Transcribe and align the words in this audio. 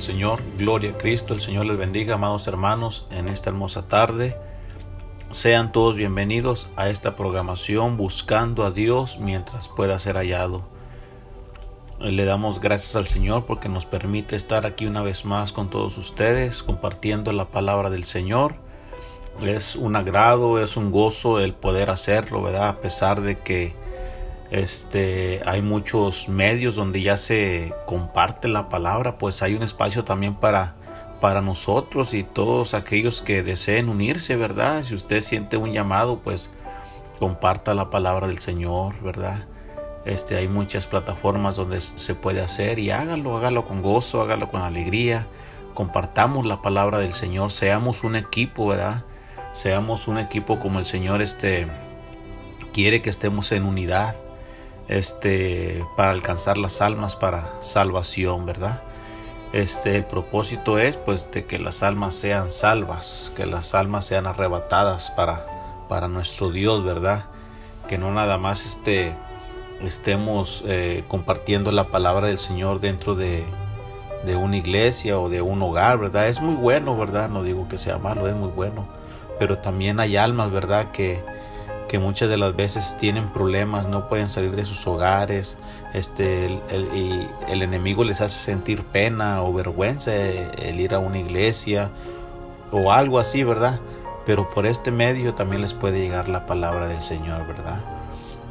Señor, 0.00 0.40
gloria 0.56 0.92
a 0.92 0.98
Cristo, 0.98 1.34
el 1.34 1.40
Señor 1.40 1.66
les 1.66 1.76
bendiga, 1.76 2.14
amados 2.14 2.46
hermanos, 2.46 3.06
en 3.10 3.28
esta 3.28 3.50
hermosa 3.50 3.84
tarde. 3.84 4.34
Sean 5.30 5.72
todos 5.72 5.94
bienvenidos 5.94 6.70
a 6.76 6.88
esta 6.88 7.16
programación 7.16 7.98
Buscando 7.98 8.64
a 8.64 8.70
Dios 8.70 9.18
mientras 9.18 9.68
pueda 9.68 9.98
ser 9.98 10.16
hallado. 10.16 10.62
Le 12.00 12.24
damos 12.24 12.60
gracias 12.60 12.96
al 12.96 13.04
Señor 13.04 13.44
porque 13.44 13.68
nos 13.68 13.84
permite 13.84 14.36
estar 14.36 14.64
aquí 14.64 14.86
una 14.86 15.02
vez 15.02 15.26
más 15.26 15.52
con 15.52 15.68
todos 15.68 15.98
ustedes 15.98 16.62
compartiendo 16.62 17.30
la 17.32 17.50
palabra 17.50 17.90
del 17.90 18.04
Señor. 18.04 18.54
Es 19.42 19.76
un 19.76 19.96
agrado, 19.96 20.62
es 20.62 20.78
un 20.78 20.92
gozo 20.92 21.40
el 21.40 21.52
poder 21.52 21.90
hacerlo, 21.90 22.42
¿verdad? 22.42 22.68
A 22.68 22.80
pesar 22.80 23.20
de 23.20 23.38
que 23.38 23.74
este, 24.50 25.42
hay 25.46 25.62
muchos 25.62 26.28
medios 26.28 26.74
donde 26.74 27.02
ya 27.02 27.16
se 27.16 27.72
comparte 27.86 28.48
la 28.48 28.68
palabra, 28.68 29.16
pues 29.16 29.42
hay 29.42 29.54
un 29.54 29.62
espacio 29.62 30.04
también 30.04 30.34
para, 30.34 30.74
para 31.20 31.40
nosotros 31.40 32.14
y 32.14 32.24
todos 32.24 32.74
aquellos 32.74 33.22
que 33.22 33.44
deseen 33.44 33.88
unirse, 33.88 34.34
¿verdad? 34.34 34.82
Si 34.82 34.94
usted 34.96 35.20
siente 35.20 35.56
un 35.56 35.72
llamado, 35.72 36.18
pues 36.18 36.50
comparta 37.20 37.74
la 37.74 37.90
palabra 37.90 38.26
del 38.26 38.38
Señor, 38.38 39.00
¿verdad? 39.02 39.46
Este, 40.04 40.36
hay 40.36 40.48
muchas 40.48 40.86
plataformas 40.86 41.54
donde 41.54 41.80
se 41.80 42.14
puede 42.16 42.40
hacer 42.40 42.80
y 42.80 42.90
hágalo, 42.90 43.36
hágalo 43.36 43.66
con 43.66 43.82
gozo, 43.82 44.20
hágalo 44.20 44.50
con 44.50 44.62
alegría. 44.62 45.28
Compartamos 45.74 46.44
la 46.44 46.60
palabra 46.60 46.98
del 46.98 47.12
Señor, 47.12 47.52
seamos 47.52 48.02
un 48.02 48.16
equipo, 48.16 48.66
¿verdad? 48.66 49.04
Seamos 49.52 50.08
un 50.08 50.18
equipo 50.18 50.58
como 50.58 50.80
el 50.80 50.84
Señor 50.86 51.22
este 51.22 51.68
quiere 52.72 53.02
que 53.02 53.10
estemos 53.10 53.52
en 53.52 53.64
unidad 53.64 54.16
este, 54.90 55.86
para 55.96 56.10
alcanzar 56.10 56.58
las 56.58 56.82
almas 56.82 57.14
para 57.14 57.48
salvación, 57.60 58.44
¿verdad? 58.44 58.82
Este, 59.52 59.96
el 59.96 60.04
propósito 60.04 60.78
es 60.78 60.96
pues 60.96 61.30
de 61.30 61.46
que 61.46 61.60
las 61.60 61.84
almas 61.84 62.14
sean 62.14 62.50
salvas, 62.50 63.32
que 63.36 63.46
las 63.46 63.74
almas 63.74 64.04
sean 64.06 64.26
arrebatadas 64.26 65.10
para, 65.12 65.46
para 65.88 66.08
nuestro 66.08 66.50
Dios, 66.50 66.84
¿verdad? 66.84 67.26
Que 67.88 67.98
no 67.98 68.12
nada 68.12 68.36
más 68.36 68.66
este, 68.66 69.14
estemos 69.80 70.64
eh, 70.66 71.04
compartiendo 71.06 71.70
la 71.70 71.88
palabra 71.88 72.26
del 72.26 72.38
Señor 72.38 72.80
dentro 72.80 73.14
de, 73.14 73.44
de 74.24 74.34
una 74.34 74.56
iglesia 74.56 75.20
o 75.20 75.28
de 75.28 75.40
un 75.40 75.62
hogar, 75.62 75.98
¿verdad? 75.98 76.26
Es 76.28 76.40
muy 76.40 76.56
bueno, 76.56 76.96
¿verdad? 76.96 77.28
No 77.28 77.44
digo 77.44 77.68
que 77.68 77.78
sea 77.78 77.98
malo, 77.98 78.26
es 78.26 78.34
muy 78.34 78.50
bueno. 78.50 78.88
Pero 79.38 79.58
también 79.58 80.00
hay 80.00 80.16
almas, 80.16 80.50
¿verdad? 80.50 80.90
Que, 80.90 81.22
que 81.90 81.98
muchas 81.98 82.30
de 82.30 82.36
las 82.36 82.54
veces 82.54 82.96
tienen 82.98 83.28
problemas, 83.30 83.88
no 83.88 84.08
pueden 84.08 84.28
salir 84.28 84.54
de 84.54 84.64
sus 84.64 84.86
hogares, 84.86 85.58
este, 85.92 86.46
el, 86.46 86.88
y 86.94 87.28
el 87.48 87.62
enemigo 87.62 88.04
les 88.04 88.20
hace 88.20 88.38
sentir 88.38 88.84
pena 88.84 89.42
o 89.42 89.52
vergüenza 89.52 90.14
el 90.14 90.78
ir 90.78 90.94
a 90.94 91.00
una 91.00 91.18
iglesia 91.18 91.90
o 92.70 92.92
algo 92.92 93.18
así, 93.18 93.42
¿verdad? 93.42 93.80
pero 94.30 94.48
por 94.48 94.66
este 94.66 94.92
medio 94.92 95.34
también 95.34 95.62
les 95.62 95.74
puede 95.74 95.98
llegar 95.98 96.28
la 96.28 96.46
palabra 96.46 96.86
del 96.86 97.02
Señor, 97.02 97.48
¿verdad? 97.48 97.80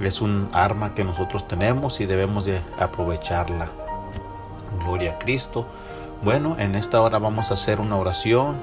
Es 0.01 0.19
un 0.19 0.49
arma 0.51 0.93
que 0.93 1.05
nosotros 1.05 1.47
tenemos 1.47 2.01
y 2.01 2.05
debemos 2.05 2.43
de 2.43 2.61
aprovecharla. 2.77 3.69
Gloria 4.83 5.13
a 5.13 5.19
Cristo. 5.19 5.65
Bueno, 6.21 6.57
en 6.59 6.75
esta 6.75 7.01
hora 7.01 7.17
vamos 7.19 7.51
a 7.51 7.53
hacer 7.53 7.79
una 7.79 7.95
oración, 7.95 8.57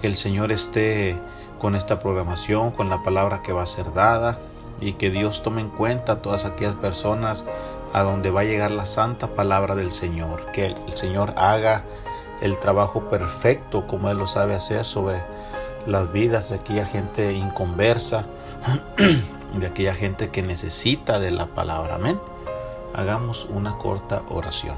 que 0.00 0.08
el 0.08 0.16
Señor 0.16 0.50
esté 0.50 1.16
con 1.58 1.74
esta 1.74 1.98
programación, 1.98 2.70
con 2.70 2.88
la 2.88 3.02
palabra 3.02 3.42
que 3.42 3.52
va 3.52 3.62
a 3.62 3.66
ser 3.66 3.92
dada 3.92 4.38
y 4.80 4.94
que 4.94 5.10
Dios 5.10 5.42
tome 5.42 5.60
en 5.60 5.70
cuenta 5.70 6.12
a 6.12 6.22
todas 6.22 6.44
aquellas 6.44 6.74
personas 6.74 7.44
a 7.92 8.02
donde 8.02 8.30
va 8.30 8.40
a 8.40 8.44
llegar 8.44 8.70
la 8.70 8.86
santa 8.86 9.28
palabra 9.28 9.74
del 9.74 9.92
Señor, 9.92 10.52
que 10.52 10.66
el 10.66 10.94
Señor 10.94 11.32
haga 11.36 11.84
el 12.40 12.58
trabajo 12.58 13.08
perfecto 13.08 13.86
como 13.86 14.10
Él 14.10 14.18
lo 14.18 14.26
sabe 14.26 14.54
hacer 14.54 14.84
sobre 14.84 15.22
las 15.86 16.12
vidas 16.12 16.50
de 16.50 16.56
aquella 16.56 16.84
gente 16.84 17.32
inconversa, 17.32 18.26
de 19.58 19.66
aquella 19.66 19.94
gente 19.94 20.30
que 20.30 20.42
necesita 20.42 21.18
de 21.20 21.30
la 21.30 21.46
palabra. 21.46 21.94
Amén. 21.94 22.20
Hagamos 22.94 23.46
una 23.46 23.78
corta 23.78 24.22
oración. 24.28 24.76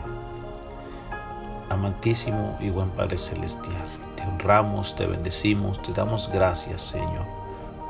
Amantísimo 1.70 2.56
y 2.60 2.70
buen 2.70 2.90
Padre 2.90 3.18
Celestial, 3.18 3.88
honramos, 4.28 4.94
te 4.94 5.06
bendecimos, 5.06 5.80
te 5.82 5.92
damos 5.92 6.30
gracias, 6.32 6.82
Señor, 6.82 7.26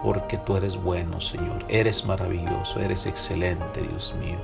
porque 0.02 0.38
tú 0.38 0.56
eres 0.56 0.76
bueno, 0.76 1.20
Señor. 1.20 1.64
Eres 1.68 2.04
maravilloso, 2.04 2.80
eres 2.80 3.06
excelente, 3.06 3.82
Dios 3.82 4.14
mío. 4.20 4.38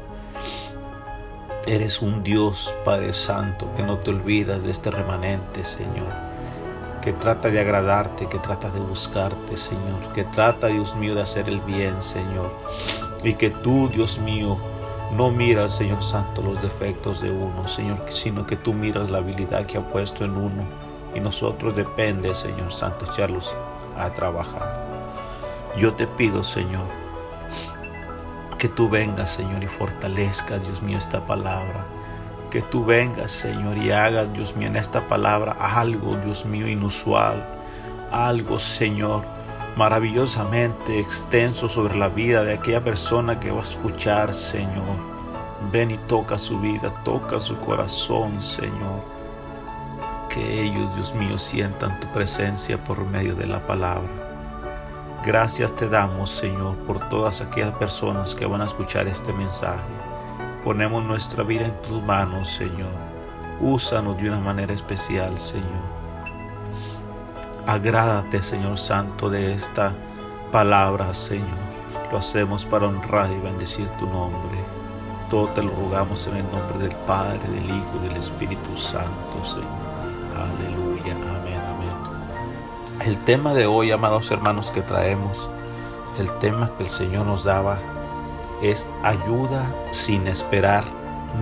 Eres 1.66 2.02
un 2.02 2.22
Dios, 2.22 2.74
Padre 2.84 3.12
Santo, 3.12 3.72
que 3.74 3.82
no 3.82 3.98
te 3.98 4.10
olvidas 4.10 4.62
de 4.62 4.70
este 4.70 4.90
remanente, 4.90 5.64
Señor. 5.64 6.12
Que 7.00 7.12
trata 7.14 7.48
de 7.48 7.60
agradarte, 7.60 8.28
que 8.28 8.38
trata 8.38 8.70
de 8.70 8.80
buscarte, 8.80 9.56
Señor. 9.56 10.12
Que 10.14 10.24
trata, 10.24 10.66
Dios 10.66 10.94
mío, 10.96 11.14
de 11.14 11.22
hacer 11.22 11.48
el 11.48 11.60
bien, 11.60 12.02
Señor. 12.02 12.54
Y 13.22 13.34
que 13.34 13.48
tú, 13.48 13.88
Dios 13.88 14.18
mío, 14.18 14.58
no 15.12 15.30
miras, 15.30 15.76
Señor 15.76 16.02
Santo, 16.02 16.42
los 16.42 16.60
defectos 16.60 17.22
de 17.22 17.30
uno, 17.30 17.68
Señor, 17.68 18.04
sino 18.08 18.46
que 18.46 18.56
tú 18.56 18.72
miras 18.72 19.10
la 19.10 19.18
habilidad 19.18 19.64
que 19.64 19.78
ha 19.78 19.88
puesto 19.88 20.24
en 20.24 20.36
uno. 20.36 20.83
Y 21.14 21.20
nosotros 21.20 21.76
depende, 21.76 22.34
Señor 22.34 22.72
Santo, 22.72 23.06
echarlos 23.06 23.54
a 23.96 24.10
trabajar. 24.10 24.84
Yo 25.76 25.94
te 25.94 26.06
pido, 26.06 26.42
Señor, 26.42 26.84
que 28.58 28.68
tú 28.68 28.88
vengas, 28.88 29.30
Señor, 29.30 29.62
y 29.62 29.66
fortalezcas, 29.66 30.62
Dios 30.62 30.82
mío, 30.82 30.98
esta 30.98 31.24
palabra. 31.24 31.86
Que 32.50 32.62
tú 32.62 32.84
vengas, 32.84 33.30
Señor, 33.30 33.76
y 33.78 33.90
hagas, 33.90 34.32
Dios 34.32 34.56
mío, 34.56 34.68
en 34.68 34.76
esta 34.76 35.06
palabra 35.06 35.52
algo, 35.52 36.16
Dios 36.16 36.44
mío, 36.44 36.68
inusual. 36.68 37.44
Algo, 38.10 38.58
Señor, 38.58 39.24
maravillosamente 39.76 41.00
extenso 41.00 41.68
sobre 41.68 41.96
la 41.96 42.08
vida 42.08 42.44
de 42.44 42.54
aquella 42.54 42.82
persona 42.82 43.40
que 43.40 43.50
va 43.50 43.60
a 43.60 43.64
escuchar, 43.64 44.32
Señor. 44.32 44.96
Ven 45.72 45.90
y 45.90 45.96
toca 45.96 46.38
su 46.38 46.60
vida, 46.60 46.90
toca 47.04 47.40
su 47.40 47.56
corazón, 47.58 48.42
Señor. 48.42 49.13
Que 50.34 50.64
ellos, 50.64 50.92
Dios 50.96 51.14
mío, 51.14 51.38
sientan 51.38 52.00
tu 52.00 52.08
presencia 52.08 52.76
por 52.82 53.06
medio 53.06 53.36
de 53.36 53.46
la 53.46 53.64
palabra. 53.64 54.10
Gracias 55.24 55.76
te 55.76 55.88
damos, 55.88 56.28
Señor, 56.28 56.76
por 56.78 57.08
todas 57.08 57.40
aquellas 57.40 57.70
personas 57.76 58.34
que 58.34 58.44
van 58.44 58.60
a 58.60 58.66
escuchar 58.66 59.06
este 59.06 59.32
mensaje. 59.32 59.84
Ponemos 60.64 61.04
nuestra 61.04 61.44
vida 61.44 61.66
en 61.66 61.82
tus 61.82 62.02
manos, 62.02 62.48
Señor. 62.48 62.90
Úsanos 63.60 64.16
de 64.16 64.28
una 64.28 64.40
manera 64.40 64.74
especial, 64.74 65.38
Señor. 65.38 65.84
Agrádate, 67.64 68.42
Señor 68.42 68.76
Santo, 68.76 69.30
de 69.30 69.54
esta 69.54 69.94
palabra, 70.50 71.14
Señor. 71.14 71.46
Lo 72.10 72.18
hacemos 72.18 72.64
para 72.64 72.88
honrar 72.88 73.30
y 73.30 73.38
bendecir 73.38 73.88
tu 74.00 74.06
nombre. 74.06 74.58
Todo 75.30 75.46
te 75.50 75.62
lo 75.62 75.70
rogamos 75.70 76.26
en 76.26 76.38
el 76.38 76.50
nombre 76.50 76.78
del 76.78 76.96
Padre, 77.06 77.38
del 77.48 77.66
Hijo 77.66 78.00
y 78.02 78.08
del 78.08 78.16
Espíritu 78.16 78.76
Santo, 78.76 79.44
Señor. 79.44 79.93
El 83.04 83.18
tema 83.18 83.52
de 83.52 83.66
hoy, 83.66 83.90
amados 83.90 84.30
hermanos, 84.30 84.70
que 84.70 84.80
traemos, 84.80 85.50
el 86.18 86.30
tema 86.38 86.70
que 86.78 86.84
el 86.84 86.88
Señor 86.88 87.26
nos 87.26 87.44
daba 87.44 87.78
es 88.62 88.88
ayuda 89.02 89.70
sin 89.90 90.26
esperar 90.26 90.84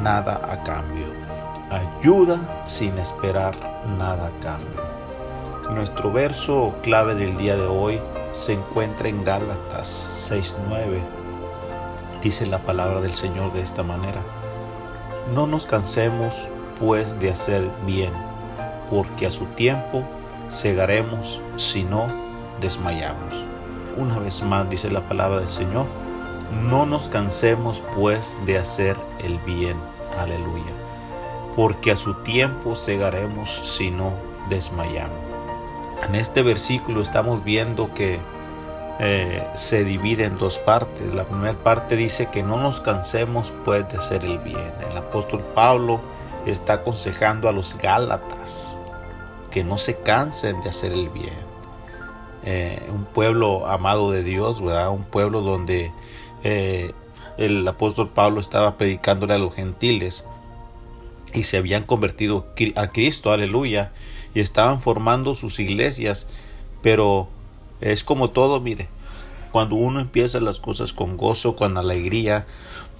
nada 0.02 0.40
a 0.42 0.64
cambio. 0.64 1.06
Ayuda 1.70 2.64
sin 2.64 2.98
esperar 2.98 3.54
nada 3.96 4.26
a 4.26 4.40
cambio. 4.40 4.72
Nuestro 5.70 6.10
verso 6.10 6.74
clave 6.82 7.14
del 7.14 7.36
día 7.36 7.54
de 7.54 7.66
hoy 7.66 8.00
se 8.32 8.54
encuentra 8.54 9.08
en 9.08 9.22
Gálatas 9.22 9.86
6:9. 10.28 11.00
Dice 12.20 12.44
la 12.44 12.58
palabra 12.58 13.00
del 13.00 13.14
Señor 13.14 13.52
de 13.52 13.62
esta 13.62 13.84
manera. 13.84 14.20
No 15.32 15.46
nos 15.46 15.66
cansemos 15.66 16.48
pues 16.80 17.20
de 17.20 17.30
hacer 17.30 17.70
bien, 17.86 18.12
porque 18.90 19.26
a 19.26 19.30
su 19.30 19.44
tiempo 19.54 20.02
cegaremos 20.52 21.40
si 21.56 21.82
no 21.82 22.06
desmayamos. 22.60 23.34
Una 23.96 24.18
vez 24.18 24.42
más 24.42 24.68
dice 24.68 24.90
la 24.90 25.08
palabra 25.08 25.40
del 25.40 25.48
Señor. 25.48 25.86
No 26.68 26.84
nos 26.86 27.08
cansemos 27.08 27.82
pues 27.96 28.36
de 28.46 28.58
hacer 28.58 28.96
el 29.20 29.38
bien. 29.38 29.76
Aleluya. 30.18 30.72
Porque 31.56 31.90
a 31.90 31.96
su 31.96 32.14
tiempo 32.22 32.76
cegaremos 32.76 33.76
si 33.76 33.90
no 33.90 34.12
desmayamos. 34.48 35.16
En 36.06 36.14
este 36.14 36.42
versículo 36.42 37.00
estamos 37.00 37.44
viendo 37.44 37.92
que 37.94 38.18
eh, 38.98 39.46
se 39.54 39.84
divide 39.84 40.24
en 40.24 40.36
dos 40.36 40.58
partes. 40.58 41.14
La 41.14 41.24
primera 41.24 41.56
parte 41.58 41.96
dice 41.96 42.28
que 42.30 42.42
no 42.42 42.58
nos 42.58 42.80
cansemos 42.80 43.52
pues 43.64 43.88
de 43.88 43.98
hacer 43.98 44.24
el 44.24 44.38
bien. 44.38 44.72
El 44.90 44.96
apóstol 44.96 45.40
Pablo 45.54 46.00
está 46.44 46.74
aconsejando 46.74 47.48
a 47.48 47.52
los 47.52 47.78
Gálatas 47.78 48.81
que 49.52 49.64
no 49.64 49.78
se 49.78 49.98
cansen 49.98 50.60
de 50.62 50.68
hacer 50.70 50.92
el 50.92 51.08
bien. 51.08 51.52
Eh, 52.44 52.82
un 52.92 53.04
pueblo 53.04 53.66
amado 53.66 54.10
de 54.10 54.24
Dios, 54.24 54.62
¿verdad? 54.62 54.90
Un 54.90 55.04
pueblo 55.04 55.42
donde 55.42 55.92
eh, 56.42 56.92
el 57.38 57.66
apóstol 57.68 58.10
Pablo 58.10 58.40
estaba 58.40 58.76
predicándole 58.76 59.34
a 59.34 59.38
los 59.38 59.54
gentiles 59.54 60.24
y 61.32 61.44
se 61.44 61.56
habían 61.56 61.84
convertido 61.84 62.46
a 62.76 62.88
Cristo, 62.88 63.32
aleluya 63.32 63.92
y 64.34 64.40
estaban 64.40 64.80
formando 64.80 65.34
sus 65.34 65.58
iglesias, 65.60 66.26
pero 66.82 67.28
es 67.80 68.04
como 68.04 68.30
todo, 68.30 68.60
mire, 68.60 68.88
cuando 69.50 69.76
uno 69.76 70.00
empieza 70.00 70.40
las 70.40 70.60
cosas 70.60 70.92
con 70.92 71.16
gozo, 71.16 71.56
con 71.56 71.76
alegría, 71.76 72.46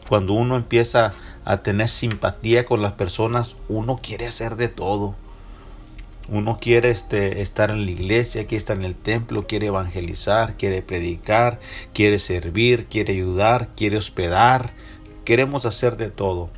cuando 0.09 0.35
uno 0.35 0.57
empieza 0.57 1.15
a 1.45 1.59
tener 1.59 1.89
simpatía 1.89 2.67
con 2.67 2.83
las 2.83 2.93
personas, 2.93 3.57
uno 3.69 3.99
quiere 4.03 4.27
hacer 4.27 4.57
de 4.57 4.69
todo. 4.69 5.15
Uno 6.29 6.59
quiere 6.61 6.91
este, 6.91 7.43
estar 7.43 7.71
en 7.71 7.85
la 7.85 7.91
iglesia, 7.91 8.47
quiere 8.47 8.59
estar 8.59 8.77
en 8.77 8.85
el 8.85 8.95
templo, 8.95 9.47
quiere 9.47 9.67
evangelizar, 9.67 10.57
quiere 10.57 10.81
predicar, 10.81 11.59
quiere 11.93 12.19
servir, 12.19 12.87
quiere 12.87 13.13
ayudar, 13.15 13.69
quiere 13.77 13.97
hospedar. 13.97 14.73
Queremos 15.25 15.67
hacer 15.67 15.97
de 15.97 16.11
todo. 16.11 16.51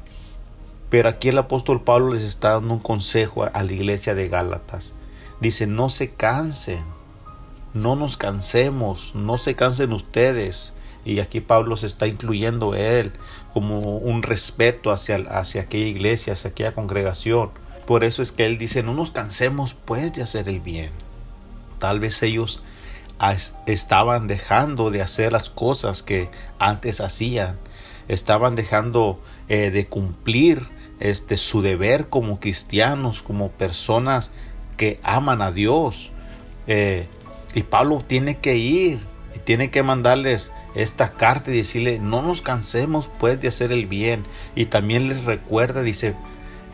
Pero 0.90 1.08
aquí 1.08 1.30
el 1.30 1.38
apóstol 1.38 1.82
Pablo 1.82 2.12
les 2.12 2.22
está 2.22 2.52
dando 2.52 2.74
un 2.74 2.80
consejo 2.80 3.44
a 3.44 3.62
la 3.62 3.72
iglesia 3.72 4.14
de 4.14 4.28
Gálatas. 4.28 4.94
Dice, 5.40 5.66
no 5.66 5.88
se 5.88 6.10
cansen, 6.10 6.84
no 7.72 7.96
nos 7.96 8.16
cansemos, 8.16 9.14
no 9.14 9.38
se 9.38 9.56
cansen 9.56 9.92
ustedes. 9.92 10.74
Y 11.04 11.20
aquí 11.20 11.40
Pablo 11.40 11.76
se 11.76 11.86
está 11.86 12.06
incluyendo 12.06 12.74
él 12.74 13.12
como 13.52 13.98
un 13.98 14.22
respeto 14.22 14.90
hacia, 14.90 15.16
hacia 15.16 15.62
aquella 15.62 15.86
iglesia, 15.86 16.34
hacia 16.34 16.50
aquella 16.50 16.74
congregación. 16.74 17.50
Por 17.86 18.04
eso 18.04 18.22
es 18.22 18.32
que 18.32 18.46
él 18.46 18.58
dice, 18.58 18.82
no 18.82 18.94
nos 18.94 19.10
cansemos 19.10 19.74
pues 19.74 20.12
de 20.14 20.22
hacer 20.22 20.48
el 20.48 20.60
bien. 20.60 20.90
Tal 21.78 22.00
vez 22.00 22.22
ellos 22.22 22.62
estaban 23.66 24.26
dejando 24.26 24.90
de 24.90 25.02
hacer 25.02 25.32
las 25.32 25.50
cosas 25.50 26.02
que 26.02 26.30
antes 26.58 27.00
hacían, 27.00 27.56
estaban 28.08 28.54
dejando 28.54 29.20
eh, 29.48 29.70
de 29.70 29.86
cumplir 29.86 30.68
este, 31.00 31.36
su 31.36 31.62
deber 31.62 32.08
como 32.08 32.40
cristianos, 32.40 33.22
como 33.22 33.50
personas 33.50 34.32
que 34.76 35.00
aman 35.02 35.42
a 35.42 35.52
Dios. 35.52 36.10
Eh, 36.66 37.06
y 37.54 37.62
Pablo 37.62 38.02
tiene 38.06 38.38
que 38.38 38.56
ir 38.56 38.98
y 39.34 39.38
tiene 39.40 39.70
que 39.70 39.82
mandarles 39.82 40.52
esta 40.74 41.12
carta 41.12 41.52
y 41.52 41.56
decirle, 41.58 41.98
no 41.98 42.22
nos 42.22 42.42
cansemos 42.42 43.10
pues 43.18 43.40
de 43.40 43.48
hacer 43.48 43.72
el 43.72 43.86
bien. 43.86 44.24
Y 44.54 44.66
también 44.66 45.08
les 45.08 45.24
recuerda, 45.24 45.82
dice, 45.82 46.14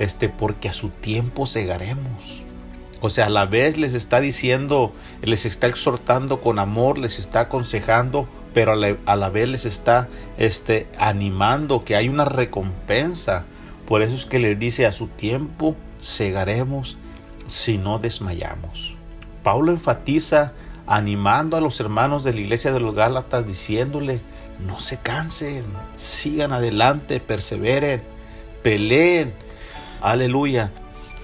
este, 0.01 0.29
porque 0.29 0.69
a 0.69 0.73
su 0.73 0.89
tiempo 0.89 1.47
segaremos. 1.47 2.43
O 3.01 3.09
sea, 3.09 3.27
a 3.27 3.31
la 3.31 3.47
vez 3.47 3.79
les 3.79 3.95
está 3.95 4.21
diciendo, 4.21 4.93
les 5.23 5.47
está 5.47 5.69
exhortando 5.69 6.41
con 6.41 6.59
amor, 6.59 6.99
les 6.99 7.21
está 7.21 7.41
aconsejando, 7.41 8.29
pero 8.53 8.73
a 8.73 8.77
la, 8.77 8.97
a 9.07 9.15
la 9.15 9.29
vez 9.29 9.49
les 9.49 9.65
está 9.65 10.09
este, 10.37 10.89
animando 10.99 11.85
que 11.85 11.95
hay 11.95 12.09
una 12.09 12.25
recompensa 12.25 13.47
por 13.91 14.03
eso 14.03 14.15
es 14.15 14.25
que 14.25 14.39
le 14.39 14.55
dice 14.55 14.87
a 14.87 14.93
su 14.93 15.09
tiempo 15.09 15.75
cegaremos 16.01 16.97
si 17.49 17.77
no 17.77 17.99
desmayamos. 17.99 18.95
Pablo 19.43 19.73
enfatiza 19.73 20.53
animando 20.87 21.57
a 21.57 21.61
los 21.61 21.81
hermanos 21.81 22.23
de 22.23 22.33
la 22.33 22.39
iglesia 22.39 22.73
de 22.73 22.79
los 22.79 22.95
Gálatas, 22.95 23.49
diciéndole, 23.49 24.21
no 24.61 24.79
se 24.79 24.99
cansen, 24.99 25.65
sigan 25.97 26.53
adelante, 26.53 27.19
perseveren, 27.19 28.01
peleen. 28.63 29.35
Aleluya. 30.01 30.71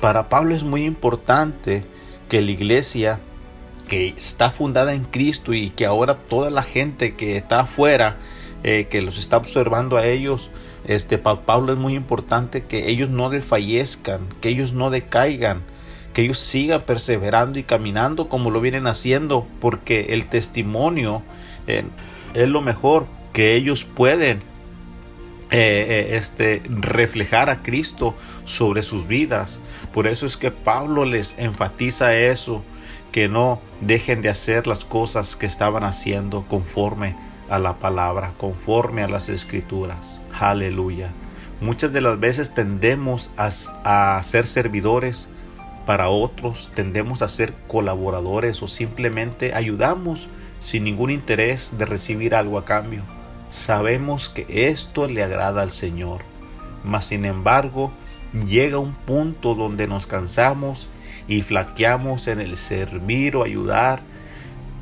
Para 0.01 0.29
Pablo 0.29 0.55
es 0.55 0.63
muy 0.63 0.85
importante 0.85 1.85
que 2.29 2.43
la 2.43 2.51
iglesia 2.51 3.21
que 3.89 4.09
está 4.09 4.51
fundada 4.51 4.93
en 4.93 5.05
Cristo 5.05 5.55
y 5.55 5.71
que 5.71 5.87
ahora 5.87 6.15
toda 6.15 6.51
la 6.51 6.63
gente 6.63 7.15
que 7.15 7.37
está 7.37 7.61
afuera, 7.61 8.17
eh, 8.65 8.89
que 8.91 9.01
los 9.01 9.17
está 9.17 9.37
observando 9.37 9.97
a 9.97 10.07
ellos, 10.07 10.51
este, 10.87 11.19
para 11.19 11.41
Pablo 11.43 11.73
es 11.73 11.79
muy 11.79 11.95
importante 11.95 12.65
que 12.65 12.91
ellos 12.91 13.09
no 13.09 13.31
desfallezcan, 13.31 14.29
que 14.41 14.51
ellos 14.51 14.73
no 14.73 14.91
decaigan, 14.91 15.63
que 16.13 16.23
ellos 16.23 16.39
sigan 16.39 16.83
perseverando 16.83 17.59
y 17.59 17.63
caminando 17.63 18.29
como 18.29 18.51
lo 18.51 18.61
vienen 18.61 18.87
haciendo, 18.87 19.47
porque 19.61 20.09
el 20.11 20.27
testimonio 20.29 21.23
eh, 21.67 21.85
es 22.35 22.49
lo 22.49 22.61
mejor 22.61 23.07
que 23.33 23.57
ellos 23.57 23.85
pueden 23.85 24.41
eh, 25.51 25.87
eh, 26.11 26.17
este, 26.17 26.61
reflejar 26.69 27.51
a 27.51 27.63
Cristo 27.63 28.17
sobre 28.45 28.83
sus 28.83 29.07
vidas. 29.07 29.61
Por 29.93 30.09
eso 30.09 30.27
es 30.27 30.37
que 30.37 30.51
Pablo 30.51 31.05
les 31.05 31.39
enfatiza 31.39 32.17
eso, 32.17 32.65
que 33.13 33.29
no 33.29 33.61
dejen 33.81 34.23
de 34.23 34.29
hacer 34.29 34.67
las 34.67 34.85
cosas 34.85 35.37
que 35.37 35.47
estaban 35.47 35.85
haciendo 35.85 36.43
conforme 36.49 37.15
a 37.49 37.61
la 37.61 37.79
palabra, 37.79 38.33
conforme 38.37 39.03
a 39.03 39.09
las 39.09 39.29
escrituras. 39.29 40.21
Aleluya. 40.39 41.13
Muchas 41.61 41.93
de 41.93 42.01
las 42.01 42.19
veces 42.19 42.53
tendemos 42.53 43.31
a, 43.37 43.51
a 44.19 44.23
ser 44.25 44.47
servidores 44.47 45.29
para 45.87 46.09
otros, 46.09 46.73
tendemos 46.75 47.23
a 47.23 47.29
ser 47.29 47.55
colaboradores 47.69 48.63
o 48.63 48.69
simplemente 48.69 49.55
ayudamos 49.55 50.29
sin 50.59 50.83
ningún 50.83 51.11
interés 51.11 51.79
de 51.79 51.87
recibir 51.87 52.35
algo 52.35 52.59
a 52.59 52.65
cambio. 52.65 53.03
Sabemos 53.49 54.29
que 54.29 54.69
esto 54.69 55.09
le 55.09 55.23
agrada 55.23 55.63
al 55.63 55.71
Señor, 55.71 56.23
mas 56.85 57.07
sin 57.07 57.25
embargo 57.25 57.93
llega 58.33 58.79
un 58.79 58.93
punto 58.93 59.55
donde 59.55 59.87
nos 59.87 60.07
cansamos 60.07 60.89
y 61.29 61.43
flaqueamos 61.43 62.27
en 62.29 62.41
el 62.41 62.57
servir 62.57 63.37
o 63.37 63.45
ayudar, 63.45 64.01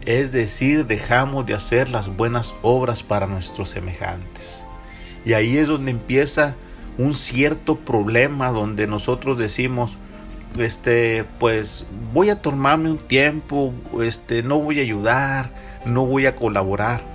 es 0.07 0.33
decir, 0.33 0.87
dejamos 0.87 1.47
de 1.47 1.55
hacer 1.55 1.89
las 1.89 2.15
buenas 2.15 2.55
obras 2.63 3.03
para 3.03 3.27
nuestros 3.27 3.71
semejantes. 3.71 4.67
Y 5.25 5.33
ahí 5.33 5.57
es 5.57 5.69
donde 5.69 5.91
empieza 5.91 6.55
un 6.99 7.15
cierto 7.15 7.77
problema 7.77 8.51
donde 8.51 8.87
nosotros 8.87 9.39
decimos, 9.39 9.97
este, 10.59 11.25
pues 11.39 11.87
voy 12.13 12.31
a 12.31 12.41
tomarme 12.41 12.91
un 12.91 12.99
tiempo, 12.99 13.73
este, 14.03 14.43
no 14.43 14.59
voy 14.59 14.79
a 14.79 14.83
ayudar, 14.83 15.51
no 15.87 16.07
voy 16.07 16.27
a 16.27 16.37
colaborar, 16.37 17.14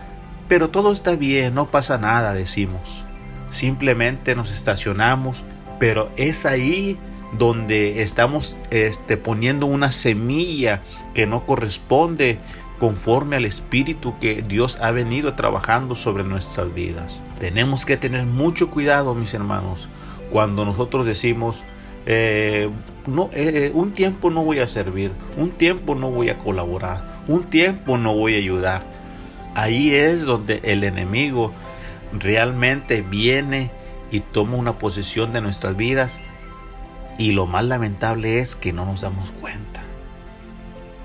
pero 0.50 0.72
todo 0.72 0.91
está 0.91 1.15
bien, 1.15 1.53
no 1.53 1.72
pasa 1.72 1.98
nada, 1.98 2.34
decimos. 2.34 3.06
Simplemente 3.50 4.36
nos 4.36 4.51
estacionamos, 4.51 5.46
pero 5.79 6.10
es 6.18 6.46
ahí 6.46 6.98
donde 7.38 8.01
estamos 8.01 8.58
este, 8.72 9.15
poniendo 9.15 9.68
una 9.68 9.91
semilla 9.91 10.82
que 11.13 11.27
no 11.27 11.46
corresponde 11.46 12.39
conforme 12.79 13.36
al 13.36 13.46
espíritu 13.46 14.18
que 14.20 14.41
Dios 14.41 14.79
ha 14.82 14.91
venido 14.91 15.36
trabajando 15.36 15.94
sobre 15.94 16.24
nuestras 16.24 16.74
vidas. 16.74 17.22
Tenemos 17.39 17.86
que 17.86 17.98
tener 17.98 18.25
mucho 18.25 18.72
cuidado, 18.72 19.13
mis 19.13 19.34
hermanos, 19.36 19.88
cuando 20.32 20.65
nosotros 20.65 21.06
decimos, 21.06 21.63
eh, 22.08 22.70
no, 23.06 23.29
eh, 23.34 23.72
un 23.75 23.91
tiempo 23.91 24.32
no 24.32 24.44
voy 24.44 24.60
a 24.60 24.68
servir, 24.68 25.12
un 25.38 25.51
tiempo 25.51 25.94
no 25.94 26.10
voy 26.10 26.29
a 26.29 26.39
colaborar, 26.39 27.22
un 27.27 27.44
tiempo 27.44 28.00
no 28.00 28.15
voy 28.15 28.36
a 28.36 28.38
ayudar. 28.38 28.99
Ahí 29.60 29.94
es 29.94 30.24
donde 30.24 30.62
el 30.63 30.86
enemigo 30.86 31.51
realmente 32.13 33.01
viene 33.01 33.72
y 34.10 34.22
toma 34.22 34.56
una 34.56 34.80
posición 34.80 35.34
de 35.34 35.42
nuestras 35.42 35.75
vidas 35.75 36.22
y 37.18 37.34
lo 37.34 37.46
más 37.46 37.66
lamentable 37.66 38.39
es 38.39 38.56
que 38.56 38.72
no 38.72 38.86
nos 38.86 39.01
damos 39.01 39.32
cuenta. 39.32 39.84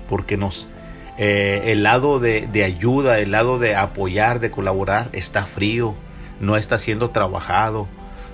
Porque 0.07 0.37
nos, 0.37 0.69
eh, 1.17 1.63
el 1.65 1.83
lado 1.83 2.21
de, 2.21 2.47
de 2.47 2.63
ayuda, 2.63 3.19
el 3.19 3.31
lado 3.31 3.59
de 3.59 3.75
apoyar, 3.75 4.39
de 4.39 4.51
colaborar, 4.51 5.09
está 5.11 5.45
frío, 5.45 5.93
no 6.39 6.55
está 6.55 6.77
siendo 6.77 7.09
trabajado, 7.09 7.87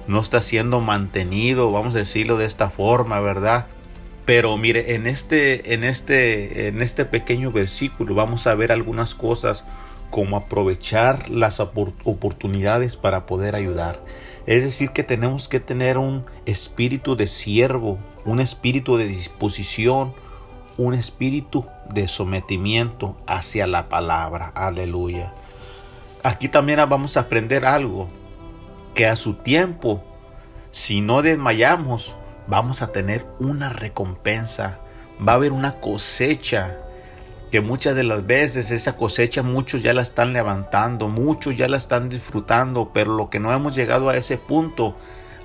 no 0.06 0.20
está 0.20 0.40
siendo 0.40 0.82
mantenido, 0.82 1.72
vamos 1.72 1.96
a 1.96 1.98
decirlo 1.98 2.38
de 2.38 2.46
esta 2.46 2.70
forma, 2.70 3.20
¿verdad? 3.22 3.66
Pero 4.26 4.56
mire, 4.56 4.94
en 4.94 5.08
este, 5.08 5.74
en 5.74 5.84
este, 5.84 6.68
en 6.68 6.84
este 6.84 7.06
pequeño 7.06 7.52
versículo 7.52 8.14
vamos 8.14 8.46
a 8.46 8.54
ver 8.54 8.72
algunas 8.72 9.16
cosas 9.16 9.66
como 10.12 10.38
aprovechar 10.38 11.30
las 11.30 11.60
oportunidades 11.60 12.96
para 12.96 13.26
poder 13.26 13.56
ayudar. 13.56 14.04
Es 14.46 14.64
decir, 14.64 14.92
que 14.92 15.04
tenemos 15.04 15.48
que 15.48 15.60
tener 15.60 15.98
un 15.98 16.26
espíritu 16.46 17.16
de 17.16 17.28
siervo, 17.28 17.98
un 18.26 18.40
espíritu 18.40 18.98
de 18.98 19.08
disposición, 19.08 20.14
un 20.78 20.94
espíritu 20.94 21.66
de 21.94 22.08
sometimiento 22.08 23.16
hacia 23.26 23.66
la 23.68 23.90
palabra. 23.90 24.52
Aleluya. 24.54 25.34
Aquí 26.24 26.50
también 26.50 26.80
vamos 26.88 27.18
a 27.18 27.22
aprender 27.22 27.66
algo 27.66 28.10
que 28.94 29.08
a 29.08 29.16
su 29.16 29.36
tiempo, 29.36 30.04
si 30.72 31.02
no 31.02 31.22
desmayamos, 31.22 32.16
vamos 32.48 32.82
a 32.82 32.92
tener 32.92 33.26
una 33.40 33.70
recompensa, 33.70 34.80
va 35.26 35.34
a 35.34 35.36
haber 35.36 35.52
una 35.52 35.80
cosecha, 35.80 36.78
que 37.52 37.62
muchas 37.62 37.96
de 37.96 38.04
las 38.04 38.26
veces 38.26 38.72
esa 38.72 38.96
cosecha 38.96 39.44
muchos 39.44 39.84
ya 39.84 39.94
la 39.94 40.02
están 40.02 40.32
levantando, 40.32 41.10
muchos 41.10 41.58
ya 41.58 41.68
la 41.68 41.78
están 41.78 42.08
disfrutando, 42.08 42.92
pero 42.94 43.16
lo 43.16 43.30
que 43.30 43.40
no 43.40 43.54
hemos 43.54 43.76
llegado 43.76 44.10
a 44.10 44.16
ese 44.16 44.38
punto, 44.38 44.96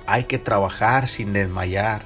hay 0.05 0.23
que 0.23 0.39
trabajar 0.39 1.07
sin 1.07 1.33
desmayar, 1.33 2.05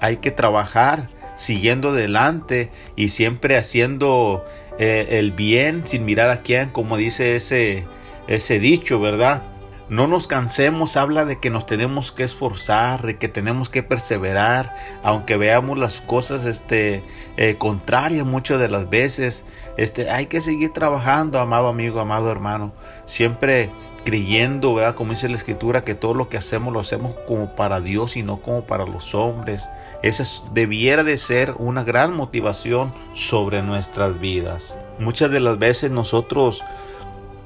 hay 0.00 0.16
que 0.16 0.30
trabajar 0.30 1.08
siguiendo 1.36 1.90
adelante 1.90 2.70
y 2.96 3.10
siempre 3.10 3.58
haciendo 3.58 4.44
eh, 4.78 5.06
el 5.10 5.32
bien 5.32 5.86
sin 5.86 6.06
mirar 6.06 6.30
a 6.30 6.38
quién, 6.38 6.70
como 6.70 6.96
dice 6.96 7.36
ese, 7.36 7.86
ese 8.26 8.58
dicho, 8.58 9.00
¿verdad? 9.00 9.42
No 9.88 10.08
nos 10.08 10.26
cansemos, 10.26 10.96
habla 10.96 11.24
de 11.24 11.38
que 11.38 11.48
nos 11.48 11.64
tenemos 11.64 12.10
que 12.10 12.24
esforzar, 12.24 13.02
de 13.02 13.18
que 13.18 13.28
tenemos 13.28 13.68
que 13.68 13.84
perseverar, 13.84 14.74
aunque 15.04 15.36
veamos 15.36 15.78
las 15.78 16.00
cosas 16.00 16.44
este, 16.44 17.04
eh, 17.36 17.54
contrarias 17.56 18.26
muchas 18.26 18.58
de 18.58 18.68
las 18.68 18.90
veces. 18.90 19.46
Este, 19.76 20.10
hay 20.10 20.26
que 20.26 20.40
seguir 20.40 20.72
trabajando, 20.72 21.38
amado 21.38 21.68
amigo, 21.68 22.00
amado 22.00 22.32
hermano, 22.32 22.72
siempre 23.04 23.70
creyendo, 24.04 24.74
¿verdad? 24.74 24.96
Como 24.96 25.12
dice 25.12 25.28
la 25.28 25.36
escritura, 25.36 25.84
que 25.84 25.94
todo 25.94 26.14
lo 26.14 26.28
que 26.28 26.36
hacemos 26.36 26.72
lo 26.72 26.80
hacemos 26.80 27.14
como 27.28 27.54
para 27.54 27.80
Dios 27.80 28.16
y 28.16 28.24
no 28.24 28.38
como 28.38 28.62
para 28.62 28.86
los 28.86 29.14
hombres. 29.14 29.68
Esa 30.02 30.24
debiera 30.52 31.04
de 31.04 31.16
ser 31.16 31.54
una 31.58 31.84
gran 31.84 32.12
motivación 32.12 32.92
sobre 33.12 33.62
nuestras 33.62 34.18
vidas. 34.18 34.74
Muchas 34.98 35.30
de 35.30 35.40
las 35.40 35.58
veces 35.58 35.92
nosotros 35.92 36.64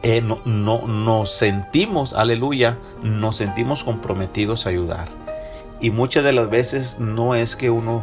eh, 0.03 0.23
no, 0.23 0.41
nos 0.87 1.31
sentimos, 1.31 2.15
aleluya, 2.15 2.79
nos 3.03 3.37
sentimos 3.37 3.85
comprometidos 3.85 4.65
a 4.65 4.71
ayudar. 4.71 5.09
Y 5.81 5.91
muchas 5.91 6.25
de 6.25 6.33
las 6.33 6.49
veces 6.49 6.99
no 6.99 7.35
es 7.35 7.55
que 7.55 7.69
uno 7.69 8.03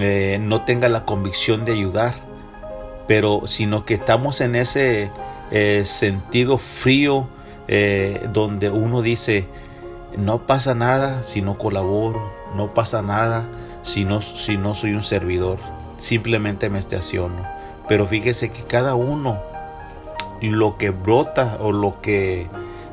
eh, 0.00 0.38
no 0.40 0.62
tenga 0.62 0.88
la 0.88 1.04
convicción 1.04 1.64
de 1.64 1.72
ayudar, 1.72 2.16
pero 3.06 3.42
sino 3.46 3.84
que 3.84 3.94
estamos 3.94 4.40
en 4.40 4.56
ese 4.56 5.10
eh, 5.52 5.82
sentido 5.84 6.58
frío 6.58 7.28
donde 8.32 8.70
uno 8.70 9.02
dice, 9.02 9.48
no 10.16 10.46
pasa 10.46 10.76
nada 10.76 11.24
si 11.24 11.42
no 11.42 11.58
colaboro, 11.58 12.32
no 12.54 12.74
pasa 12.74 13.02
nada 13.02 13.48
si 13.82 14.04
no, 14.04 14.20
si 14.20 14.56
no 14.56 14.76
soy 14.76 14.94
un 14.94 15.02
servidor, 15.02 15.58
simplemente 15.98 16.70
me 16.70 16.78
estaciono. 16.78 17.44
Pero 17.88 18.06
fíjese 18.06 18.50
que 18.50 18.62
cada 18.62 18.94
uno 18.94 19.40
lo 20.40 20.76
que 20.76 20.90
brota 20.90 21.58
o 21.60 21.72
lo 21.72 22.00
que 22.00 22.48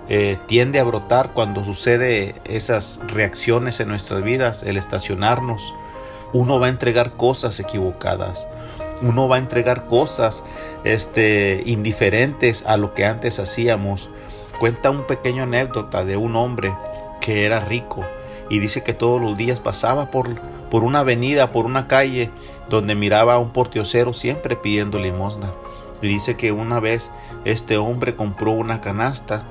eh, 0.09 0.37
tiende 0.47 0.79
a 0.79 0.83
brotar 0.83 1.31
cuando 1.33 1.63
sucede 1.63 2.35
esas 2.45 2.99
reacciones 3.07 3.79
en 3.79 3.87
nuestras 3.87 4.23
vidas, 4.23 4.63
el 4.63 4.77
estacionarnos. 4.77 5.73
Uno 6.33 6.59
va 6.59 6.67
a 6.67 6.69
entregar 6.69 7.13
cosas 7.13 7.59
equivocadas. 7.59 8.45
Uno 9.01 9.27
va 9.27 9.37
a 9.37 9.39
entregar 9.39 9.85
cosas 9.85 10.43
este, 10.83 11.63
indiferentes 11.65 12.63
a 12.65 12.77
lo 12.77 12.93
que 12.93 13.05
antes 13.05 13.39
hacíamos. 13.39 14.09
Cuenta 14.59 14.89
un 14.89 15.05
pequeño 15.05 15.43
anécdota 15.43 16.05
de 16.05 16.17
un 16.17 16.35
hombre 16.35 16.73
que 17.21 17.45
era 17.45 17.59
rico 17.59 18.03
y 18.49 18.59
dice 18.59 18.83
que 18.83 18.93
todos 18.93 19.21
los 19.21 19.37
días 19.37 19.59
pasaba 19.59 20.11
por, 20.11 20.39
por 20.69 20.83
una 20.83 20.99
avenida, 20.99 21.51
por 21.51 21.65
una 21.65 21.87
calle, 21.87 22.29
donde 22.69 22.95
miraba 22.95 23.35
a 23.35 23.39
un 23.39 23.51
portiocero 23.51 24.13
siempre 24.13 24.55
pidiendo 24.55 24.99
limosna. 24.99 25.51
Y 26.01 26.07
dice 26.07 26.35
que 26.35 26.51
una 26.51 26.79
vez 26.79 27.11
este 27.45 27.77
hombre 27.77 28.15
compró 28.15 28.51
una 28.51 28.81
canasta 28.81 29.43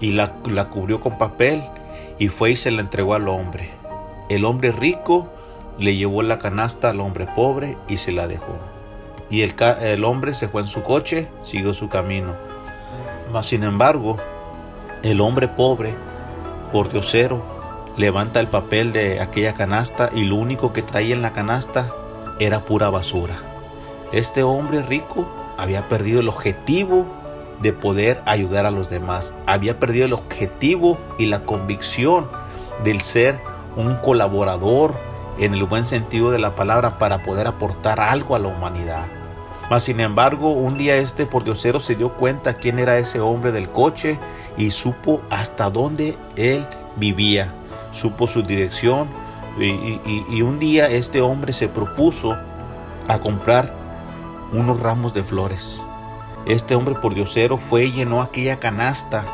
y 0.00 0.12
la, 0.12 0.34
la 0.46 0.68
cubrió 0.68 1.00
con 1.00 1.18
papel 1.18 1.62
y 2.18 2.28
fue 2.28 2.52
y 2.52 2.56
se 2.56 2.70
la 2.70 2.80
entregó 2.80 3.14
al 3.14 3.28
hombre. 3.28 3.70
El 4.28 4.44
hombre 4.44 4.72
rico 4.72 5.28
le 5.78 5.96
llevó 5.96 6.22
la 6.22 6.38
canasta 6.38 6.90
al 6.90 7.00
hombre 7.00 7.26
pobre 7.34 7.76
y 7.88 7.96
se 7.96 8.12
la 8.12 8.26
dejó. 8.26 8.58
y 9.30 9.42
el, 9.42 9.54
el 9.82 10.04
hombre 10.04 10.34
se 10.34 10.48
fue 10.48 10.62
en 10.62 10.68
su 10.68 10.82
coche, 10.82 11.28
siguió 11.42 11.74
su 11.74 11.88
camino. 11.88 12.34
Mas 13.32 13.46
sin 13.46 13.62
embargo, 13.62 14.16
el 15.02 15.20
hombre 15.20 15.48
pobre, 15.48 15.94
por 16.72 16.90
diosero, 16.90 17.42
levanta 17.96 18.40
el 18.40 18.48
papel 18.48 18.92
de 18.92 19.20
aquella 19.20 19.54
canasta 19.54 20.08
y 20.14 20.24
lo 20.24 20.36
único 20.36 20.72
que 20.72 20.82
traía 20.82 21.14
en 21.14 21.22
la 21.22 21.32
canasta 21.32 21.92
era 22.38 22.64
pura 22.64 22.90
basura. 22.90 23.36
Este 24.12 24.42
hombre 24.42 24.82
rico 24.82 25.28
había 25.58 25.88
perdido 25.88 26.20
el 26.20 26.28
objetivo 26.28 27.04
de 27.60 27.72
poder 27.72 28.22
ayudar 28.24 28.64
a 28.64 28.70
los 28.70 28.88
demás. 28.88 29.34
Había 29.46 29.78
perdido 29.78 30.06
el 30.06 30.12
objetivo 30.14 30.96
y 31.18 31.26
la 31.26 31.44
convicción 31.44 32.28
del 32.84 33.00
ser 33.00 33.40
un 33.76 33.96
colaborador 33.96 34.94
en 35.38 35.54
el 35.54 35.64
buen 35.64 35.84
sentido 35.84 36.30
de 36.30 36.38
la 36.38 36.54
palabra 36.54 36.98
para 36.98 37.22
poder 37.24 37.48
aportar 37.48 38.00
algo 38.00 38.36
a 38.36 38.38
la 38.38 38.48
humanidad. 38.48 39.08
Mas 39.68 39.84
sin 39.84 40.00
embargo, 40.00 40.52
un 40.52 40.78
día 40.78 40.96
este 40.96 41.26
pordiosero 41.26 41.80
se 41.80 41.96
dio 41.96 42.14
cuenta 42.14 42.54
quién 42.54 42.78
era 42.78 42.96
ese 42.98 43.20
hombre 43.20 43.52
del 43.52 43.68
coche 43.68 44.18
y 44.56 44.70
supo 44.70 45.20
hasta 45.28 45.68
dónde 45.68 46.16
él 46.36 46.64
vivía, 46.96 47.52
supo 47.90 48.26
su 48.26 48.42
dirección 48.42 49.08
y, 49.60 50.00
y 50.30 50.42
un 50.42 50.58
día 50.58 50.88
este 50.88 51.20
hombre 51.20 51.52
se 51.52 51.68
propuso 51.68 52.36
a 53.08 53.18
comprar 53.18 53.77
unos 54.52 54.80
ramos 54.80 55.14
de 55.14 55.24
flores. 55.24 55.82
Este 56.46 56.74
hombre 56.74 56.94
pordiosero 56.94 57.58
fue 57.58 57.86
y 57.86 57.92
llenó 57.92 58.22
aquella 58.22 58.58
canasta 58.58 59.24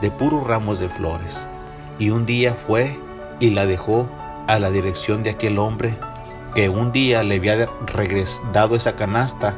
de 0.00 0.10
puros 0.10 0.46
ramos 0.46 0.78
de 0.78 0.88
flores 0.88 1.46
y 1.98 2.10
un 2.10 2.26
día 2.26 2.54
fue 2.54 2.98
y 3.40 3.50
la 3.50 3.66
dejó 3.66 4.06
a 4.46 4.58
la 4.58 4.70
dirección 4.70 5.22
de 5.22 5.30
aquel 5.30 5.58
hombre 5.58 5.96
que 6.54 6.68
un 6.68 6.92
día 6.92 7.22
le 7.22 7.36
había 7.36 7.68
dado 8.52 8.76
esa 8.76 8.96
canasta 8.96 9.56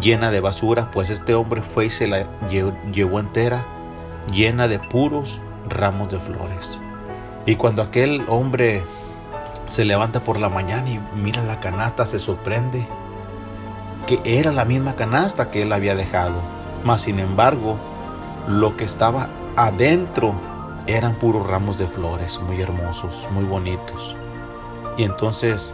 llena 0.00 0.30
de 0.30 0.40
basura, 0.40 0.90
pues 0.90 1.10
este 1.10 1.34
hombre 1.34 1.62
fue 1.62 1.86
y 1.86 1.90
se 1.90 2.06
la 2.06 2.26
llevó 2.92 3.20
entera, 3.20 3.64
llena 4.32 4.68
de 4.68 4.78
puros 4.78 5.40
ramos 5.68 6.10
de 6.10 6.18
flores. 6.18 6.78
Y 7.46 7.56
cuando 7.56 7.82
aquel 7.82 8.24
hombre 8.28 8.84
se 9.66 9.84
levanta 9.84 10.20
por 10.20 10.38
la 10.38 10.48
mañana 10.48 10.88
y 10.90 11.00
mira 11.16 11.42
la 11.44 11.60
canasta, 11.60 12.06
se 12.06 12.18
sorprende 12.18 12.86
que 14.10 14.20
era 14.24 14.50
la 14.50 14.64
misma 14.64 14.96
canasta 14.96 15.52
que 15.52 15.62
él 15.62 15.72
había 15.72 15.94
dejado. 15.94 16.42
Mas 16.82 17.02
sin 17.02 17.20
embargo, 17.20 17.78
lo 18.48 18.76
que 18.76 18.82
estaba 18.82 19.28
adentro 19.54 20.34
eran 20.88 21.14
puros 21.14 21.46
ramos 21.46 21.78
de 21.78 21.86
flores 21.86 22.40
muy 22.40 22.60
hermosos, 22.60 23.28
muy 23.30 23.44
bonitos. 23.44 24.16
Y 24.96 25.04
entonces 25.04 25.72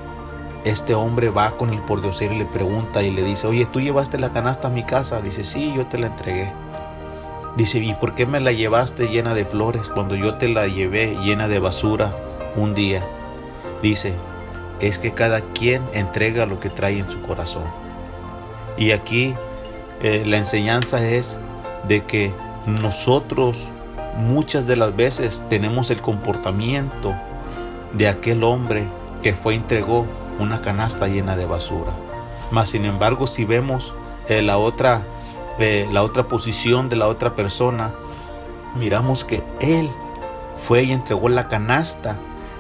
este 0.65 0.95
hombre 0.95 1.31
va 1.31 1.53
con 1.53 1.73
el 1.73 1.81
pordiosero 1.81 2.35
y 2.35 2.39
le 2.41 2.45
pregunta 2.45 3.03
y 3.03 3.11
le 3.11 3.23
dice, 3.23 3.47
oye, 3.47 3.65
¿tú 3.65 3.81
llevaste 3.81 4.19
la 4.19 4.35
canasta 4.35 4.69
a 4.69 4.71
mi 4.71 4.85
casa? 4.85 5.23
Dice, 5.23 5.43
sí, 5.43 5.73
yo 5.75 5.87
te 5.87 5.97
la 5.97 6.09
entregué. 6.09 6.53
Dice, 7.57 7.79
¿y 7.79 7.95
por 7.95 8.15
qué 8.15 8.27
me 8.27 8.41
la 8.41 8.53
llevaste 8.53 9.09
llena 9.09 9.33
de 9.33 9.47
flores 9.47 9.89
cuando 9.89 10.15
yo 10.15 10.35
te 10.35 10.49
la 10.49 10.67
llevé 10.67 11.17
llena 11.23 11.49
de 11.49 11.59
basura 11.59 12.15
un 12.55 12.75
día? 12.75 13.03
Dice, 13.83 14.13
es 14.81 14.99
que 14.99 15.13
cada 15.13 15.41
quien 15.41 15.83
entrega 15.95 16.45
lo 16.45 16.61
que 16.61 16.69
trae 16.69 16.99
en 16.99 17.09
su 17.09 17.23
corazón. 17.23 17.86
Y 18.77 18.91
aquí 18.91 19.35
eh, 20.03 20.25
la 20.27 20.37
enseñanza 20.37 21.07
es 21.07 21.37
de 21.89 22.05
que 22.05 22.33
nosotros 22.67 23.69
muchas 24.17 24.67
de 24.67 24.77
las 24.77 24.95
veces 24.97 25.45
tenemos 25.49 25.91
el 25.91 26.01
comportamiento 26.01 27.15
de 27.93 28.09
aquel 28.09 28.45
hombre 28.45 28.89
que 29.23 29.35
fue 29.35 29.55
entregó 29.55 30.07
una 30.39 30.61
canasta 30.61 31.07
llena 31.07 31.37
de 31.37 31.47
basura. 31.47 31.93
Mas 32.51 32.71
sin 32.71 32.85
embargo, 32.85 33.27
si 33.27 33.45
vemos 33.45 33.95
eh, 34.29 34.43
la 34.43 34.59
otra 34.59 35.03
eh, 35.59 35.89
la 35.91 36.03
otra 36.03 36.29
posición 36.29 36.91
de 36.91 36.97
la 36.97 37.09
otra 37.09 37.35
persona, 37.35 37.95
miramos 38.75 39.25
que 39.25 39.43
él 39.61 39.89
fue 40.57 40.85
y 40.85 40.93
entregó 40.93 41.31
la 41.31 41.49
canasta 41.49 42.19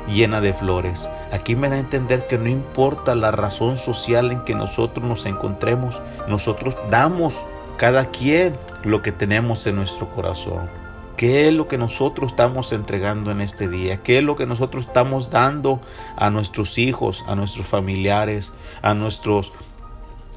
llena 0.08 0.40
de 0.40 0.52
flores. 0.52 1.08
Aquí 1.32 1.56
me 1.56 1.68
da 1.68 1.76
a 1.76 1.80
entender 1.80 2.26
que 2.26 2.38
no 2.38 2.48
importa 2.48 3.14
la 3.14 3.30
razón 3.30 3.76
social 3.76 4.30
en 4.30 4.40
que 4.44 4.54
nosotros 4.54 5.06
nos 5.06 5.26
encontremos, 5.26 6.00
nosotros 6.28 6.76
damos 6.90 7.44
cada 7.76 8.10
quien 8.10 8.56
lo 8.84 9.02
que 9.02 9.12
tenemos 9.12 9.66
en 9.66 9.76
nuestro 9.76 10.08
corazón. 10.08 10.68
¿Qué 11.16 11.48
es 11.48 11.54
lo 11.54 11.66
que 11.66 11.78
nosotros 11.78 12.32
estamos 12.32 12.72
entregando 12.72 13.30
en 13.30 13.40
este 13.40 13.68
día? 13.68 14.02
¿Qué 14.02 14.18
es 14.18 14.24
lo 14.24 14.36
que 14.36 14.44
nosotros 14.44 14.86
estamos 14.86 15.30
dando 15.30 15.80
a 16.14 16.28
nuestros 16.28 16.76
hijos, 16.76 17.24
a 17.26 17.34
nuestros 17.34 17.66
familiares, 17.66 18.52
a 18.82 18.92
nuestros 18.92 19.52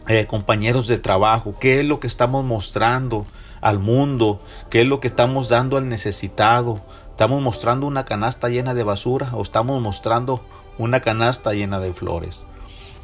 eh, 0.08 0.25
compañeros 0.25 0.88
de 0.88 0.97
trabajo? 0.97 1.55
¿Qué 1.60 1.82
es 1.82 1.86
lo 1.86 1.99
que 1.99 2.08
estamos 2.08 2.45
mostrando 2.45 3.25
al 3.60 3.79
mundo? 3.79 4.39
¿Qué 4.69 4.82
es 4.82 4.88
lo 4.88 5.01
que 5.01 5.10
estamos 5.10 5.49
dando 5.49 5.75
al 5.75 5.89
necesitado? 5.89 6.79
¿Estamos 7.19 7.41
mostrando 7.41 7.86
una 7.86 8.05
canasta 8.05 8.47
llena 8.47 8.73
de 8.73 8.84
basura 8.84 9.32
o 9.34 9.41
estamos 9.41 9.82
mostrando 9.82 10.41
una 10.77 11.01
canasta 11.01 11.51
llena 11.51 11.82
de 11.82 11.93
flores? 11.93 12.43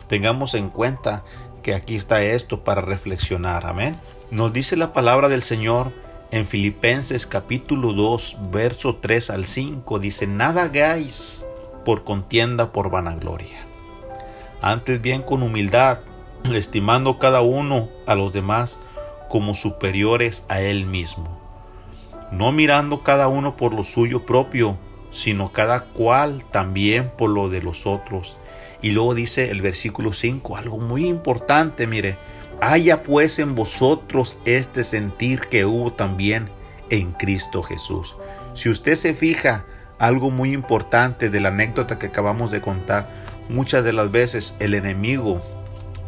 Tengamos 0.08 0.54
en 0.54 0.70
cuenta 0.70 1.26
que 1.62 1.74
aquí 1.74 1.96
está 1.96 2.24
esto 2.24 2.64
para 2.64 2.80
reflexionar. 2.80 3.66
Amén. 3.66 3.94
Nos 4.32 4.54
dice 4.54 4.78
la 4.78 4.94
palabra 4.94 5.28
del 5.28 5.42
Señor 5.42 5.92
en 6.32 6.48
Filipenses 6.48 7.28
capítulo 7.28 7.92
2, 7.92 8.38
verso 8.54 8.96
3 8.96 9.32
al 9.32 9.48
5, 9.48 10.00
dice, 10.00 10.28
nada 10.28 10.64
hagáis 10.64 11.46
por 11.84 12.06
contienda 12.06 12.72
por 12.72 12.90
vanagloria. 12.90 13.68
Antes 14.62 15.02
bien 15.02 15.24
con 15.24 15.44
humildad, 15.44 16.00
estimando 16.54 17.20
cada 17.20 17.42
uno 17.42 17.90
a 18.08 18.16
los 18.16 18.32
demás 18.32 18.80
como 19.28 19.54
superiores 19.54 20.46
a 20.48 20.62
él 20.62 20.86
mismo, 20.86 21.35
no 22.32 22.52
mirando 22.52 23.04
cada 23.04 23.28
uno 23.28 23.56
por 23.58 23.74
lo 23.74 23.84
suyo 23.84 24.26
propio, 24.26 24.78
sino 25.10 25.52
cada 25.52 25.86
cual 25.86 26.44
también 26.52 27.12
por 27.18 27.30
lo 27.30 27.50
de 27.50 27.62
los 27.62 27.86
otros. 27.86 28.38
Y 28.82 28.92
luego 28.92 29.16
dice 29.16 29.52
el 29.52 29.62
versículo 29.62 30.14
5, 30.14 30.58
algo 30.58 30.78
muy 30.78 31.08
importante, 31.08 31.88
mire, 31.88 32.18
Haya 32.62 33.04
pues 33.04 33.40
en 33.40 33.54
vosotros 33.54 34.40
este 34.46 34.84
sentir 34.86 35.42
que 35.42 35.66
hubo 35.66 35.92
también 35.92 36.50
en 36.90 37.12
Cristo 37.12 37.62
Jesús. 37.64 38.16
Si 38.54 38.70
usted 38.70 38.96
se 38.96 39.14
fija, 39.14 39.66
algo 40.00 40.32
muy 40.32 40.54
importante 40.54 41.30
de 41.30 41.40
la 41.42 41.50
anécdota 41.50 42.00
que 42.00 42.08
acabamos 42.08 42.52
de 42.52 42.62
contar, 42.62 43.10
muchas 43.50 43.84
de 43.84 43.92
las 43.92 44.10
veces 44.10 44.56
el 44.60 44.74
enemigo, 44.74 45.42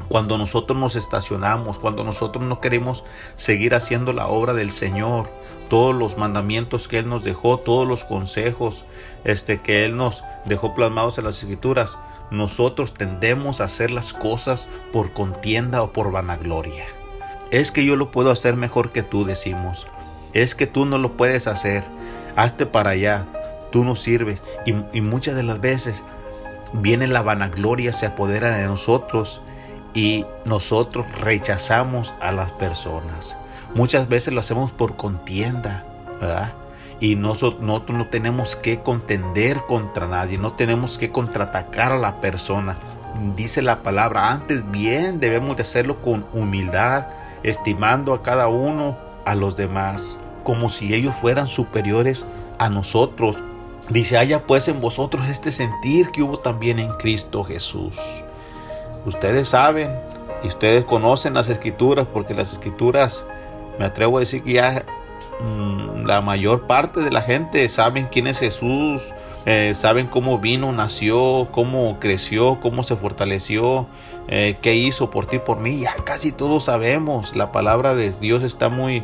cuando 0.07 0.37
nosotros 0.37 0.77
nos 0.77 0.95
estacionamos, 0.95 1.79
cuando 1.79 2.03
nosotros 2.03 2.43
no 2.43 2.61
queremos 2.61 3.03
seguir 3.35 3.75
haciendo 3.75 4.13
la 4.13 4.27
obra 4.27 4.53
del 4.53 4.71
Señor, 4.71 5.29
todos 5.69 5.93
los 5.93 6.17
mandamientos 6.17 6.87
que 6.87 6.99
Él 6.99 7.09
nos 7.09 7.23
dejó, 7.23 7.57
todos 7.57 7.87
los 7.87 8.05
consejos 8.05 8.85
este, 9.23 9.61
que 9.61 9.85
Él 9.85 9.97
nos 9.97 10.23
dejó 10.45 10.73
plasmados 10.73 11.17
en 11.17 11.25
las 11.25 11.39
escrituras, 11.39 11.99
nosotros 12.31 12.93
tendemos 12.93 13.59
a 13.59 13.65
hacer 13.65 13.91
las 13.91 14.13
cosas 14.13 14.69
por 14.91 15.13
contienda 15.13 15.83
o 15.83 15.91
por 15.91 16.11
vanagloria. 16.11 16.85
Es 17.51 17.71
que 17.71 17.85
yo 17.85 17.95
lo 17.95 18.11
puedo 18.11 18.31
hacer 18.31 18.55
mejor 18.55 18.91
que 18.91 19.03
tú, 19.03 19.25
decimos. 19.25 19.87
Es 20.33 20.55
que 20.55 20.67
tú 20.67 20.85
no 20.85 20.97
lo 20.97 21.15
puedes 21.15 21.47
hacer. 21.47 21.85
Hazte 22.35 22.65
para 22.65 22.91
allá. 22.91 23.25
Tú 23.71 23.85
no 23.85 23.95
sirves. 23.95 24.43
Y, 24.65 24.75
y 24.91 25.01
muchas 25.01 25.35
de 25.35 25.43
las 25.43 25.61
veces 25.61 26.03
viene 26.73 27.07
la 27.07 27.21
vanagloria, 27.21 27.93
se 27.93 28.05
apodera 28.05 28.57
de 28.57 28.65
nosotros 28.65 29.41
y 29.97 30.27
nosotros 30.45 31.07
rechazamos 31.19 32.13
a 32.21 32.31
las 32.31 32.51
personas. 32.51 33.35
Muchas 33.73 34.07
veces 34.07 34.31
lo 34.31 34.41
hacemos 34.41 34.71
por 34.71 34.95
contienda, 34.95 35.83
¿verdad? 36.21 36.53
y 36.99 37.15
nosotros, 37.15 37.61
no 37.61 38.07
tenemos 38.07 38.55
que 38.55 38.79
contender 38.81 39.61
contra 39.67 40.07
nadie, 40.07 40.37
no 40.37 40.53
tenemos 40.53 40.99
que 40.99 41.11
contraatacar 41.11 41.91
a 41.91 41.97
la 41.97 42.21
persona. 42.21 42.77
Dice 43.35 43.63
la 43.63 43.81
palabra, 43.81 44.31
antes 44.31 44.69
bien 44.69 45.19
debemos 45.19 45.55
de 45.55 45.63
hacerlo 45.63 46.01
con 46.03 46.25
humildad, 46.31 47.07
estimando 47.41 48.13
a 48.13 48.21
cada 48.21 48.47
uno 48.49 48.97
a 49.25 49.33
los 49.33 49.55
demás, 49.55 50.17
como 50.43 50.69
si 50.69 50.93
ellos 50.93 51.15
fueran 51.15 51.47
superiores 51.47 52.23
a 52.59 52.69
nosotros. 52.69 53.37
Dice, 53.89 54.19
haya 54.19 54.45
pues 54.45 54.67
en 54.67 54.79
vosotros 54.79 55.27
este 55.27 55.51
sentir 55.51 56.11
que 56.11 56.21
hubo 56.21 56.37
también 56.37 56.77
en 56.77 56.93
Cristo 56.93 57.43
Jesús. 57.43 57.95
Ustedes 59.07 59.49
saben 59.49 59.89
y 60.43 60.47
ustedes 60.47 60.85
conocen 60.85 61.33
las 61.33 61.49
escrituras 61.49 62.05
porque 62.05 62.35
las 62.35 62.53
escrituras, 62.53 63.25
me 63.79 63.85
atrevo 63.85 64.17
a 64.17 64.19
decir 64.19 64.43
que 64.43 64.53
ya 64.53 64.85
Mm, 65.39 66.05
la 66.07 66.21
mayor 66.21 66.65
parte 66.65 67.01
de 67.01 67.11
la 67.11 67.21
gente 67.21 67.67
saben 67.69 68.07
quién 68.11 68.25
es 68.25 68.39
Jesús, 68.39 69.01
eh, 69.45 69.73
saben 69.75 70.07
cómo 70.07 70.39
vino, 70.39 70.71
nació, 70.71 71.47
cómo 71.51 71.99
creció, 71.99 72.59
cómo 72.59 72.81
se 72.81 72.95
fortaleció, 72.95 73.85
eh, 74.27 74.57
qué 74.61 74.75
hizo 74.75 75.11
por 75.11 75.27
ti, 75.27 75.39
por 75.39 75.59
mí. 75.59 75.81
Ya 75.81 75.95
casi 76.03 76.31
todos 76.31 76.65
sabemos. 76.65 77.35
La 77.35 77.51
palabra 77.51 77.93
de 77.93 78.11
Dios 78.11 78.43
está 78.43 78.69
muy 78.69 79.03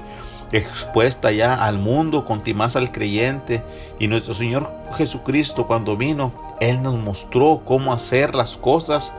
expuesta 0.52 1.32
ya 1.32 1.64
al 1.66 1.78
mundo, 1.78 2.26
más 2.56 2.76
al 2.76 2.92
creyente. 2.92 3.64
Y 4.00 4.08
nuestro 4.08 4.34
Señor 4.34 4.72
Jesucristo 4.98 5.68
cuando 5.68 5.96
vino, 5.98 6.34
Él 6.60 6.82
nos 6.82 6.96
mostró 6.96 7.62
cómo 7.64 7.94
hacer 7.94 8.34
las 8.34 8.58
cosas 8.58 9.14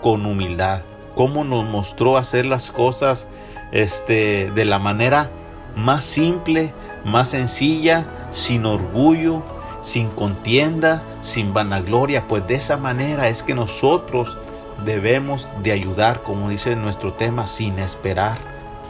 con 0.00 0.26
humildad 0.26 0.82
cómo 1.18 1.42
nos 1.42 1.64
mostró 1.64 2.16
hacer 2.16 2.46
las 2.46 2.70
cosas 2.70 3.26
este, 3.72 4.52
de 4.52 4.64
la 4.64 4.78
manera 4.78 5.32
más 5.74 6.04
simple, 6.04 6.72
más 7.04 7.30
sencilla, 7.30 8.06
sin 8.30 8.64
orgullo, 8.64 9.42
sin 9.82 10.10
contienda, 10.10 11.02
sin 11.20 11.52
vanagloria, 11.52 12.28
pues 12.28 12.46
de 12.46 12.54
esa 12.54 12.76
manera 12.76 13.26
es 13.26 13.42
que 13.42 13.56
nosotros 13.56 14.38
debemos 14.84 15.48
de 15.64 15.72
ayudar, 15.72 16.22
como 16.22 16.50
dice 16.50 16.76
nuestro 16.76 17.14
tema, 17.14 17.48
sin 17.48 17.80
esperar 17.80 18.38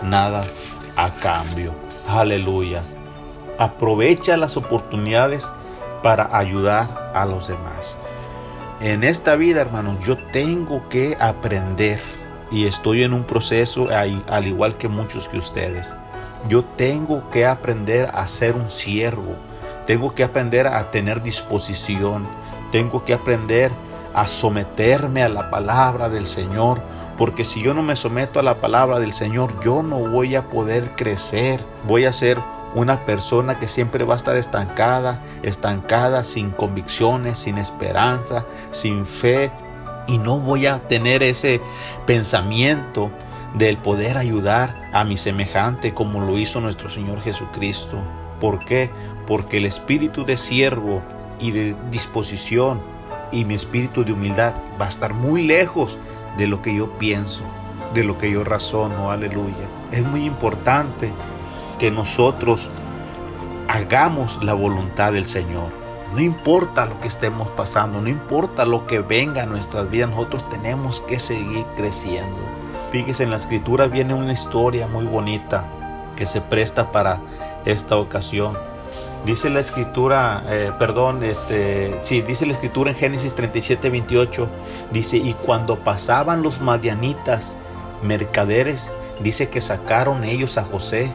nada 0.03 0.45
a 0.97 1.09
cambio. 1.09 1.73
Aleluya. 2.07 2.83
Aprovecha 3.59 4.37
las 4.37 4.59
oportunidades 4.59 5.51
para 6.03 6.29
ayudar 6.37 7.11
a 7.15 7.25
los 7.25 7.49
demás. 7.49 7.97
En 8.81 9.03
esta 9.03 9.35
vida, 9.35 9.61
hermanos, 9.61 9.99
yo 10.07 10.17
tengo 10.17 10.89
que 10.89 11.17
aprender 11.19 12.01
y 12.53 12.67
estoy 12.67 13.03
en 13.03 13.13
un 13.13 13.25
proceso 13.25 13.89
al 13.91 14.47
igual 14.47 14.77
que 14.77 14.87
muchos 14.87 15.29
que 15.29 15.39
ustedes. 15.39 15.93
Yo 16.49 16.65
tengo 16.65 17.29
que 17.31 17.45
aprender 17.45 18.09
a 18.15 18.29
ser 18.29 18.55
un 18.55 18.71
siervo. 18.71 19.35
Tengo 19.85 20.15
que 20.15 20.23
aprender 20.23 20.69
a 20.69 20.93
tener 20.93 21.25
disposición. 21.25 22.29
Tengo 22.71 23.05
que 23.05 23.15
aprender 23.15 23.73
a 24.15 24.29
someterme 24.29 25.25
a 25.25 25.29
la 25.29 25.51
palabra 25.51 26.09
del 26.09 26.29
Señor. 26.29 26.81
Porque 27.17 27.45
si 27.45 27.61
yo 27.61 27.75
no 27.75 27.83
me 27.83 27.97
someto 27.97 28.39
a 28.39 28.45
la 28.45 28.55
palabra 28.55 29.01
del 29.01 29.13
Señor, 29.13 29.59
yo 29.61 29.83
no 29.83 29.99
voy 29.99 30.37
a 30.37 30.45
poder 30.45 30.93
crecer. 30.95 31.65
Voy 31.89 32.05
a 32.05 32.13
ser 32.13 32.39
una 32.75 33.05
persona 33.05 33.59
que 33.59 33.69
siempre 33.69 34.05
va 34.05 34.15
a 34.15 34.17
estar 34.17 34.37
estancada, 34.37 35.23
estancada, 35.43 36.25
sin 36.25 36.51
convicciones, 36.51 37.39
sin 37.39 37.59
esperanza, 37.59 38.47
sin 38.71 39.07
fe. 39.07 39.51
Y 40.07 40.19
no 40.19 40.39
voy 40.39 40.67
a 40.67 40.81
tener 40.89 41.23
ese 41.23 41.61
pensamiento 42.07 43.11
del 43.55 43.79
poder 43.79 44.19
ayudar 44.19 44.91
a 44.93 45.05
mi 45.05 45.17
semejante 45.17 45.95
como 45.95 46.21
lo 46.21 46.39
hizo 46.39 46.61
nuestro 46.61 46.91
Señor 46.91 47.21
Jesucristo. 47.21 47.99
¿Por 48.41 48.65
qué? 48.65 48.91
Porque 49.27 49.59
el 49.59 49.67
espíritu 49.67 50.25
de 50.25 50.37
siervo 50.37 51.03
y 51.41 51.51
de 51.51 51.77
disposición 51.91 52.81
y 53.33 53.45
mi 53.45 53.55
espíritu 53.55 54.05
de 54.05 54.13
humildad 54.13 54.55
va 54.81 54.87
a 54.87 54.89
estar 54.89 55.13
muy 55.13 55.43
lejos 55.43 55.99
de 56.37 56.47
lo 56.47 56.63
que 56.63 56.75
yo 56.75 56.99
pienso, 56.99 57.43
de 57.95 58.05
lo 58.05 58.17
que 58.19 58.31
yo 58.31 58.45
razono. 58.45 59.11
Aleluya. 59.11 59.67
Es 59.93 60.05
muy 60.05 60.25
importante 60.25 61.11
que 61.79 61.91
nosotros 61.91 62.69
hagamos 63.69 64.43
la 64.43 64.55
voluntad 64.55 65.13
del 65.13 65.25
Señor. 65.25 65.69
No 66.15 66.21
importa 66.21 66.87
lo 66.87 66.99
que 67.01 67.09
estemos 67.09 67.49
pasando, 67.51 68.01
no 68.01 68.09
importa 68.09 68.65
lo 68.65 68.87
que 68.87 69.01
venga 69.01 69.43
a 69.43 69.47
nuestras 69.47 69.91
vidas, 69.91 70.11
nosotros 70.11 70.49
tenemos 70.49 71.01
que 71.03 71.21
seguir 71.21 71.67
creciendo. 71.77 72.39
Fíjese, 72.91 73.25
en 73.25 73.31
la 73.31 73.37
escritura 73.37 73.87
viene 73.87 74.15
una 74.15 74.33
historia 74.33 74.87
muy 74.87 75.05
bonita 75.05 75.65
que 76.17 76.25
se 76.25 76.41
presta 76.41 76.91
para 76.91 77.21
esta 77.67 77.97
ocasión. 77.97 78.57
Dice 79.27 79.51
la 79.51 79.61
escritura, 79.61 80.43
eh, 80.49 80.73
perdón, 80.79 81.23
este, 81.23 81.99
sí, 82.01 82.23
dice 82.23 82.47
la 82.47 82.53
escritura 82.53 82.93
en 82.93 82.97
Génesis 82.97 83.35
37, 83.35 83.91
28, 83.91 84.49
dice, 84.91 85.19
y 85.19 85.35
cuando 85.35 85.77
pasaban 85.81 86.43
los 86.43 86.63
madianitas, 86.63 87.55
mercaderes, 88.03 88.91
dice 89.21 89.51
que 89.51 89.61
sacaron 89.61 90.25
ellos 90.25 90.57
a 90.57 90.63
José 90.63 91.13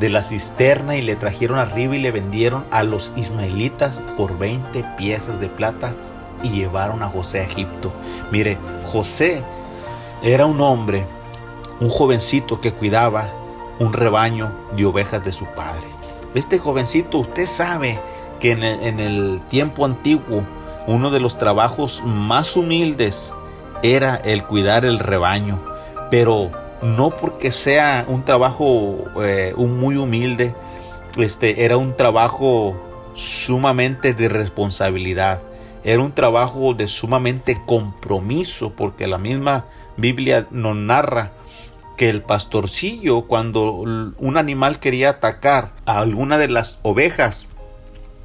de 0.00 0.08
la 0.08 0.22
cisterna 0.22 0.96
y 0.96 1.02
le 1.02 1.14
trajeron 1.14 1.58
arriba 1.58 1.94
y 1.94 2.00
le 2.00 2.10
vendieron 2.10 2.64
a 2.70 2.82
los 2.82 3.12
ismaelitas 3.16 4.00
por 4.16 4.38
20 4.38 4.82
piezas 4.96 5.38
de 5.40 5.48
plata 5.48 5.94
y 6.42 6.48
llevaron 6.48 7.02
a 7.02 7.08
José 7.08 7.40
a 7.40 7.44
Egipto. 7.44 7.92
Mire, 8.32 8.56
José 8.86 9.44
era 10.22 10.46
un 10.46 10.62
hombre, 10.62 11.04
un 11.80 11.90
jovencito 11.90 12.62
que 12.62 12.72
cuidaba 12.72 13.30
un 13.78 13.92
rebaño 13.92 14.50
de 14.74 14.86
ovejas 14.86 15.22
de 15.22 15.32
su 15.32 15.44
padre. 15.44 15.86
Este 16.34 16.58
jovencito, 16.58 17.18
usted 17.18 17.46
sabe 17.46 18.00
que 18.40 18.52
en 18.52 18.62
el, 18.62 18.82
en 18.82 19.00
el 19.00 19.42
tiempo 19.48 19.84
antiguo 19.84 20.44
uno 20.86 21.10
de 21.10 21.20
los 21.20 21.36
trabajos 21.36 22.02
más 22.06 22.56
humildes 22.56 23.34
era 23.82 24.16
el 24.16 24.44
cuidar 24.44 24.86
el 24.86 24.98
rebaño, 24.98 25.60
pero 26.10 26.50
no 26.82 27.10
porque 27.10 27.50
sea 27.52 28.04
un 28.08 28.24
trabajo 28.24 28.96
eh, 29.22 29.54
muy 29.56 29.96
humilde, 29.96 30.54
este, 31.16 31.64
era 31.64 31.76
un 31.76 31.96
trabajo 31.96 32.76
sumamente 33.14 34.14
de 34.14 34.28
responsabilidad, 34.28 35.42
era 35.84 36.02
un 36.02 36.12
trabajo 36.12 36.74
de 36.74 36.86
sumamente 36.88 37.60
compromiso, 37.66 38.74
porque 38.74 39.06
la 39.06 39.18
misma 39.18 39.66
Biblia 39.96 40.46
nos 40.50 40.76
narra 40.76 41.32
que 41.96 42.08
el 42.08 42.22
pastorcillo, 42.22 43.22
cuando 43.22 43.72
un 43.72 44.36
animal 44.38 44.78
quería 44.78 45.10
atacar 45.10 45.72
a 45.84 46.00
alguna 46.00 46.38
de 46.38 46.48
las 46.48 46.78
ovejas, 46.82 47.46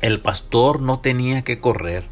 el 0.02 0.22
pastor 0.22 0.82
no 0.82 1.00
tenía 1.00 1.42
que 1.42 1.60
correr, 1.60 2.04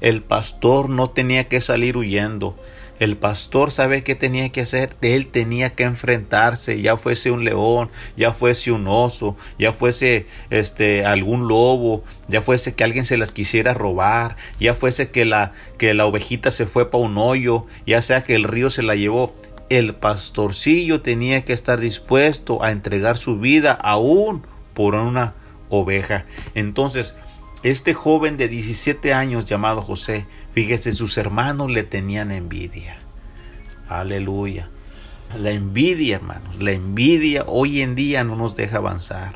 el 0.00 0.22
pastor 0.22 0.88
no 0.88 1.10
tenía 1.10 1.48
que 1.48 1.60
salir 1.60 1.96
huyendo, 1.96 2.56
el 3.02 3.16
pastor 3.16 3.72
sabe 3.72 4.04
qué 4.04 4.14
tenía 4.14 4.50
que 4.50 4.60
hacer. 4.60 4.94
Él 5.02 5.26
tenía 5.26 5.70
que 5.70 5.82
enfrentarse, 5.82 6.80
ya 6.80 6.96
fuese 6.96 7.32
un 7.32 7.42
león, 7.44 7.90
ya 8.16 8.32
fuese 8.32 8.70
un 8.70 8.86
oso, 8.86 9.36
ya 9.58 9.72
fuese 9.72 10.26
este 10.50 11.04
algún 11.04 11.48
lobo, 11.48 12.04
ya 12.28 12.42
fuese 12.42 12.74
que 12.74 12.84
alguien 12.84 13.04
se 13.04 13.16
las 13.16 13.32
quisiera 13.32 13.74
robar, 13.74 14.36
ya 14.60 14.74
fuese 14.74 15.10
que 15.10 15.24
la 15.24 15.52
que 15.78 15.94
la 15.94 16.06
ovejita 16.06 16.52
se 16.52 16.64
fue 16.64 16.92
para 16.92 17.02
un 17.02 17.18
hoyo, 17.18 17.66
ya 17.88 18.02
sea 18.02 18.22
que 18.22 18.36
el 18.36 18.44
río 18.44 18.70
se 18.70 18.84
la 18.84 18.94
llevó. 18.94 19.34
El 19.68 19.96
pastorcillo 19.96 21.00
tenía 21.00 21.44
que 21.44 21.54
estar 21.54 21.80
dispuesto 21.80 22.62
a 22.62 22.70
entregar 22.70 23.16
su 23.16 23.40
vida 23.40 23.72
aún 23.72 24.46
por 24.74 24.94
una 24.94 25.34
oveja. 25.70 26.24
Entonces, 26.54 27.14
este 27.62 27.94
joven 27.94 28.36
de 28.36 28.48
17 28.48 29.14
años 29.14 29.46
llamado 29.46 29.82
José, 29.82 30.26
fíjese, 30.54 30.92
sus 30.92 31.16
hermanos 31.16 31.70
le 31.70 31.84
tenían 31.84 32.30
envidia. 32.30 32.96
Aleluya. 33.88 34.68
La 35.38 35.50
envidia, 35.50 36.16
hermanos, 36.16 36.56
la 36.58 36.72
envidia 36.72 37.44
hoy 37.46 37.82
en 37.82 37.94
día 37.94 38.24
no 38.24 38.36
nos 38.36 38.54
deja 38.56 38.78
avanzar. 38.78 39.34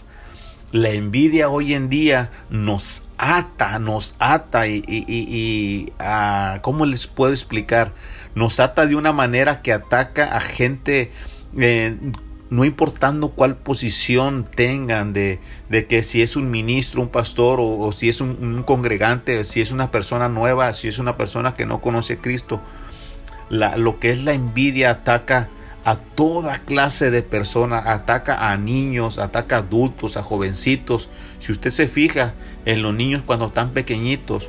La 0.72 0.90
envidia 0.90 1.48
hoy 1.48 1.74
en 1.74 1.88
día 1.88 2.30
nos 2.50 3.04
ata, 3.16 3.78
nos 3.78 4.14
ata 4.18 4.66
y, 4.66 4.82
y, 4.86 5.92
ah, 5.98 6.58
¿cómo 6.60 6.84
les 6.84 7.06
puedo 7.06 7.32
explicar? 7.32 7.92
Nos 8.34 8.60
ata 8.60 8.84
de 8.86 8.96
una 8.96 9.12
manera 9.12 9.62
que 9.62 9.72
ataca 9.72 10.36
a 10.36 10.40
gente 10.40 11.12
eh, 11.56 11.96
no 12.48 12.64
importando 12.64 13.30
cuál 13.30 13.56
posición 13.56 14.44
tengan, 14.44 15.12
de, 15.12 15.40
de, 15.68 15.86
que 15.86 16.02
si 16.02 16.22
es 16.22 16.36
un 16.36 16.50
ministro, 16.50 17.02
un 17.02 17.08
pastor, 17.08 17.58
o, 17.60 17.90
si 17.92 18.08
es 18.08 18.20
un, 18.20 18.62
congregante, 18.64 19.44
si 19.44 19.60
es 19.60 19.72
una 19.72 19.90
persona 19.90 20.28
nueva, 20.28 20.72
si 20.74 20.88
es 20.88 20.98
una 20.98 21.16
persona 21.16 21.54
que 21.54 21.66
no 21.66 21.80
conoce 21.80 22.14
a 22.14 22.18
Cristo, 22.18 22.60
lo 23.50 23.98
que 24.00 24.10
es 24.10 24.24
la 24.24 24.32
envidia 24.32 24.90
ataca 24.90 25.48
a 25.84 25.96
toda 25.96 26.58
clase 26.58 27.12
de 27.12 27.22
personas, 27.22 27.86
ataca 27.86 28.50
a 28.50 28.56
niños, 28.56 29.18
ataca 29.18 29.56
a 29.56 29.58
adultos, 29.60 30.16
a 30.16 30.22
jovencitos. 30.22 31.10
Si 31.38 31.52
usted 31.52 31.70
se 31.70 31.86
fija 31.86 32.34
en 32.64 32.82
los 32.82 32.92
niños 32.92 33.22
cuando 33.24 33.46
están 33.46 33.70
pequeñitos, 33.70 34.48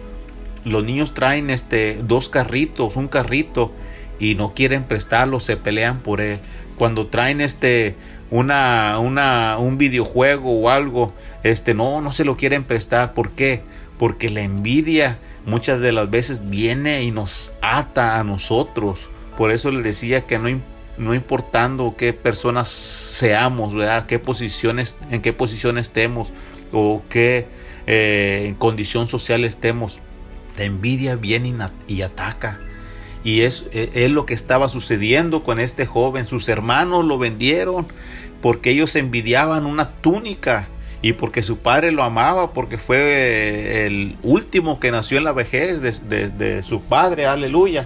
los 0.65 0.83
niños 0.83 1.13
traen 1.13 1.51
este 1.51 2.01
dos 2.03 2.29
carritos, 2.29 2.95
un 2.95 3.07
carrito 3.07 3.71
y 4.19 4.35
no 4.35 4.53
quieren 4.53 4.83
prestarlo, 4.83 5.39
se 5.39 5.57
pelean 5.57 5.99
por 5.99 6.21
él. 6.21 6.39
Cuando 6.77 7.07
traen 7.07 7.41
este 7.41 7.95
una, 8.29 8.99
una, 8.99 9.57
un 9.57 9.77
videojuego 9.77 10.51
o 10.59 10.69
algo, 10.69 11.13
este 11.43 11.73
no, 11.73 12.01
no 12.01 12.11
se 12.11 12.25
lo 12.25 12.37
quieren 12.37 12.63
prestar. 12.63 13.13
¿Por 13.13 13.31
qué? 13.31 13.63
Porque 13.97 14.29
la 14.29 14.41
envidia 14.41 15.19
muchas 15.45 15.79
de 15.79 15.91
las 15.91 16.09
veces 16.09 16.49
viene 16.49 17.03
y 17.03 17.11
nos 17.11 17.53
ata 17.61 18.19
a 18.19 18.23
nosotros. 18.23 19.09
Por 19.37 19.51
eso 19.51 19.71
les 19.71 19.83
decía 19.83 20.25
que 20.25 20.39
no, 20.39 20.61
no 20.97 21.13
importando 21.15 21.95
qué 21.97 22.13
personas 22.13 22.67
seamos, 22.67 23.73
¿verdad? 23.73 24.05
¿Qué 24.05 24.19
posiciones, 24.19 24.97
en 25.09 25.21
qué 25.21 25.33
posición 25.33 25.77
estemos 25.77 26.33
o 26.71 27.01
qué 27.09 27.47
eh, 27.87 28.53
condición 28.57 29.07
social 29.07 29.45
estemos, 29.45 30.01
la 30.57 30.65
envidia 30.65 31.15
viene 31.15 31.55
y 31.87 32.01
ataca. 32.01 32.59
Y 33.27 33.41
es, 33.41 33.65
e, 33.73 33.91
es, 33.93 34.09
lo 34.09 34.25
que 34.25 34.33
estaba 34.33 34.69
sucediendo 34.69 35.43
con 35.43 35.59
este 35.59 35.85
joven. 35.85 36.27
Sus 36.27 36.47
hermanos 36.47 37.03
lo 37.03 37.17
vendieron 37.17 37.85
porque 38.41 38.69
ellos 38.69 38.95
envidiaban 38.95 39.65
una 39.65 39.89
túnica 39.95 40.69
y 41.01 41.11
porque 41.11 41.43
su 41.43 41.57
padre 41.57 41.91
lo 41.91 42.03
amaba, 42.03 42.53
porque 42.53 42.77
fue 42.77 43.85
el 43.85 44.15
último 44.23 44.79
que 44.79 44.91
nació 44.91 45.17
en 45.17 45.25
la 45.25 45.33
vejez 45.33 45.81
de, 45.81 46.63
su 46.63 46.79
padre, 46.83 47.25
aleluya. 47.25 47.85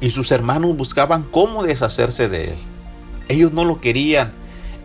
Y 0.00 0.10
sus 0.10 0.32
hermanos 0.32 0.76
buscaban 0.76 1.22
cómo 1.22 1.62
deshacerse 1.62 2.28
de 2.28 2.46
él. 2.46 2.58
Ellos 3.28 3.52
no 3.52 3.64
lo 3.64 3.80
querían, 3.80 4.32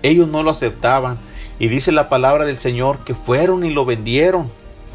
ellos 0.03 0.27
no 0.27 0.43
lo 0.43 0.51
aceptaban. 0.51 1.17
Y 1.57 1.69
dice 1.69 1.91
la 1.91 2.07
palabra 2.07 2.45
del 2.45 2.57
Señor 2.57 3.03
que 3.03 3.15
fueron 3.15 3.65
y 3.65 3.71
lo 3.71 3.83
vendieron 3.83 4.51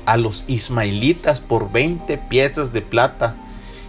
a 0.07 0.17
los 0.17 0.45
ismaelitas 0.47 1.41
por 1.41 1.73
20 1.73 2.19
piezas 2.19 2.73
de 2.73 2.83
plata. 2.83 3.35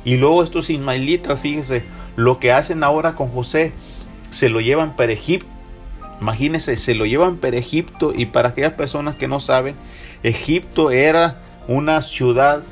Y 0.03 0.17
luego 0.17 0.43
estos 0.43 0.69
ismaelitas, 0.69 1.39
fíjese, 1.39 1.83
lo 2.15 2.39
que 2.39 2.51
hacen 2.51 2.83
ahora 2.83 3.15
con 3.15 3.29
José, 3.29 3.73
se 4.29 4.49
lo 4.49 4.59
llevan 4.61 4.95
para 4.95 5.13
Egipto. 5.13 5.47
Imagínense, 6.19 6.77
se 6.77 6.95
lo 6.95 7.05
llevan 7.05 7.37
para 7.37 7.57
Egipto 7.57 8.13
y 8.15 8.27
para 8.27 8.49
aquellas 8.49 8.73
personas 8.73 9.15
que 9.15 9.27
no 9.27 9.39
saben, 9.39 9.75
Egipto 10.23 10.91
era 10.91 11.41
una 11.67 12.01
ciudad 12.01 12.63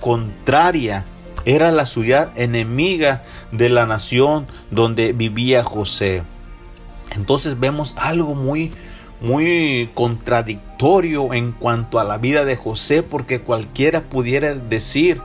contraria, 0.00 1.04
era 1.44 1.72
la 1.72 1.86
ciudad 1.86 2.32
enemiga 2.38 3.24
de 3.50 3.68
la 3.68 3.86
nación 3.86 4.46
donde 4.70 5.12
vivía 5.12 5.64
José. 5.64 6.22
Entonces 7.10 7.58
vemos 7.58 7.94
algo 7.98 8.34
muy 8.34 8.72
muy 9.20 9.88
contradictorio 9.94 11.32
en 11.32 11.52
cuanto 11.52 12.00
a 12.00 12.04
la 12.04 12.18
vida 12.18 12.44
de 12.44 12.56
José, 12.56 13.04
porque 13.04 13.40
cualquiera 13.40 14.02
pudiera 14.02 14.52
decir 14.54 15.20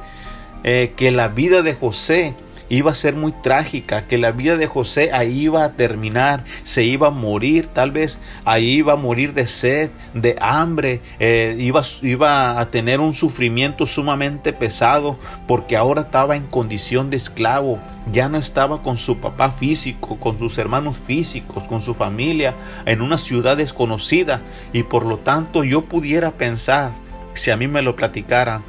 eh, 0.64 0.94
que 0.96 1.12
la 1.12 1.28
vida 1.30 1.62
de 1.62 1.74
José 1.74 2.36
iba 2.70 2.92
a 2.92 2.96
ser 2.96 3.16
muy 3.16 3.32
trágica, 3.32 4.08
que 4.08 4.18
la 4.18 4.32
vida 4.32 4.58
de 4.58 4.68
José 4.68 5.12
ahí 5.14 5.42
iba 5.42 5.64
a 5.64 5.74
terminar, 5.74 6.44
se 6.64 6.84
iba 6.84 7.08
a 7.08 7.12
morir, 7.12 7.68
tal 7.68 7.92
vez 7.92 8.20
ahí 8.46 8.78
iba 8.78 8.94
a 8.94 8.98
morir 8.98 9.34
de 9.34 9.48
sed, 9.48 9.92
de 10.14 10.36
hambre, 10.42 11.02
eh, 11.20 11.56
iba, 11.60 11.82
iba 12.02 12.60
a 12.60 12.70
tener 12.72 13.00
un 13.00 13.14
sufrimiento 13.14 13.86
sumamente 13.86 14.54
pesado 14.54 15.18
porque 15.48 15.78
ahora 15.78 16.02
estaba 16.02 16.36
en 16.36 16.44
condición 16.44 17.10
de 17.10 17.18
esclavo, 17.18 17.80
ya 18.12 18.30
no 18.30 18.38
estaba 18.38 18.84
con 18.84 18.98
su 18.98 19.20
papá 19.20 19.52
físico, 19.52 20.20
con 20.20 20.38
sus 20.38 20.58
hermanos 20.58 20.98
físicos, 20.98 21.68
con 21.68 21.82
su 21.82 21.94
familia, 21.94 22.56
en 22.86 23.02
una 23.02 23.18
ciudad 23.18 23.58
desconocida 23.58 24.42
y 24.74 24.84
por 24.84 25.06
lo 25.06 25.20
tanto 25.20 25.64
yo 25.64 25.86
pudiera 25.86 26.32
pensar, 26.32 26.92
si 27.34 27.52
a 27.52 27.58
mí 27.58 27.68
me 27.68 27.82
lo 27.82 27.96
platicaran, 27.96 28.64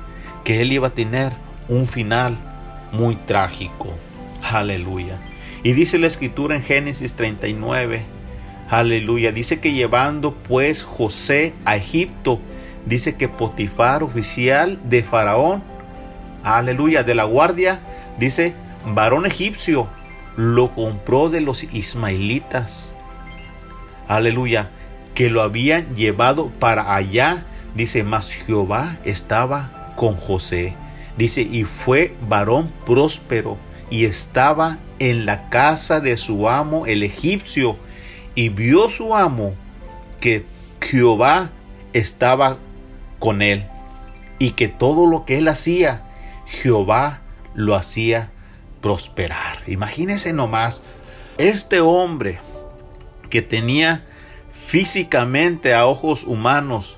que 0.45 0.61
él 0.61 0.73
iba 0.73 0.89
a 0.89 0.95
tener 0.95 1.48
un 1.69 1.87
final 1.87 2.37
muy 2.93 3.17
trágico. 3.17 3.95
Aleluya. 4.43 5.19
Y 5.63 5.73
dice 5.73 5.99
la 5.99 6.07
escritura 6.07 6.55
en 6.55 6.63
Génesis 6.63 7.15
39, 7.15 8.03
aleluya, 8.71 9.33
dice 9.33 9.61
que 9.61 9.73
llevando 9.73 10.35
pues 10.35 10.85
José 10.85 11.53
a 11.65 11.77
Egipto, 11.77 12.41
dice 12.87 13.17
que 13.17 13.29
Potifar, 13.29 14.03
oficial 14.03 14.79
de 14.85 15.03
Faraón, 15.03 15.63
aleluya, 16.45 17.03
de 17.03 17.15
la 17.15 17.25
guardia, 17.25 17.81
dice, 18.19 18.55
varón 18.87 19.27
egipcio, 19.27 19.89
lo 20.37 20.75
compró 20.75 21.29
de 21.29 21.41
los 21.41 21.65
ismaelitas, 21.65 22.95
aleluya, 24.07 24.71
que 25.15 25.29
lo 25.29 25.43
habían 25.43 25.97
llevado 25.97 26.51
para 26.61 26.95
allá, 26.95 27.45
dice, 27.75 28.05
mas 28.05 28.33
Jehová 28.33 28.97
estaba 29.05 29.93
con 29.97 30.15
José 30.15 30.77
Dice, 31.19 31.43
y 31.43 31.65
fue 31.65 32.15
varón 32.29 32.73
próspero 32.87 33.59
y 33.91 34.05
estaba 34.05 34.79
en 35.01 35.27
la 35.27 35.49
casa 35.51 35.99
de 35.99 36.17
su 36.17 36.49
amo 36.49 36.87
el 36.87 37.03
egipcio. 37.03 37.77
Y 38.37 38.51
vio 38.51 38.89
su 38.89 39.17
amo 39.17 39.55
que 40.21 40.47
Jehová 40.81 41.51
estaba 41.93 42.59
con 43.19 43.43
él 43.43 43.67
y 44.39 44.53
que 44.53 44.69
todo 44.69 45.07
lo 45.07 45.25
que 45.25 45.39
él 45.39 45.49
hacía, 45.49 46.05
Jehová 46.47 47.23
lo 47.53 47.75
hacía 47.75 48.31
prosperar. 48.81 49.59
Imagínense 49.67 50.33
nomás, 50.33 50.85
este 51.37 51.81
hombre 51.81 52.39
que 53.29 53.43
tenía 53.43 54.07
físicamente 54.53 55.75
a 55.75 55.87
ojos 55.87 56.23
humanos 56.23 56.97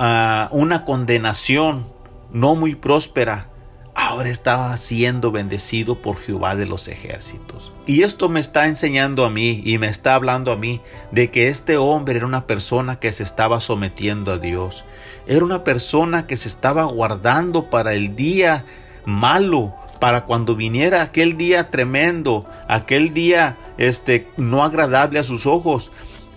ah, 0.00 0.48
una 0.50 0.84
condenación 0.84 1.94
no 2.36 2.54
muy 2.54 2.74
próspera, 2.74 3.48
ahora 3.94 4.28
estaba 4.28 4.76
siendo 4.76 5.32
bendecido 5.32 6.02
por 6.02 6.18
Jehová 6.18 6.54
de 6.54 6.66
los 6.66 6.86
ejércitos. 6.86 7.72
Y 7.86 8.02
esto 8.02 8.28
me 8.28 8.40
está 8.40 8.66
enseñando 8.66 9.24
a 9.24 9.30
mí 9.30 9.62
y 9.64 9.78
me 9.78 9.88
está 9.88 10.14
hablando 10.14 10.52
a 10.52 10.56
mí 10.56 10.82
de 11.12 11.30
que 11.30 11.48
este 11.48 11.78
hombre 11.78 12.16
era 12.16 12.26
una 12.26 12.46
persona 12.46 13.00
que 13.00 13.10
se 13.10 13.22
estaba 13.22 13.58
sometiendo 13.60 14.32
a 14.32 14.38
Dios. 14.38 14.84
Era 15.26 15.46
una 15.46 15.64
persona 15.64 16.26
que 16.26 16.36
se 16.36 16.48
estaba 16.48 16.84
guardando 16.84 17.70
para 17.70 17.94
el 17.94 18.16
día 18.16 18.66
malo, 19.06 19.74
para 19.98 20.26
cuando 20.26 20.56
viniera 20.56 21.00
aquel 21.00 21.38
día 21.38 21.70
tremendo, 21.70 22.44
aquel 22.68 23.14
día 23.14 23.56
este 23.78 24.28
no 24.36 24.62
agradable 24.62 25.20
a 25.20 25.24
sus 25.24 25.46
ojos. 25.46 25.90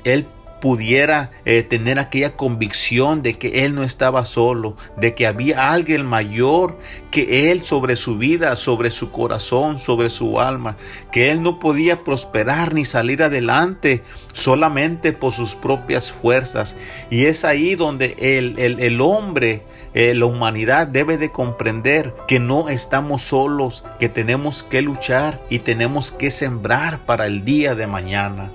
Él 0.05 0.27
pudiera 0.59 1.31
eh, 1.45 1.63
tener 1.63 1.99
aquella 1.99 2.35
convicción 2.35 3.21
de 3.21 3.35
que 3.35 3.65
él 3.65 3.75
no 3.75 3.83
estaba 3.83 4.25
solo, 4.25 4.75
de 4.97 5.15
que 5.15 5.27
había 5.27 5.71
alguien 5.71 6.05
mayor 6.05 6.77
que 7.11 7.51
él 7.51 7.65
sobre 7.65 7.95
su 7.95 8.17
vida, 8.17 8.55
sobre 8.55 8.91
su 8.91 9.11
corazón, 9.11 9.79
sobre 9.79 10.09
su 10.09 10.39
alma, 10.39 10.77
que 11.11 11.31
él 11.31 11.41
no 11.41 11.59
podía 11.59 11.97
prosperar 11.97 12.73
ni 12.73 12.85
salir 12.85 13.23
adelante 13.23 14.03
solamente 14.33 15.13
por 15.13 15.33
sus 15.33 15.55
propias 15.55 16.11
fuerzas. 16.11 16.77
Y 17.09 17.25
es 17.25 17.45
ahí 17.45 17.75
donde 17.75 18.15
el, 18.19 18.59
el, 18.59 19.01
hombre, 19.01 19.63
eh, 19.93 20.13
la 20.13 20.25
humanidad 20.25 20.87
debe 20.87 21.17
de 21.17 21.31
comprender 21.31 22.13
que 22.27 22.39
no 22.39 22.69
estamos 22.69 23.21
solos, 23.21 23.83
que 23.99 24.09
tenemos 24.09 24.63
que 24.63 24.81
luchar 24.81 25.41
y 25.49 25.59
tenemos 25.59 26.11
que 26.11 26.31
sembrar 26.31 27.05
para 27.05 27.25
el 27.25 27.45
día 27.45 27.75
de 27.75 27.87
mañana. 27.87 28.51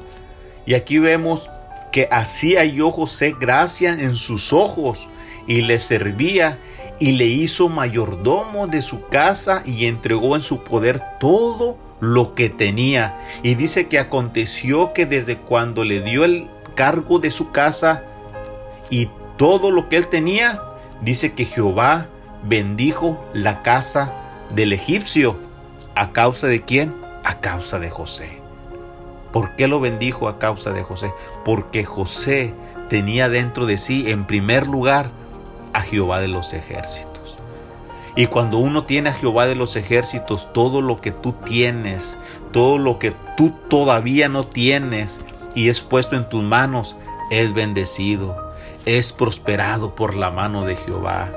Y 0.66 0.74
aquí 0.74 0.98
vemos 0.98 1.50
que 1.94 2.08
hacía 2.10 2.58
halló 2.58 2.90
José 2.90 3.36
gracia 3.38 3.92
en 3.92 4.16
sus 4.16 4.52
ojos 4.52 5.08
y 5.46 5.62
le 5.62 5.78
servía 5.78 6.58
y 6.98 7.12
le 7.12 7.26
hizo 7.26 7.68
mayordomo 7.68 8.66
de 8.66 8.82
su 8.82 9.06
casa 9.06 9.62
y 9.64 9.86
entregó 9.86 10.34
en 10.34 10.42
su 10.42 10.64
poder 10.64 11.00
todo 11.20 11.78
lo 12.00 12.34
que 12.34 12.50
tenía. 12.50 13.16
Y 13.44 13.54
dice 13.54 13.86
que 13.86 14.00
aconteció 14.00 14.92
que 14.92 15.06
desde 15.06 15.38
cuando 15.38 15.84
le 15.84 16.00
dio 16.00 16.24
el 16.24 16.48
cargo 16.74 17.20
de 17.20 17.30
su 17.30 17.52
casa 17.52 18.02
y 18.90 19.08
todo 19.36 19.70
lo 19.70 19.88
que 19.88 19.96
él 19.96 20.08
tenía, 20.08 20.60
dice 21.00 21.32
que 21.32 21.44
Jehová 21.44 22.08
bendijo 22.42 23.24
la 23.32 23.62
casa 23.62 24.12
del 24.52 24.72
egipcio. 24.72 25.38
¿A 25.94 26.10
causa 26.10 26.48
de 26.48 26.60
quién? 26.60 26.92
A 27.22 27.38
causa 27.38 27.78
de 27.78 27.88
José. 27.88 28.43
¿Por 29.34 29.56
qué 29.56 29.66
lo 29.66 29.80
bendijo 29.80 30.28
a 30.28 30.38
causa 30.38 30.70
de 30.70 30.84
José? 30.84 31.12
Porque 31.44 31.84
José 31.84 32.54
tenía 32.88 33.28
dentro 33.28 33.66
de 33.66 33.78
sí, 33.78 34.08
en 34.08 34.28
primer 34.28 34.68
lugar, 34.68 35.10
a 35.72 35.80
Jehová 35.80 36.20
de 36.20 36.28
los 36.28 36.52
ejércitos. 36.52 37.36
Y 38.14 38.28
cuando 38.28 38.58
uno 38.58 38.84
tiene 38.84 39.10
a 39.10 39.12
Jehová 39.12 39.46
de 39.46 39.56
los 39.56 39.74
ejércitos, 39.74 40.52
todo 40.52 40.80
lo 40.80 41.00
que 41.00 41.10
tú 41.10 41.32
tienes, 41.32 42.16
todo 42.52 42.78
lo 42.78 43.00
que 43.00 43.12
tú 43.36 43.52
todavía 43.68 44.28
no 44.28 44.44
tienes 44.44 45.20
y 45.56 45.68
es 45.68 45.80
puesto 45.80 46.14
en 46.14 46.28
tus 46.28 46.44
manos, 46.44 46.94
es 47.32 47.52
bendecido, 47.52 48.52
es 48.86 49.12
prosperado 49.12 49.96
por 49.96 50.14
la 50.14 50.30
mano 50.30 50.64
de 50.64 50.76
Jehová. 50.76 51.32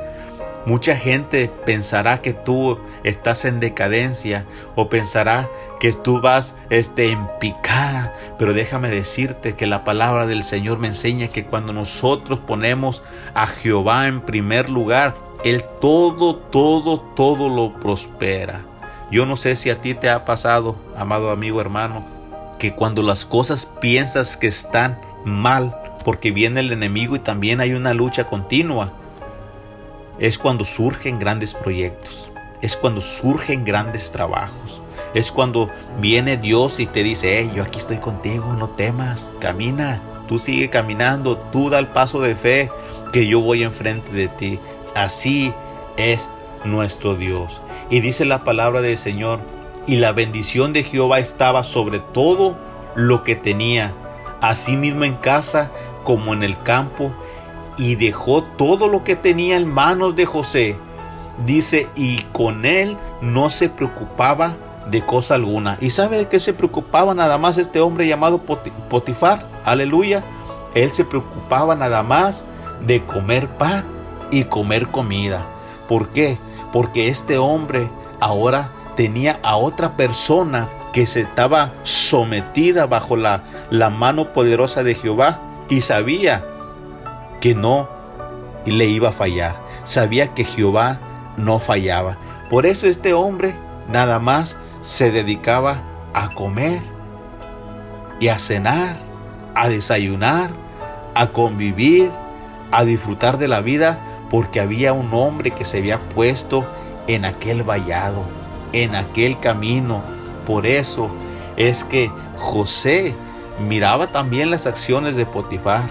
Mucha 0.67 0.97
gente 0.97 1.49
pensará 1.65 2.21
que 2.21 2.33
tú 2.33 2.77
estás 3.05 3.45
en 3.45 3.61
decadencia 3.61 4.43
o 4.75 4.89
pensará 4.89 5.47
que 5.79 5.93
tú 5.93 6.19
vas 6.19 6.55
este, 6.69 7.09
en 7.09 7.25
picada, 7.39 8.13
pero 8.37 8.53
déjame 8.53 8.89
decirte 8.89 9.55
que 9.55 9.65
la 9.65 9.85
palabra 9.85 10.27
del 10.27 10.43
Señor 10.43 10.77
me 10.77 10.87
enseña 10.87 11.29
que 11.29 11.45
cuando 11.45 11.71
nosotros 11.71 12.39
ponemos 12.39 13.01
a 13.33 13.47
Jehová 13.47 14.07
en 14.07 14.19
primer 14.19 14.69
lugar, 14.69 15.15
Él 15.45 15.63
todo, 15.79 16.35
todo, 16.35 16.99
todo 16.99 17.47
lo 17.47 17.79
prospera. 17.79 18.59
Yo 19.09 19.25
no 19.25 19.37
sé 19.37 19.55
si 19.55 19.69
a 19.69 19.79
ti 19.79 19.93
te 19.93 20.09
ha 20.09 20.25
pasado, 20.25 20.75
amado 20.97 21.31
amigo 21.31 21.61
hermano, 21.61 22.05
que 22.59 22.73
cuando 22.73 23.03
las 23.03 23.25
cosas 23.25 23.65
piensas 23.79 24.35
que 24.35 24.47
están 24.47 24.99
mal, 25.23 25.77
porque 26.03 26.31
viene 26.31 26.59
el 26.59 26.73
enemigo 26.73 27.15
y 27.15 27.19
también 27.19 27.61
hay 27.61 27.71
una 27.71 27.93
lucha 27.93 28.25
continua, 28.25 28.91
es 30.19 30.37
cuando 30.37 30.65
surgen 30.65 31.19
grandes 31.19 31.53
proyectos, 31.53 32.31
es 32.61 32.75
cuando 32.75 33.01
surgen 33.01 33.63
grandes 33.63 34.11
trabajos, 34.11 34.81
es 35.13 35.31
cuando 35.31 35.69
viene 35.99 36.37
Dios 36.37 36.79
y 36.79 36.85
te 36.85 37.03
dice, 37.03 37.39
hey, 37.39 37.51
yo 37.55 37.63
aquí 37.63 37.79
estoy 37.79 37.97
contigo, 37.97 38.53
no 38.53 38.69
temas, 38.69 39.29
camina, 39.39 40.01
tú 40.27 40.39
sigue 40.39 40.69
caminando, 40.69 41.37
tú 41.37 41.69
da 41.69 41.79
el 41.79 41.87
paso 41.87 42.21
de 42.21 42.35
fe 42.35 42.71
que 43.11 43.27
yo 43.27 43.41
voy 43.41 43.63
enfrente 43.63 44.11
de 44.11 44.27
ti. 44.27 44.59
Así 44.95 45.53
es 45.97 46.29
nuestro 46.65 47.15
Dios. 47.15 47.61
Y 47.89 48.01
dice 48.01 48.25
la 48.25 48.43
palabra 48.43 48.81
del 48.81 48.97
Señor, 48.97 49.39
y 49.87 49.95
la 49.95 50.11
bendición 50.11 50.73
de 50.73 50.83
Jehová 50.83 51.19
estaba 51.19 51.63
sobre 51.63 51.99
todo 51.99 52.57
lo 52.95 53.23
que 53.23 53.35
tenía, 53.35 53.93
así 54.41 54.75
mismo 54.75 55.05
en 55.05 55.15
casa 55.15 55.71
como 56.03 56.33
en 56.33 56.43
el 56.43 56.61
campo, 56.61 57.13
y 57.77 57.95
dejó 57.95 58.43
todo 58.43 58.87
lo 58.87 59.03
que 59.03 59.15
tenía 59.15 59.55
en 59.55 59.71
manos 59.71 60.15
de 60.15 60.25
José. 60.25 60.77
Dice, 61.45 61.87
y 61.95 62.23
con 62.33 62.65
él 62.65 62.97
no 63.21 63.49
se 63.49 63.69
preocupaba 63.69 64.55
de 64.89 65.05
cosa 65.05 65.35
alguna. 65.35 65.77
¿Y 65.79 65.91
sabe 65.91 66.17
de 66.17 66.27
qué 66.27 66.39
se 66.39 66.53
preocupaba 66.53 67.13
nada 67.13 67.37
más 67.37 67.57
este 67.57 67.79
hombre 67.79 68.07
llamado 68.07 68.39
Potifar? 68.39 69.47
Aleluya. 69.63 70.23
Él 70.73 70.91
se 70.91 71.05
preocupaba 71.05 71.75
nada 71.75 72.03
más 72.03 72.45
de 72.85 73.03
comer 73.05 73.47
pan 73.57 73.85
y 74.31 74.45
comer 74.45 74.87
comida. 74.87 75.45
¿Por 75.87 76.09
qué? 76.09 76.37
Porque 76.73 77.07
este 77.07 77.37
hombre 77.37 77.89
ahora 78.19 78.71
tenía 78.95 79.39
a 79.43 79.57
otra 79.57 79.95
persona 79.95 80.69
que 80.93 81.05
se 81.05 81.21
estaba 81.21 81.71
sometida 81.83 82.87
bajo 82.87 83.15
la, 83.15 83.43
la 83.69 83.89
mano 83.89 84.33
poderosa 84.33 84.83
de 84.83 84.95
Jehová 84.95 85.39
y 85.69 85.81
sabía 85.81 86.43
que 87.41 87.55
no 87.55 87.89
le 88.65 88.85
iba 88.85 89.09
a 89.09 89.13
fallar. 89.13 89.55
Sabía 89.83 90.33
que 90.33 90.43
Jehová 90.43 90.99
no 91.37 91.59
fallaba. 91.59 92.17
Por 92.49 92.65
eso 92.65 92.87
este 92.87 93.13
hombre 93.13 93.55
nada 93.89 94.19
más 94.19 94.57
se 94.81 95.11
dedicaba 95.11 95.81
a 96.13 96.33
comer 96.33 96.81
y 98.19 98.29
a 98.29 98.39
cenar, 98.39 98.97
a 99.55 99.69
desayunar, 99.69 100.49
a 101.13 101.27
convivir, 101.27 102.11
a 102.71 102.83
disfrutar 102.83 103.37
de 103.37 103.47
la 103.47 103.61
vida, 103.61 103.99
porque 104.29 104.59
había 104.59 104.93
un 104.93 105.13
hombre 105.13 105.51
que 105.51 105.65
se 105.65 105.77
había 105.77 105.99
puesto 106.09 106.65
en 107.07 107.25
aquel 107.25 107.63
vallado, 107.63 108.25
en 108.73 108.95
aquel 108.95 109.39
camino. 109.39 110.01
Por 110.45 110.65
eso 110.65 111.09
es 111.55 111.83
que 111.83 112.11
José 112.37 113.15
miraba 113.67 114.07
también 114.07 114.51
las 114.51 114.67
acciones 114.67 115.15
de 115.15 115.25
Potifar 115.25 115.89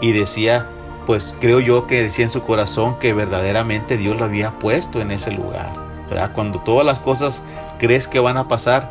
y 0.00 0.12
decía, 0.12 0.68
pues 1.08 1.34
creo 1.40 1.58
yo 1.58 1.86
que 1.86 2.02
decía 2.02 2.26
en 2.26 2.30
su 2.30 2.42
corazón 2.42 2.98
que 2.98 3.14
verdaderamente 3.14 3.96
Dios 3.96 4.18
lo 4.18 4.26
había 4.26 4.58
puesto 4.58 5.00
en 5.00 5.10
ese 5.10 5.32
lugar. 5.32 5.72
Cuando 6.34 6.60
todas 6.60 6.84
las 6.84 7.00
cosas 7.00 7.42
crees 7.78 8.06
que 8.06 8.20
van 8.20 8.36
a 8.36 8.46
pasar 8.46 8.90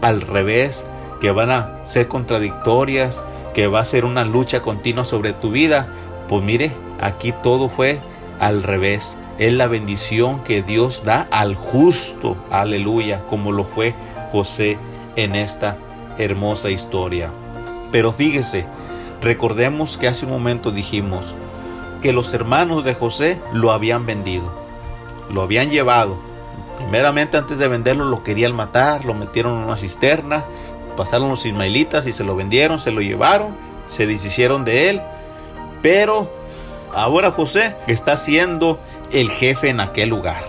al 0.00 0.20
revés, 0.20 0.86
que 1.20 1.32
van 1.32 1.50
a 1.50 1.80
ser 1.82 2.06
contradictorias, 2.06 3.24
que 3.54 3.66
va 3.66 3.80
a 3.80 3.84
ser 3.84 4.04
una 4.04 4.24
lucha 4.24 4.60
continua 4.60 5.04
sobre 5.04 5.32
tu 5.32 5.50
vida, 5.50 5.88
pues 6.28 6.44
mire, 6.44 6.70
aquí 7.00 7.34
todo 7.42 7.68
fue 7.68 7.98
al 8.38 8.62
revés. 8.62 9.16
Es 9.38 9.52
la 9.52 9.66
bendición 9.66 10.44
que 10.44 10.62
Dios 10.62 11.02
da 11.02 11.26
al 11.32 11.56
justo, 11.56 12.36
aleluya, 12.52 13.24
como 13.26 13.50
lo 13.50 13.64
fue 13.64 13.96
José 14.30 14.78
en 15.16 15.34
esta 15.34 15.76
hermosa 16.18 16.70
historia. 16.70 17.32
Pero 17.90 18.12
fíjese, 18.12 18.64
recordemos 19.20 19.98
que 19.98 20.06
hace 20.06 20.24
un 20.24 20.30
momento 20.30 20.70
dijimos 20.70 21.34
que 22.00 22.12
los 22.12 22.32
hermanos 22.34 22.84
de 22.84 22.94
José 22.94 23.40
lo 23.52 23.72
habían 23.72 24.06
vendido, 24.06 24.52
lo 25.30 25.42
habían 25.42 25.70
llevado. 25.70 26.18
Primeramente 26.78 27.36
antes 27.36 27.58
de 27.58 27.68
venderlo 27.68 28.04
lo 28.04 28.22
querían 28.22 28.54
matar, 28.54 29.04
lo 29.04 29.14
metieron 29.14 29.58
en 29.58 29.64
una 29.64 29.76
cisterna, 29.76 30.44
pasaron 30.96 31.28
los 31.28 31.44
ismaelitas 31.44 32.06
y 32.06 32.12
se 32.12 32.24
lo 32.24 32.36
vendieron, 32.36 32.78
se 32.78 32.92
lo 32.92 33.00
llevaron, 33.00 33.56
se 33.86 34.06
deshicieron 34.06 34.64
de 34.64 34.90
él. 34.90 35.02
Pero 35.82 36.30
ahora 36.94 37.30
José 37.30 37.76
está 37.86 38.16
siendo 38.16 38.80
el 39.12 39.30
jefe 39.30 39.68
en 39.68 39.80
aquel 39.80 40.08
lugar. 40.08 40.44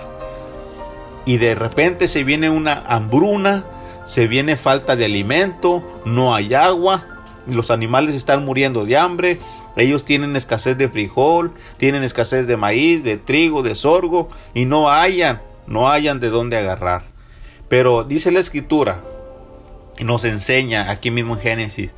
Y 1.25 1.37
de 1.37 1.55
repente 1.55 2.07
se 2.07 2.23
viene 2.23 2.49
una 2.49 2.83
hambruna, 2.87 3.63
se 4.05 4.27
viene 4.27 4.57
falta 4.57 4.95
de 4.95 5.05
alimento, 5.05 5.83
no 6.05 6.33
hay 6.33 6.53
agua, 6.53 7.05
los 7.45 7.71
animales 7.71 8.15
están 8.15 8.45
muriendo 8.45 8.85
de 8.85 8.97
hambre, 8.97 9.39
ellos 9.81 10.05
tienen 10.05 10.35
escasez 10.35 10.77
de 10.77 10.89
frijol, 10.89 11.53
tienen 11.77 12.03
escasez 12.03 12.47
de 12.47 12.57
maíz, 12.57 13.03
de 13.03 13.17
trigo, 13.17 13.61
de 13.61 13.75
sorgo 13.75 14.29
y 14.53 14.65
no 14.65 14.89
hayan, 14.89 15.41
no 15.67 15.89
hayan 15.89 16.19
de 16.19 16.29
dónde 16.29 16.57
agarrar. 16.57 17.03
Pero 17.67 18.03
dice 18.03 18.31
la 18.31 18.39
escritura, 18.39 19.03
y 19.97 20.03
nos 20.03 20.23
enseña 20.23 20.89
aquí 20.89 21.11
mismo 21.11 21.35
en 21.35 21.41
Génesis, 21.41 21.93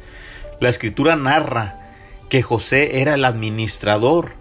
la 0.59 0.69
escritura 0.69 1.15
narra 1.15 1.79
que 2.29 2.41
José 2.41 3.01
era 3.01 3.15
el 3.15 3.25
administrador 3.25 4.35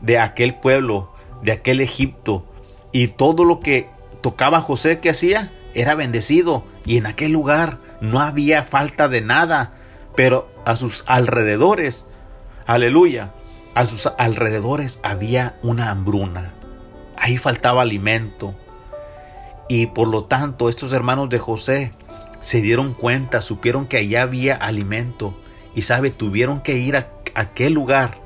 de 0.00 0.18
aquel 0.18 0.54
pueblo, 0.54 1.12
de 1.42 1.52
aquel 1.52 1.80
Egipto, 1.80 2.44
y 2.92 3.08
todo 3.08 3.44
lo 3.44 3.60
que 3.60 3.88
tocaba 4.20 4.60
José 4.60 5.00
que 5.00 5.10
hacía 5.10 5.52
era 5.74 5.94
bendecido, 5.94 6.64
y 6.84 6.96
en 6.96 7.06
aquel 7.06 7.32
lugar 7.32 7.78
no 8.00 8.20
había 8.20 8.62
falta 8.62 9.08
de 9.08 9.20
nada, 9.20 9.74
pero 10.16 10.50
a 10.64 10.76
sus 10.76 11.04
alrededores, 11.06 12.06
aleluya, 12.74 13.32
a 13.74 13.84
sus 13.86 14.06
alrededores 14.18 15.00
había 15.02 15.58
una 15.62 15.90
hambruna, 15.90 16.54
ahí 17.16 17.36
faltaba 17.36 17.82
alimento, 17.82 18.54
y 19.68 19.86
por 19.86 20.08
lo 20.08 20.24
tanto 20.24 20.68
estos 20.68 20.92
hermanos 20.92 21.28
de 21.28 21.38
José 21.38 21.92
se 22.38 22.60
dieron 22.60 22.94
cuenta, 22.94 23.40
supieron 23.40 23.86
que 23.86 23.96
allá 23.96 24.22
había 24.22 24.54
alimento 24.54 25.36
y 25.74 25.82
sabe, 25.82 26.10
tuvieron 26.10 26.60
que 26.60 26.76
ir 26.76 26.96
a 26.96 27.08
aquel 27.34 27.72
lugar. 27.72 28.18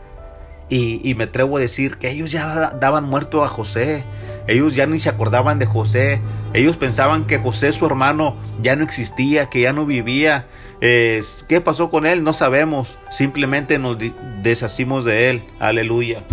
Y, 0.71 1.15
me 1.15 1.25
atrevo 1.25 1.59
a 1.59 1.61
decir 1.61 1.99
que 1.99 2.11
ellos 2.11 2.33
ya 2.33 2.71
daban 2.71 3.05
muerto 3.05 3.45
a 3.45 3.49
José. 3.49 4.05
Ellos 4.49 4.75
ya 4.75 4.87
ni 4.87 4.99
se 4.99 5.11
acordaban 5.11 5.59
de 5.59 5.67
José. 5.67 6.21
Ellos 6.53 6.77
pensaban 6.79 7.27
que 7.27 7.39
José, 7.39 7.73
su 7.73 7.87
hermano, 7.87 8.37
ya 8.61 8.75
no 8.75 8.83
existía, 8.83 9.51
que 9.51 9.61
ya 9.61 9.73
no 9.73 9.87
vivía. 9.87 10.47
¿Qué 10.85 11.63
pasó 11.65 11.91
con 11.91 12.05
él? 12.05 12.25
No 12.25 12.35
sabemos. 12.35 12.99
Simplemente 13.11 13.79
nos 13.79 13.97
deshacimos 14.43 15.07
de 15.07 15.31
él. 15.31 15.45
Aleluya. 15.59 16.25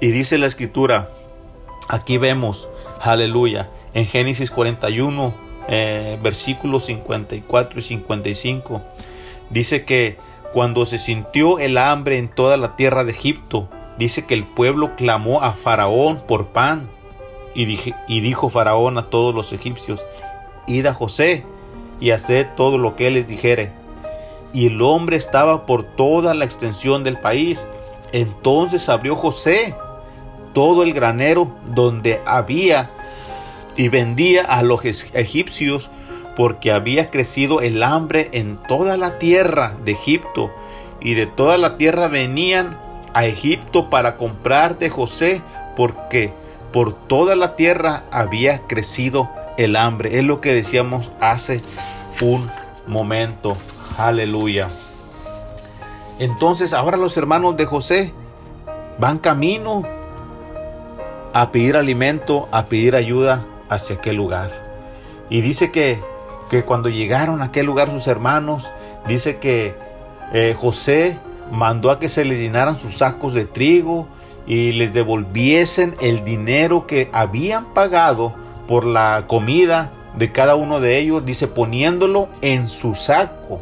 Y 0.00 0.12
dice 0.12 0.38
la 0.38 0.46
escritura, 0.46 1.10
aquí 1.86 2.16
vemos, 2.16 2.70
aleluya, 3.02 3.68
en 3.92 4.06
Génesis 4.06 4.50
41, 4.50 5.34
eh, 5.68 6.18
versículos 6.22 6.86
54 6.86 7.78
y 7.78 7.82
55, 7.82 8.82
dice 9.50 9.84
que 9.84 10.16
cuando 10.54 10.86
se 10.86 10.96
sintió 10.96 11.58
el 11.58 11.76
hambre 11.76 12.16
en 12.16 12.28
toda 12.28 12.56
la 12.56 12.76
tierra 12.76 13.04
de 13.04 13.12
Egipto, 13.12 13.68
dice 13.98 14.24
que 14.24 14.32
el 14.32 14.44
pueblo 14.44 14.96
clamó 14.96 15.42
a 15.42 15.52
Faraón 15.52 16.22
por 16.26 16.48
pan. 16.48 16.88
Y, 17.54 17.78
y 18.08 18.20
dijo 18.20 18.48
Faraón 18.48 18.96
a 18.96 19.10
todos 19.10 19.34
los 19.34 19.52
egipcios, 19.52 20.02
id 20.66 20.86
a 20.86 20.94
José 20.94 21.44
y 22.00 22.10
haced 22.10 22.46
todo 22.56 22.78
lo 22.78 22.96
que 22.96 23.06
él 23.06 23.14
les 23.14 23.26
dijere. 23.26 23.72
Y 24.52 24.66
el 24.66 24.80
hombre 24.82 25.16
estaba 25.16 25.66
por 25.66 25.84
toda 25.84 26.34
la 26.34 26.44
extensión 26.44 27.04
del 27.04 27.18
país. 27.18 27.66
Entonces 28.12 28.88
abrió 28.88 29.16
José 29.16 29.74
todo 30.52 30.82
el 30.82 30.92
granero 30.92 31.48
donde 31.66 32.22
había 32.24 32.90
y 33.76 33.88
vendía 33.88 34.42
a 34.42 34.62
los 34.62 34.84
egipcios 34.84 35.90
porque 36.34 36.72
había 36.72 37.10
crecido 37.10 37.60
el 37.60 37.82
hambre 37.82 38.28
en 38.32 38.56
toda 38.68 38.96
la 38.96 39.18
tierra 39.18 39.76
de 39.84 39.92
Egipto 39.92 40.50
y 41.00 41.14
de 41.14 41.26
toda 41.26 41.58
la 41.58 41.76
tierra 41.76 42.08
venían 42.08 42.78
a 43.14 43.26
Egipto 43.26 43.90
para 43.90 44.16
comprar 44.16 44.78
de 44.78 44.90
José 44.90 45.42
porque 45.76 46.32
por 46.72 46.92
toda 46.92 47.36
la 47.36 47.56
tierra 47.56 48.04
había 48.10 48.60
crecido 48.66 49.30
el 49.56 49.76
hambre. 49.76 50.18
Es 50.18 50.24
lo 50.24 50.40
que 50.40 50.54
decíamos 50.54 51.10
hace 51.20 51.62
un 52.20 52.50
momento. 52.86 53.56
Aleluya. 53.98 54.68
Entonces 56.18 56.72
ahora 56.72 56.96
los 56.96 57.16
hermanos 57.16 57.56
de 57.56 57.66
José 57.66 58.14
van 58.98 59.18
camino 59.18 59.84
a 61.32 61.52
pedir 61.52 61.76
alimento, 61.76 62.48
a 62.52 62.66
pedir 62.66 62.96
ayuda 62.96 63.44
hacia 63.68 63.96
aquel 63.96 64.16
lugar. 64.16 64.50
Y 65.28 65.42
dice 65.42 65.70
que, 65.70 65.98
que 66.50 66.62
cuando 66.62 66.88
llegaron 66.88 67.42
a 67.42 67.46
aquel 67.46 67.66
lugar 67.66 67.90
sus 67.90 68.06
hermanos, 68.06 68.70
dice 69.06 69.36
que 69.36 69.74
eh, 70.32 70.54
José 70.58 71.18
mandó 71.50 71.90
a 71.90 71.98
que 71.98 72.08
se 72.08 72.24
les 72.24 72.38
llenaran 72.38 72.76
sus 72.76 72.98
sacos 72.98 73.34
de 73.34 73.44
trigo 73.44 74.06
y 74.46 74.72
les 74.72 74.94
devolviesen 74.94 75.94
el 76.00 76.24
dinero 76.24 76.86
que 76.86 77.10
habían 77.12 77.66
pagado 77.74 78.34
por 78.66 78.84
la 78.84 79.24
comida 79.26 79.92
de 80.16 80.32
cada 80.32 80.54
uno 80.54 80.80
de 80.80 80.98
ellos, 80.98 81.24
dice 81.24 81.46
poniéndolo 81.46 82.28
en 82.40 82.66
su 82.66 82.94
saco 82.94 83.60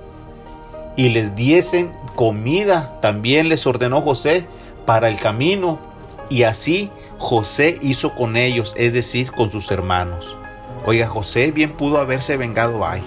y 0.96 1.10
les 1.10 1.34
diesen 1.34 1.92
comida. 2.14 2.98
También 3.00 3.48
les 3.48 3.66
ordenó 3.66 4.00
José 4.00 4.46
para 4.86 5.08
el 5.08 5.18
camino 5.18 5.78
y 6.28 6.44
así 6.44 6.90
José 7.18 7.78
hizo 7.80 8.14
con 8.14 8.36
ellos, 8.36 8.74
es 8.76 8.92
decir, 8.92 9.32
con 9.32 9.50
sus 9.50 9.70
hermanos. 9.70 10.36
Oiga, 10.86 11.07
José 11.07 11.50
bien 11.50 11.72
pudo 11.72 11.98
haberse 11.98 12.36
vengado 12.36 12.86
ahí. 12.86 13.02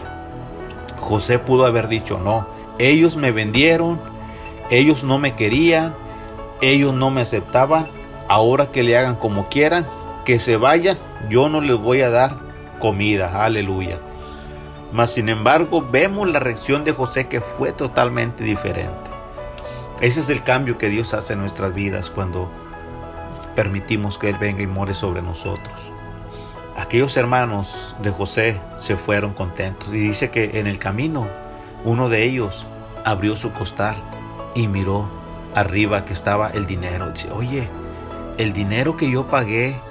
José 0.99 1.39
pudo 1.39 1.65
haber 1.65 1.87
dicho, 1.87 2.19
no, 2.19 2.47
ellos 2.79 3.15
me 3.15 3.31
vendieron, 3.31 3.99
ellos 4.69 5.03
no 5.03 5.19
me 5.19 5.35
querían, 5.35 5.93
ellos 6.61 6.93
no 6.93 7.11
me 7.11 7.21
aceptaban, 7.21 7.87
ahora 8.27 8.71
que 8.71 8.83
le 8.83 8.97
hagan 8.97 9.15
como 9.15 9.47
quieran, 9.49 9.85
que 10.27 10.39
se 10.39 10.57
vayan, 10.57 10.97
yo 11.29 11.47
no 11.47 11.61
les 11.61 11.77
voy 11.77 12.01
a 12.01 12.09
dar 12.09 12.37
comida, 12.79 13.45
aleluya. 13.45 13.97
Mas 14.91 15.11
sin 15.11 15.29
embargo, 15.29 15.81
vemos 15.81 16.27
la 16.27 16.39
reacción 16.39 16.83
de 16.83 16.91
José 16.91 17.29
que 17.29 17.39
fue 17.39 17.71
totalmente 17.71 18.43
diferente. 18.43 19.09
Ese 20.01 20.19
es 20.19 20.27
el 20.27 20.43
cambio 20.43 20.77
que 20.77 20.89
Dios 20.89 21.13
hace 21.13 21.31
en 21.31 21.39
nuestras 21.39 21.73
vidas 21.73 22.09
cuando 22.09 22.51
permitimos 23.55 24.17
que 24.17 24.27
Él 24.27 24.35
venga 24.37 24.61
y 24.61 24.67
more 24.67 24.93
sobre 24.93 25.21
nosotros. 25.21 25.73
Aquellos 26.75 27.15
hermanos 27.15 27.95
de 28.01 28.11
José 28.11 28.59
se 28.75 28.97
fueron 28.97 29.33
contentos 29.33 29.87
y 29.93 29.99
dice 29.99 30.29
que 30.29 30.59
en 30.59 30.67
el 30.67 30.77
camino 30.77 31.29
uno 31.85 32.09
de 32.09 32.25
ellos 32.25 32.67
abrió 33.05 33.37
su 33.37 33.53
costal 33.53 33.95
y 34.55 34.67
miró 34.67 35.07
arriba 35.55 36.03
que 36.03 36.11
estaba 36.11 36.49
el 36.49 36.67
dinero. 36.67 37.11
Dice, 37.11 37.31
oye, 37.31 37.69
el 38.37 38.51
dinero 38.51 38.97
que 38.97 39.09
yo 39.09 39.27
pagué 39.27 39.86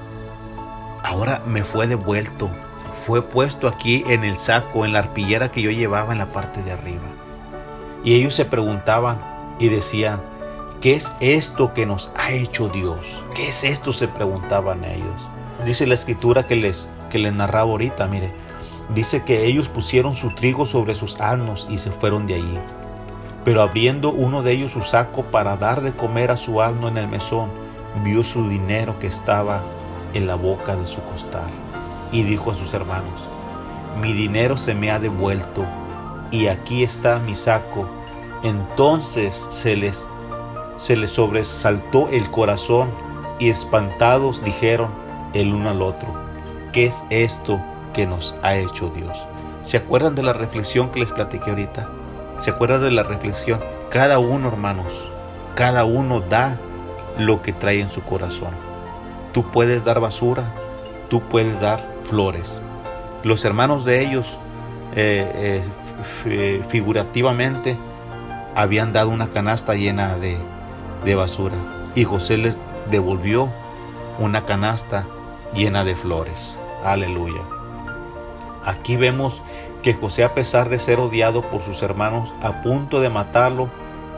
ahora 1.06 1.40
me 1.46 1.62
fue 1.62 1.86
devuelto. 1.86 2.50
fue 2.92 3.22
puesto 3.22 3.68
aquí 3.68 4.02
en 4.08 4.24
el 4.24 4.36
saco, 4.36 4.84
en 4.84 4.92
la 4.92 4.98
arpillera 5.00 5.52
que 5.52 5.62
yo 5.62 5.70
llevaba 5.70 6.12
en 6.12 6.18
la 6.18 6.26
parte 6.26 6.62
de 6.64 6.72
arriba. 6.72 7.04
Y 8.02 8.14
ellos 8.14 8.34
se 8.34 8.44
preguntaban 8.44 9.20
y 9.60 9.68
decían, 9.68 10.20
¿qué 10.80 10.94
es 10.94 11.12
esto 11.20 11.72
que 11.72 11.86
nos 11.86 12.10
ha 12.16 12.32
hecho 12.32 12.68
Dios? 12.68 13.24
¿Qué 13.34 13.48
es 13.48 13.62
esto? 13.62 13.92
se 13.92 14.08
preguntaban 14.08 14.84
ellos. 14.84 15.28
Dice 15.64 15.86
la 15.86 15.94
escritura 15.94 16.46
que 16.46 16.56
les, 16.56 16.88
que 17.08 17.18
les 17.18 17.32
narraba 17.32 17.70
ahorita, 17.70 18.08
mire, 18.08 18.32
dice 18.92 19.22
que 19.22 19.44
ellos 19.46 19.68
pusieron 19.68 20.14
su 20.14 20.34
trigo 20.34 20.66
sobre 20.66 20.96
sus 20.96 21.20
asnos 21.20 21.68
y 21.70 21.78
se 21.78 21.92
fueron 21.92 22.26
de 22.26 22.34
allí. 22.34 22.58
Pero 23.44 23.62
abriendo 23.62 24.10
uno 24.10 24.42
de 24.42 24.52
ellos 24.52 24.72
su 24.72 24.82
saco 24.82 25.22
para 25.22 25.56
dar 25.56 25.82
de 25.82 25.92
comer 25.92 26.32
a 26.32 26.36
su 26.36 26.60
asno 26.60 26.88
en 26.88 26.96
el 26.96 27.06
mesón, 27.06 27.50
vio 28.02 28.24
su 28.24 28.48
dinero 28.48 28.98
que 28.98 29.06
estaba 29.06 29.62
en 30.14 30.26
la 30.26 30.34
boca 30.34 30.76
de 30.76 30.86
su 30.86 31.00
costal 31.02 31.48
y 32.12 32.22
dijo 32.22 32.50
a 32.50 32.54
sus 32.54 32.74
hermanos, 32.74 33.28
mi 34.00 34.12
dinero 34.12 34.56
se 34.56 34.74
me 34.74 34.90
ha 34.90 34.98
devuelto 34.98 35.64
y 36.30 36.48
aquí 36.48 36.82
está 36.82 37.18
mi 37.18 37.34
saco. 37.34 37.86
Entonces 38.42 39.46
se 39.50 39.76
les, 39.76 40.08
se 40.76 40.96
les 40.96 41.10
sobresaltó 41.10 42.08
el 42.08 42.30
corazón 42.30 42.90
y 43.38 43.48
espantados 43.48 44.42
dijeron 44.44 44.90
el 45.34 45.52
uno 45.52 45.70
al 45.70 45.82
otro, 45.82 46.08
¿qué 46.72 46.86
es 46.86 47.02
esto 47.10 47.60
que 47.92 48.06
nos 48.06 48.34
ha 48.42 48.56
hecho 48.56 48.90
Dios? 48.94 49.18
¿Se 49.62 49.76
acuerdan 49.76 50.14
de 50.14 50.22
la 50.22 50.32
reflexión 50.32 50.90
que 50.90 51.00
les 51.00 51.12
platiqué 51.12 51.50
ahorita? 51.50 51.88
¿Se 52.40 52.50
acuerdan 52.50 52.82
de 52.82 52.90
la 52.90 53.02
reflexión? 53.02 53.60
Cada 53.90 54.18
uno, 54.18 54.48
hermanos, 54.48 55.10
cada 55.54 55.84
uno 55.84 56.20
da 56.20 56.58
lo 57.18 57.42
que 57.42 57.52
trae 57.52 57.80
en 57.80 57.88
su 57.88 58.02
corazón. 58.02 58.65
Tú 59.36 59.42
puedes 59.50 59.84
dar 59.84 60.00
basura, 60.00 60.50
tú 61.10 61.20
puedes 61.20 61.60
dar 61.60 61.86
flores. 62.04 62.62
Los 63.22 63.44
hermanos 63.44 63.84
de 63.84 64.02
ellos, 64.02 64.38
eh, 64.94 65.62
eh, 66.24 66.64
figurativamente, 66.70 67.76
habían 68.54 68.94
dado 68.94 69.10
una 69.10 69.28
canasta 69.28 69.74
llena 69.74 70.16
de, 70.16 70.38
de 71.04 71.14
basura 71.14 71.54
y 71.94 72.04
José 72.04 72.38
les 72.38 72.62
devolvió 72.90 73.50
una 74.18 74.46
canasta 74.46 75.06
llena 75.52 75.84
de 75.84 75.96
flores. 75.96 76.58
Aleluya. 76.82 77.42
Aquí 78.64 78.96
vemos 78.96 79.42
que 79.82 79.92
José, 79.92 80.24
a 80.24 80.32
pesar 80.32 80.70
de 80.70 80.78
ser 80.78 80.98
odiado 80.98 81.42
por 81.50 81.60
sus 81.60 81.82
hermanos, 81.82 82.32
a 82.40 82.62
punto 82.62 83.00
de 83.00 83.10
matarlo, 83.10 83.68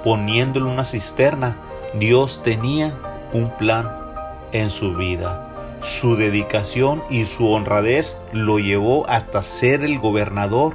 poniéndolo 0.04 0.66
en 0.66 0.74
una 0.74 0.84
cisterna, 0.84 1.56
Dios 1.92 2.40
tenía 2.44 2.96
un 3.32 3.50
plan 3.56 4.07
en 4.52 4.70
su 4.70 4.94
vida. 4.94 5.78
Su 5.82 6.16
dedicación 6.16 7.02
y 7.08 7.24
su 7.24 7.48
honradez 7.48 8.18
lo 8.32 8.58
llevó 8.58 9.08
hasta 9.08 9.42
ser 9.42 9.84
el 9.84 9.98
gobernador 9.98 10.74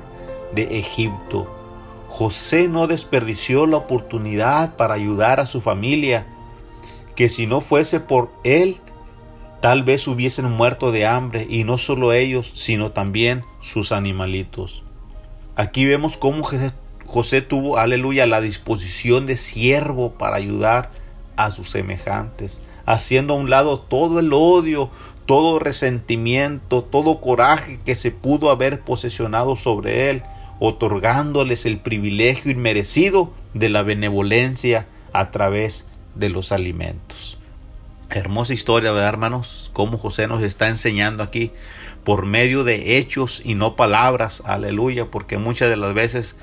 de 0.54 0.80
Egipto. 0.80 1.48
José 2.10 2.68
no 2.68 2.88
desperdició 2.88 3.66
la 3.66 3.78
oportunidad 3.78 4.76
para 4.76 4.94
ayudar 4.94 5.40
a 5.40 5.46
su 5.46 5.62
familia, 5.62 6.26
que 7.16 7.28
si 7.28 7.48
no 7.48 7.60
fuese 7.60 8.00
por 8.00 8.32
él, 8.44 8.80
tal 9.62 9.84
vez 9.84 10.08
hubiesen 10.08 10.50
muerto 10.50 10.92
de 10.92 11.06
hambre, 11.06 11.48
y 11.50 11.64
no 11.64 11.78
solo 11.78 12.14
ellos, 12.14 12.52
sino 12.56 12.92
también 12.92 13.44
sus 13.62 13.92
animalitos. 13.92 14.84
Aquí 15.56 15.86
vemos 15.86 16.18
cómo 16.18 16.44
José 17.06 17.42
tuvo, 17.42 17.78
aleluya, 17.78 18.26
la 18.26 18.42
disposición 18.42 19.26
de 19.26 19.36
siervo 19.36 20.14
para 20.14 20.38
ayudar 20.38 20.92
a 21.36 21.52
sus 21.52 21.70
semejantes 21.70 22.62
haciendo 22.86 23.34
a 23.34 23.38
un 23.38 23.50
lado 23.50 23.80
todo 23.80 24.20
el 24.20 24.34
odio, 24.34 24.90
todo 25.26 25.60
resentimiento, 25.60 26.84
todo 26.84 27.22
coraje 27.22 27.80
que 27.86 27.96
se 27.96 28.12
pudo 28.12 28.50
haber 28.52 28.82
posesionado 28.82 29.56
sobre 29.56 30.10
él, 30.10 30.24
otorgándoles 30.60 31.66
el 31.66 31.80
privilegio 31.80 32.52
inmerecido 32.52 33.32
de 33.54 33.70
la 33.70 33.84
benevolencia 33.84 34.88
a 35.14 35.32
través 35.32 35.86
de 36.16 36.30
los 36.30 36.52
alimentos. 36.52 37.38
Hermosa 38.10 38.54
historia, 38.54 38.92
¿verdad, 38.92 39.10
hermanos? 39.10 39.72
Cómo 39.74 39.98
José 39.98 40.28
nos 40.28 40.44
está 40.44 40.68
enseñando 40.68 41.24
aquí 41.24 41.52
por 42.04 42.26
medio 42.26 42.64
de 42.64 42.98
hechos 42.98 43.42
y 43.44 43.56
no 43.56 43.76
palabras, 43.76 44.44
aleluya, 44.46 45.10
porque 45.10 45.38
muchas 45.38 45.70
de 45.70 45.78
las 45.78 45.94
veces 45.94 46.36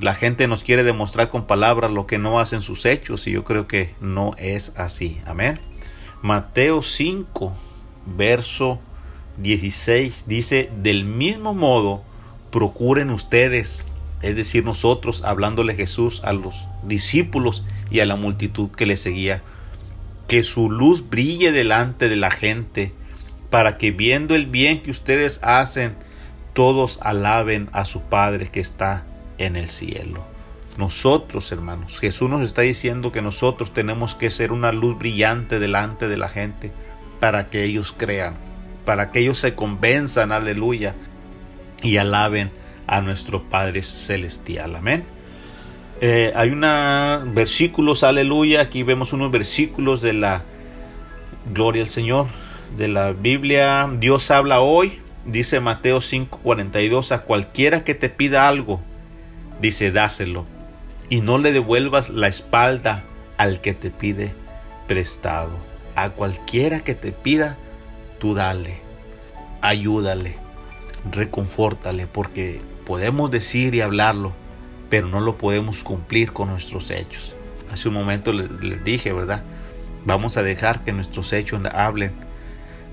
la 0.00 0.14
gente 0.14 0.48
nos 0.48 0.64
quiere 0.64 0.82
demostrar 0.82 1.28
con 1.28 1.46
palabras 1.46 1.90
lo 1.90 2.06
que 2.06 2.18
no 2.18 2.40
hacen 2.40 2.62
sus 2.62 2.86
hechos 2.86 3.26
y 3.26 3.32
yo 3.32 3.44
creo 3.44 3.66
que 3.66 3.94
no 4.00 4.32
es 4.38 4.72
así. 4.76 5.20
Amén. 5.26 5.58
Mateo 6.22 6.80
5, 6.80 7.52
verso 8.16 8.80
16 9.36 10.24
dice, 10.26 10.70
del 10.82 11.04
mismo 11.04 11.54
modo, 11.54 12.02
procuren 12.50 13.10
ustedes, 13.10 13.84
es 14.22 14.36
decir, 14.36 14.64
nosotros 14.64 15.22
hablándole 15.22 15.74
Jesús 15.74 16.22
a 16.24 16.32
los 16.32 16.66
discípulos 16.82 17.64
y 17.90 18.00
a 18.00 18.06
la 18.06 18.16
multitud 18.16 18.70
que 18.70 18.86
le 18.86 18.96
seguía, 18.96 19.42
que 20.28 20.42
su 20.42 20.70
luz 20.70 21.10
brille 21.10 21.52
delante 21.52 22.08
de 22.08 22.16
la 22.16 22.30
gente, 22.30 22.92
para 23.50 23.76
que 23.76 23.90
viendo 23.90 24.34
el 24.34 24.46
bien 24.46 24.82
que 24.82 24.90
ustedes 24.90 25.40
hacen, 25.42 25.96
todos 26.54 26.98
alaben 27.02 27.68
a 27.72 27.84
su 27.84 28.00
Padre 28.02 28.48
que 28.48 28.60
está 28.60 29.04
en 29.40 29.56
el 29.56 29.68
cielo. 29.68 30.24
Nosotros, 30.78 31.50
hermanos, 31.50 31.98
Jesús 31.98 32.30
nos 32.30 32.42
está 32.42 32.62
diciendo 32.62 33.10
que 33.10 33.22
nosotros 33.22 33.72
tenemos 33.72 34.14
que 34.14 34.30
ser 34.30 34.52
una 34.52 34.70
luz 34.70 34.96
brillante 34.98 35.58
delante 35.58 36.06
de 36.08 36.16
la 36.16 36.28
gente 36.28 36.72
para 37.18 37.50
que 37.50 37.64
ellos 37.64 37.92
crean, 37.96 38.36
para 38.84 39.10
que 39.10 39.20
ellos 39.20 39.38
se 39.38 39.54
convenzan, 39.54 40.30
aleluya, 40.30 40.94
y 41.82 41.96
alaben 41.96 42.50
a 42.86 43.00
nuestro 43.00 43.42
Padre 43.42 43.82
Celestial. 43.82 44.76
Amén. 44.76 45.04
Eh, 46.00 46.32
hay 46.34 46.50
unos 46.50 47.34
versículos, 47.34 48.04
aleluya, 48.04 48.62
aquí 48.62 48.82
vemos 48.82 49.12
unos 49.12 49.30
versículos 49.30 50.00
de 50.00 50.14
la 50.14 50.44
gloria 51.52 51.82
al 51.82 51.88
Señor, 51.88 52.26
de 52.76 52.88
la 52.88 53.12
Biblia. 53.12 53.90
Dios 53.98 54.30
habla 54.30 54.60
hoy, 54.60 55.00
dice 55.26 55.60
Mateo 55.60 56.00
5:42, 56.00 57.12
a 57.12 57.22
cualquiera 57.22 57.84
que 57.84 57.94
te 57.94 58.08
pida 58.08 58.48
algo, 58.48 58.80
dice, 59.60 59.92
dáselo, 59.92 60.46
y 61.08 61.20
no 61.20 61.38
le 61.38 61.52
devuelvas 61.52 62.10
la 62.10 62.28
espalda 62.28 63.04
al 63.36 63.60
que 63.60 63.74
te 63.74 63.90
pide 63.90 64.34
prestado. 64.86 65.50
A 65.94 66.10
cualquiera 66.10 66.80
que 66.80 66.94
te 66.94 67.12
pida, 67.12 67.56
tú 68.18 68.34
dale, 68.34 68.80
ayúdale, 69.60 70.36
reconfórtale, 71.10 72.06
porque 72.06 72.60
podemos 72.86 73.30
decir 73.30 73.74
y 73.74 73.80
hablarlo, 73.80 74.32
pero 74.88 75.08
no 75.08 75.20
lo 75.20 75.38
podemos 75.38 75.84
cumplir 75.84 76.32
con 76.32 76.48
nuestros 76.48 76.90
hechos. 76.90 77.36
Hace 77.70 77.88
un 77.88 77.94
momento 77.94 78.32
les, 78.32 78.84
dije, 78.84 79.12
¿verdad? 79.12 79.42
Vamos 80.04 80.36
a 80.36 80.42
dejar 80.42 80.82
que 80.82 80.92
nuestros 80.92 81.32
hechos 81.32 81.60
hablen 81.72 82.12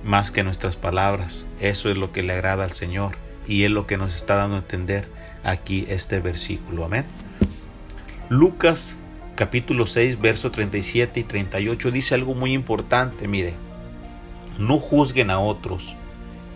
más 0.03 0.31
que 0.31 0.43
nuestras 0.43 0.75
palabras. 0.75 1.47
Eso 1.59 1.89
es 1.89 1.97
lo 1.97 2.11
que 2.11 2.23
le 2.23 2.33
agrada 2.33 2.63
al 2.63 2.73
Señor 2.73 3.15
y 3.47 3.63
es 3.63 3.71
lo 3.71 3.87
que 3.87 3.97
nos 3.97 4.15
está 4.15 4.35
dando 4.35 4.57
a 4.57 4.59
entender 4.59 5.07
aquí 5.47 5.85
este 5.89 6.19
versículo. 6.19 6.85
Amén. 6.85 7.05
Lucas 8.29 8.97
capítulo 9.35 9.85
6, 9.85 10.19
verso 10.19 10.51
37 10.51 11.21
y 11.21 11.23
38 11.23 11.91
dice 11.91 12.15
algo 12.15 12.35
muy 12.35 12.53
importante. 12.53 13.27
Mire, 13.27 13.53
no 14.59 14.79
juzguen 14.79 15.29
a 15.29 15.39
otros 15.39 15.95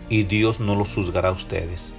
y 0.08 0.24
Dios 0.24 0.60
no 0.60 0.74
los 0.74 0.92
juzgará 0.92 1.30
a 1.30 1.32
ustedes. 1.32 1.94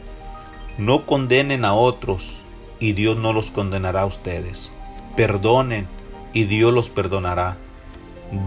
No 0.78 1.06
condenen 1.06 1.66
a 1.66 1.74
otros 1.74 2.40
y 2.80 2.94
Dios 2.94 3.18
no 3.18 3.34
los 3.34 3.50
condenará 3.50 4.02
a 4.02 4.06
ustedes. 4.06 4.70
Perdonen 5.16 5.88
y 6.34 6.44
Dios 6.46 6.74
los 6.74 6.90
perdonará. 6.90 7.58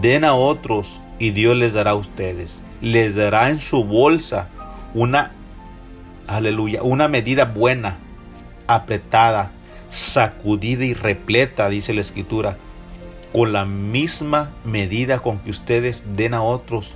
Den 0.01 0.23
a 0.23 0.33
otros 0.33 1.01
y 1.19 1.31
Dios 1.31 1.57
les 1.57 1.73
dará 1.73 1.91
a 1.91 1.95
ustedes. 1.95 2.63
Les 2.81 3.15
dará 3.15 3.49
en 3.49 3.59
su 3.59 3.83
bolsa 3.83 4.49
una, 4.93 5.31
aleluya, 6.27 6.83
una 6.83 7.07
medida 7.07 7.45
buena, 7.45 7.97
apretada, 8.67 9.51
sacudida 9.89 10.85
y 10.85 10.93
repleta, 10.93 11.69
dice 11.69 11.93
la 11.93 12.01
escritura, 12.01 12.57
con 13.33 13.53
la 13.53 13.65
misma 13.65 14.51
medida 14.63 15.19
con 15.19 15.39
que 15.39 15.51
ustedes 15.51 16.15
den 16.15 16.33
a 16.33 16.43
otros, 16.43 16.95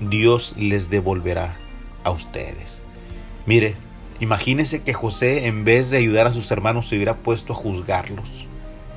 Dios 0.00 0.54
les 0.56 0.90
devolverá 0.90 1.56
a 2.04 2.10
ustedes. 2.10 2.82
Mire, 3.46 3.74
imagínese 4.20 4.82
que 4.82 4.92
José 4.92 5.46
en 5.46 5.64
vez 5.64 5.90
de 5.90 5.98
ayudar 5.98 6.26
a 6.26 6.32
sus 6.32 6.50
hermanos 6.50 6.88
se 6.88 6.96
hubiera 6.96 7.16
puesto 7.16 7.52
a 7.52 7.56
juzgarlos. 7.56 8.46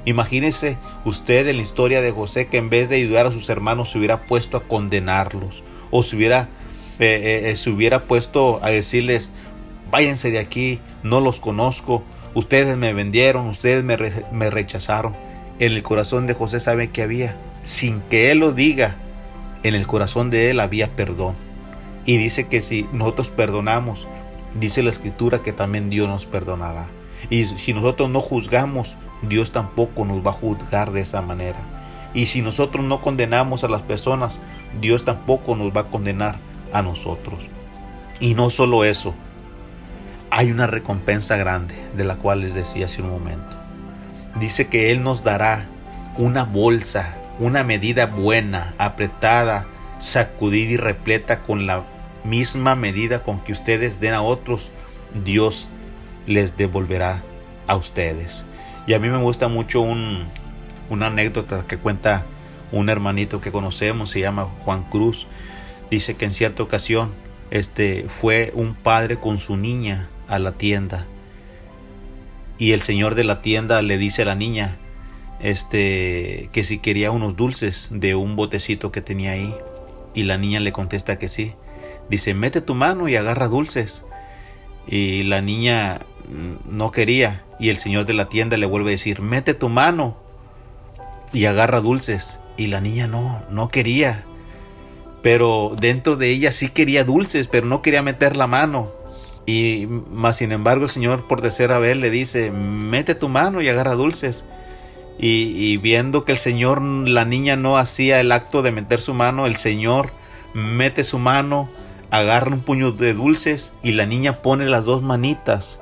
Imagínese 0.05 0.77
usted 1.03 1.47
en 1.47 1.57
la 1.57 1.63
historia 1.63 2.01
de 2.01 2.11
José 2.11 2.47
que 2.47 2.57
en 2.57 2.69
vez 2.69 2.89
de 2.89 2.97
ayudar 2.97 3.25
a 3.25 3.31
sus 3.31 3.49
hermanos 3.49 3.91
se 3.91 3.97
hubiera 3.97 4.27
puesto 4.27 4.57
a 4.57 4.63
condenarlos 4.63 5.63
o 5.89 6.03
se 6.03 6.15
hubiera, 6.15 6.47
eh, 6.99 7.41
eh, 7.45 7.55
se 7.55 7.71
hubiera 7.71 8.03
puesto 8.03 8.59
a 8.63 8.69
decirles, 8.69 9.33
váyanse 9.89 10.29
de 10.29 10.39
aquí, 10.39 10.79
no 11.01 11.21
los 11.21 11.39
conozco, 11.39 12.03
Ustedes 12.35 12.75
me 12.75 12.93
vendieron, 12.93 13.47
ustedes 13.47 13.83
me, 13.83 14.49
rechazaron. 14.49 15.15
En 15.57 15.71
el 15.71 15.83
corazón 15.83 16.27
de 16.27 16.33
José 16.33 16.59
sabe 16.59 16.89
que 16.89 17.01
había, 17.01 17.37
sin 17.63 18.01
que 18.01 18.29
él 18.29 18.39
lo 18.39 18.51
diga, 18.51 18.97
en 19.63 19.73
el 19.73 19.87
corazón 19.87 20.29
de 20.29 20.51
él 20.51 20.59
había 20.59 20.95
perdón. 20.97 21.35
Y 22.05 22.17
dice 22.17 22.47
que 22.47 22.59
si 22.59 22.89
nosotros 22.91 23.31
perdonamos, 23.31 24.05
dice 24.59 24.83
la 24.83 24.89
escritura 24.89 25.41
que 25.41 25.53
también 25.53 25.89
Dios 25.89 26.09
nos 26.09 26.25
perdonará. 26.25 26.87
Y 27.29 27.45
si 27.45 27.73
nosotros 27.73 28.09
no 28.09 28.19
juzgamos, 28.19 28.97
Dios 29.21 29.51
tampoco 29.51 30.03
nos 30.03 30.23
va 30.23 30.31
a 30.31 30.33
juzgar 30.33 30.91
de 30.91 31.01
esa 31.01 31.21
manera. 31.21 31.59
Y 32.13 32.25
si 32.25 32.41
nosotros 32.41 32.83
no 32.83 33.01
condenamos 33.01 33.63
a 33.63 33.69
las 33.69 33.81
personas, 33.81 34.39
Dios 34.81 35.05
tampoco 35.05 35.55
nos 35.55 35.75
va 35.75 35.81
a 35.81 35.87
condenar 35.87 36.37
a 36.73 36.81
nosotros. 36.81 37.47
Y 38.19 38.33
no 38.33 38.49
solo 38.49 38.83
eso, 38.83 39.15
hay 40.29 40.51
una 40.51 40.67
recompensa 40.67 41.37
grande 41.37 41.75
de 41.95 42.03
la 42.03 42.17
cual 42.17 42.41
les 42.41 42.53
decía 42.53 42.85
hace 42.85 43.01
un 43.01 43.09
momento. 43.09 43.57
Dice 44.39 44.67
que 44.67 44.91
Él 44.91 45.03
nos 45.03 45.23
dará 45.23 45.67
una 46.17 46.43
bolsa, 46.43 47.15
una 47.39 47.63
medida 47.63 48.07
buena, 48.07 48.73
apretada, 48.77 49.65
sacudida 49.97 50.71
y 50.71 50.77
repleta 50.77 51.41
con 51.41 51.65
la 51.65 51.83
misma 52.23 52.75
medida 52.75 53.23
con 53.23 53.39
que 53.39 53.51
ustedes 53.51 53.99
den 53.99 54.13
a 54.13 54.21
otros, 54.21 54.71
Dios 55.23 55.69
les 56.25 56.57
devolverá 56.57 57.23
a 57.67 57.75
ustedes. 57.75 58.45
Y 58.87 58.93
a 58.93 58.99
mí 58.99 59.09
me 59.09 59.17
gusta 59.17 59.47
mucho 59.47 59.81
un, 59.81 60.25
una 60.89 61.07
anécdota 61.07 61.65
que 61.67 61.77
cuenta 61.77 62.25
un 62.71 62.89
hermanito 62.89 63.41
que 63.41 63.51
conocemos, 63.51 64.09
se 64.09 64.19
llama 64.19 64.47
Juan 64.63 64.83
Cruz. 64.83 65.27
Dice 65.89 66.15
que 66.15 66.25
en 66.25 66.31
cierta 66.31 66.63
ocasión 66.63 67.13
este, 67.51 68.07
fue 68.09 68.51
un 68.55 68.73
padre 68.73 69.17
con 69.17 69.37
su 69.37 69.55
niña 69.55 70.09
a 70.27 70.39
la 70.39 70.53
tienda. 70.53 71.07
Y 72.57 72.71
el 72.71 72.81
señor 72.81 73.15
de 73.15 73.23
la 73.23 73.41
tienda 73.41 73.81
le 73.81 73.97
dice 73.97 74.21
a 74.21 74.25
la 74.25 74.35
niña 74.35 74.77
este, 75.39 76.49
que 76.53 76.63
si 76.63 76.79
quería 76.79 77.11
unos 77.11 77.35
dulces 77.35 77.89
de 77.91 78.15
un 78.15 78.35
botecito 78.35 78.91
que 78.91 79.01
tenía 79.01 79.31
ahí. 79.31 79.55
Y 80.13 80.23
la 80.23 80.37
niña 80.37 80.59
le 80.59 80.71
contesta 80.71 81.19
que 81.19 81.27
sí. 81.27 81.53
Dice, 82.09 82.33
mete 82.33 82.61
tu 82.61 82.73
mano 82.73 83.09
y 83.09 83.15
agarra 83.15 83.47
dulces. 83.47 84.05
Y 84.87 85.23
la 85.23 85.41
niña 85.41 85.99
no 86.69 86.91
quería. 86.91 87.43
Y 87.59 87.69
el 87.69 87.77
señor 87.77 88.05
de 88.05 88.13
la 88.13 88.29
tienda 88.29 88.57
le 88.57 88.65
vuelve 88.65 88.89
a 88.89 88.91
decir, 88.91 89.21
mete 89.21 89.53
tu 89.53 89.69
mano 89.69 90.17
y 91.33 91.45
agarra 91.45 91.81
dulces. 91.81 92.39
Y 92.57 92.67
la 92.67 92.79
niña 92.79 93.07
no, 93.07 93.43
no 93.49 93.67
quería. 93.67 94.23
Pero 95.21 95.75
dentro 95.77 96.15
de 96.15 96.29
ella 96.29 96.51
sí 96.51 96.69
quería 96.69 97.03
dulces, 97.03 97.47
pero 97.47 97.65
no 97.65 97.81
quería 97.81 98.01
meter 98.01 98.37
la 98.37 98.47
mano. 98.47 98.91
Y 99.45 99.87
más 100.11 100.37
sin 100.37 100.51
embargo 100.51 100.85
el 100.85 100.89
Señor 100.89 101.27
por 101.27 101.45
a 101.45 101.77
ver 101.79 101.97
le 101.97 102.09
dice, 102.09 102.51
mete 102.51 103.15
tu 103.15 103.29
mano 103.29 103.61
y 103.61 103.69
agarra 103.69 103.93
dulces. 103.93 104.43
Y, 105.17 105.53
y, 105.55 105.77
viendo 105.77 106.25
que 106.25 106.33
el 106.33 106.37
Señor, 106.37 106.81
la 106.81 107.23
niña 107.23 107.55
no 107.55 107.77
hacía 107.77 108.19
el 108.19 108.33
acto 108.33 108.61
de 108.63 108.71
meter 108.71 108.99
su 108.99 109.13
mano, 109.13 109.45
el 109.45 109.55
Señor 109.55 110.11
mete 110.53 111.05
su 111.05 111.19
mano, 111.19 111.69
agarra 112.11 112.51
un 112.51 112.61
puño 112.61 112.91
de 112.91 113.13
dulces 113.13 113.71
y 113.81 113.93
la 113.93 114.05
niña 114.05 114.41
pone 114.41 114.65
las 114.65 114.83
dos 114.83 115.01
manitas 115.01 115.79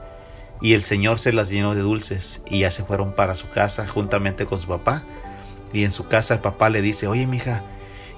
y 0.61 0.73
el 0.73 0.81
Señor 0.81 1.19
se 1.19 1.33
las 1.33 1.49
llenó 1.49 1.75
de 1.75 1.81
dulces 1.81 2.41
y 2.49 2.59
ya 2.59 2.71
se 2.71 2.83
fueron 2.83 3.13
para 3.13 3.35
su 3.35 3.49
casa 3.49 3.87
juntamente 3.87 4.45
con 4.45 4.59
su 4.59 4.67
papá. 4.67 5.03
Y 5.73 5.83
en 5.83 5.91
su 5.91 6.07
casa 6.07 6.35
el 6.35 6.39
papá 6.39 6.69
le 6.69 6.81
dice, 6.81 7.07
oye 7.07 7.27
mija, 7.27 7.63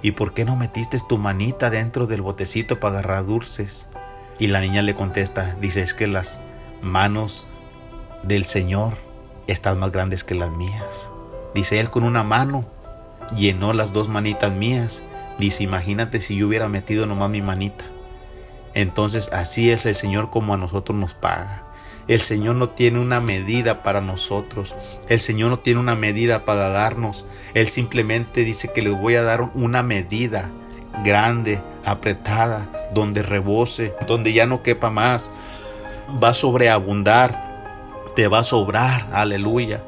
¿y 0.01 0.11
por 0.11 0.33
qué 0.33 0.45
no 0.45 0.55
metiste 0.55 0.99
tu 1.07 1.17
manita 1.17 1.69
dentro 1.69 2.05
del 2.05 2.21
botecito 2.21 2.79
para 2.79 2.99
agarrar 2.99 3.25
dulces? 3.25 3.87
Y 4.37 4.47
la 4.47 4.59
niña 4.59 4.81
le 4.81 4.95
contesta, 4.95 5.55
dice, 5.61 5.81
es 5.81 5.93
que 5.93 6.07
las 6.07 6.39
manos 6.81 7.45
del 8.23 8.45
Señor 8.45 8.97
están 9.47 9.79
más 9.79 9.91
grandes 9.91 10.23
que 10.23 10.35
las 10.35 10.51
mías. 10.51 11.11
Dice 11.53 11.79
él 11.79 11.89
con 11.89 12.03
una 12.03 12.23
mano, 12.23 12.65
llenó 13.35 13.73
las 13.73 13.93
dos 13.93 14.09
manitas 14.09 14.51
mías. 14.51 15.03
Dice, 15.39 15.63
imagínate 15.63 16.19
si 16.19 16.35
yo 16.35 16.47
hubiera 16.47 16.67
metido 16.67 17.05
nomás 17.05 17.29
mi 17.29 17.41
manita. 17.41 17.85
Entonces 18.73 19.29
así 19.31 19.71
es 19.71 19.85
el 19.85 19.95
Señor 19.95 20.29
como 20.29 20.53
a 20.53 20.57
nosotros 20.57 20.97
nos 20.97 21.13
paga. 21.13 21.63
El 22.07 22.21
Señor 22.21 22.55
no 22.55 22.69
tiene 22.69 22.99
una 22.99 23.19
medida 23.19 23.81
para 23.81 24.01
nosotros. 24.01 24.75
El 25.09 25.19
Señor 25.19 25.49
no 25.49 25.57
tiene 25.57 25.79
una 25.79 25.95
medida 25.95 26.45
para 26.45 26.69
darnos. 26.69 27.25
Él 27.53 27.67
simplemente 27.67 28.43
dice 28.43 28.71
que 28.73 28.83
les 28.83 28.93
voy 28.93 29.15
a 29.15 29.23
dar 29.23 29.41
una 29.55 29.81
medida 29.81 30.51
grande, 31.03 31.61
apretada, 31.83 32.67
donde 32.93 33.23
rebose, 33.23 33.93
donde 34.07 34.33
ya 34.33 34.45
no 34.45 34.63
quepa 34.63 34.89
más. 34.89 35.29
Va 36.23 36.29
a 36.29 36.33
sobreabundar, 36.33 37.45
te 38.15 38.27
va 38.27 38.39
a 38.39 38.43
sobrar, 38.43 39.07
aleluya. 39.11 39.83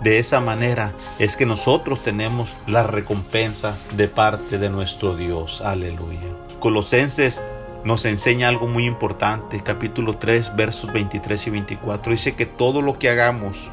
De 0.00 0.18
esa 0.18 0.40
manera 0.40 0.92
es 1.18 1.36
que 1.36 1.46
nosotros 1.46 2.02
tenemos 2.02 2.54
la 2.66 2.82
recompensa 2.82 3.76
de 3.92 4.08
parte 4.08 4.58
de 4.58 4.68
nuestro 4.68 5.16
Dios, 5.16 5.62
aleluya. 5.62 6.28
Colosenses 6.60 7.42
nos 7.84 8.04
enseña 8.06 8.48
algo 8.48 8.66
muy 8.66 8.86
importante. 8.86 9.62
Capítulo 9.62 10.14
3, 10.14 10.56
versos 10.56 10.92
23 10.92 11.46
y 11.46 11.50
24. 11.50 12.12
Dice 12.12 12.34
que 12.34 12.46
todo 12.46 12.82
lo 12.82 12.98
que 12.98 13.10
hagamos 13.10 13.70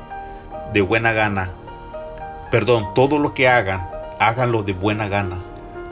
de 0.73 0.81
buena 0.81 1.13
gana, 1.13 1.51
perdón, 2.51 2.93
todo 2.93 3.17
lo 3.17 3.33
que 3.33 3.47
hagan, 3.47 3.89
háganlo 4.19 4.63
de 4.63 4.73
buena 4.73 5.07
gana, 5.07 5.37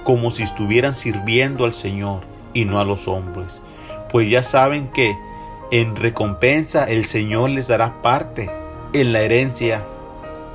como 0.10 0.32
si 0.32 0.42
estuvieran 0.42 0.96
sirviendo 0.96 1.66
al 1.66 1.76
Señor 1.76 2.22
y 2.56 2.66
no 2.66 2.80
a 2.80 2.84
los 2.84 3.08
hombres. 3.08 3.62
Pues 4.12 4.28
ya 4.28 4.42
saben 4.42 4.88
que 4.88 5.16
en 5.70 5.96
recompensa 5.96 6.90
el 6.90 7.06
Señor 7.06 7.52
les 7.52 7.68
dará 7.68 8.02
parte 8.02 8.50
en 8.94 9.14
la 9.14 9.22
herencia, 9.22 9.86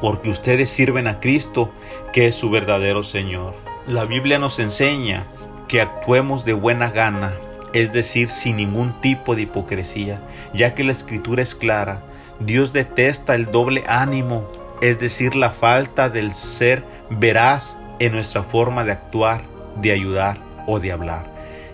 porque 0.00 0.28
ustedes 0.28 0.70
sirven 0.70 1.06
a 1.06 1.20
Cristo, 1.20 1.70
que 2.12 2.26
es 2.26 2.34
su 2.34 2.50
verdadero 2.50 3.04
Señor. 3.04 3.54
La 3.86 4.06
Biblia 4.06 4.40
nos 4.40 4.58
enseña 4.58 5.22
que 5.68 5.80
actuemos 5.80 6.44
de 6.44 6.54
buena 6.54 6.90
gana 6.90 7.32
es 7.72 7.92
decir, 7.92 8.30
sin 8.30 8.56
ningún 8.56 9.00
tipo 9.02 9.36
de 9.36 9.42
hipocresía, 9.42 10.20
ya 10.52 10.74
que 10.74 10.82
la 10.82 10.90
escritura 10.90 11.42
es 11.42 11.54
clara. 11.54 12.02
Dios 12.40 12.72
detesta 12.72 13.36
el 13.36 13.52
doble 13.52 13.84
ánimo, 13.86 14.50
es 14.80 14.98
decir, 14.98 15.36
la 15.36 15.50
falta 15.50 16.10
del 16.10 16.34
ser 16.34 16.82
veraz 17.08 17.76
en 17.98 18.12
nuestra 18.12 18.42
forma 18.42 18.84
de 18.84 18.92
actuar, 18.92 19.42
de 19.76 19.92
ayudar 19.92 20.38
o 20.66 20.80
de 20.80 20.92
hablar. 20.92 21.26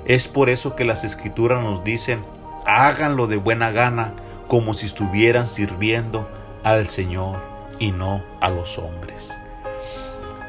Es 0.04 0.28
por 0.28 0.48
eso 0.48 0.76
que 0.76 0.84
las 0.84 1.04
escrituras 1.04 1.62
nos 1.62 1.84
dicen, 1.84 2.24
háganlo 2.66 3.26
de 3.26 3.36
buena 3.36 3.70
gana, 3.70 4.14
como 4.48 4.72
si 4.72 4.86
estuvieran 4.86 5.46
sirviendo 5.46 6.28
al 6.64 6.88
Señor 6.88 7.38
y 7.78 7.92
no 7.92 8.22
a 8.40 8.50
los 8.50 8.78
hombres. 8.78 9.36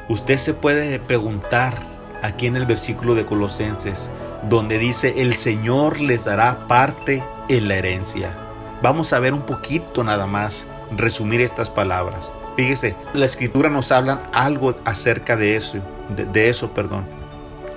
Usted 0.08 0.36
se 0.36 0.54
puede 0.54 0.98
preguntar 0.98 1.74
aquí 2.22 2.46
en 2.46 2.56
el 2.56 2.66
versículo 2.66 3.14
de 3.14 3.26
Colosenses, 3.26 4.10
donde 4.48 4.78
dice, 4.78 5.22
el 5.22 5.34
Señor 5.34 6.00
les 6.00 6.24
dará 6.24 6.66
parte 6.66 7.24
en 7.48 7.68
la 7.68 7.76
herencia. 7.76 8.36
Vamos 8.82 9.12
a 9.12 9.20
ver 9.20 9.32
un 9.32 9.42
poquito 9.42 10.02
nada 10.02 10.26
más, 10.26 10.66
resumir 10.96 11.40
estas 11.40 11.70
palabras. 11.70 12.32
Fíjese, 12.56 12.94
la 13.14 13.24
escritura 13.24 13.70
nos 13.70 13.92
habla 13.92 14.28
algo 14.32 14.74
acerca 14.84 15.36
de 15.36 15.56
eso, 15.56 15.78
de, 16.08 16.48
eso, 16.48 16.72
perdón. 16.72 17.06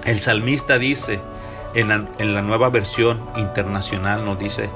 El 0.04 0.20
salmista 0.20 0.78
dice, 0.78 1.20
en 1.74 1.88
la, 1.88 2.06
en 2.20 2.34
la 2.34 2.42
nueva 2.42 2.70
versión 2.70 3.22
internacional 3.38 4.26
nos 4.26 4.38
dice, 4.38 4.70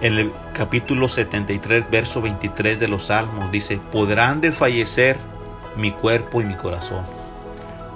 en 0.00 0.14
el 0.14 0.32
capítulo 0.54 1.08
73, 1.08 1.90
verso 1.90 2.22
23 2.22 2.80
de 2.80 2.88
los 2.88 3.06
Salmos, 3.06 3.50
dice, 3.52 3.80
podrán 3.92 4.40
desfallecer 4.40 5.18
mi 5.76 5.92
cuerpo 5.92 6.40
y 6.40 6.44
mi 6.44 6.56
corazón, 6.56 7.04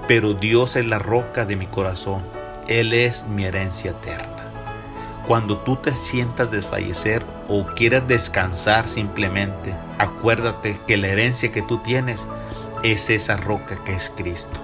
pero 0.07 0.35
Dios 0.35 0.77
es 0.77 0.87
la 0.87 0.99
roca 0.99 1.45
de 1.45 1.57
mi 1.57 1.67
corazón 1.67 2.23
él 2.69 2.93
es 2.93 3.27
mi 3.27 3.47
herencia 3.47 3.93
eterna. 3.93 4.38
Cuando 5.29 5.59
tú 5.59 5.77
te 5.77 5.95
sientas 5.95 6.51
desfallecer 6.51 7.23
o 7.49 7.67
quieras 7.77 8.09
descansar 8.09 8.89
simplemente, 8.89 9.77
acuérdate 9.99 10.81
que 10.87 10.97
la 10.97 11.09
herencia 11.09 11.53
que 11.53 11.61
tú 11.61 11.81
tienes 11.81 12.27
es 12.83 13.11
esa 13.11 13.37
roca 13.37 13.85
que 13.85 13.95
es 13.95 14.11
Cristo. 14.17 14.57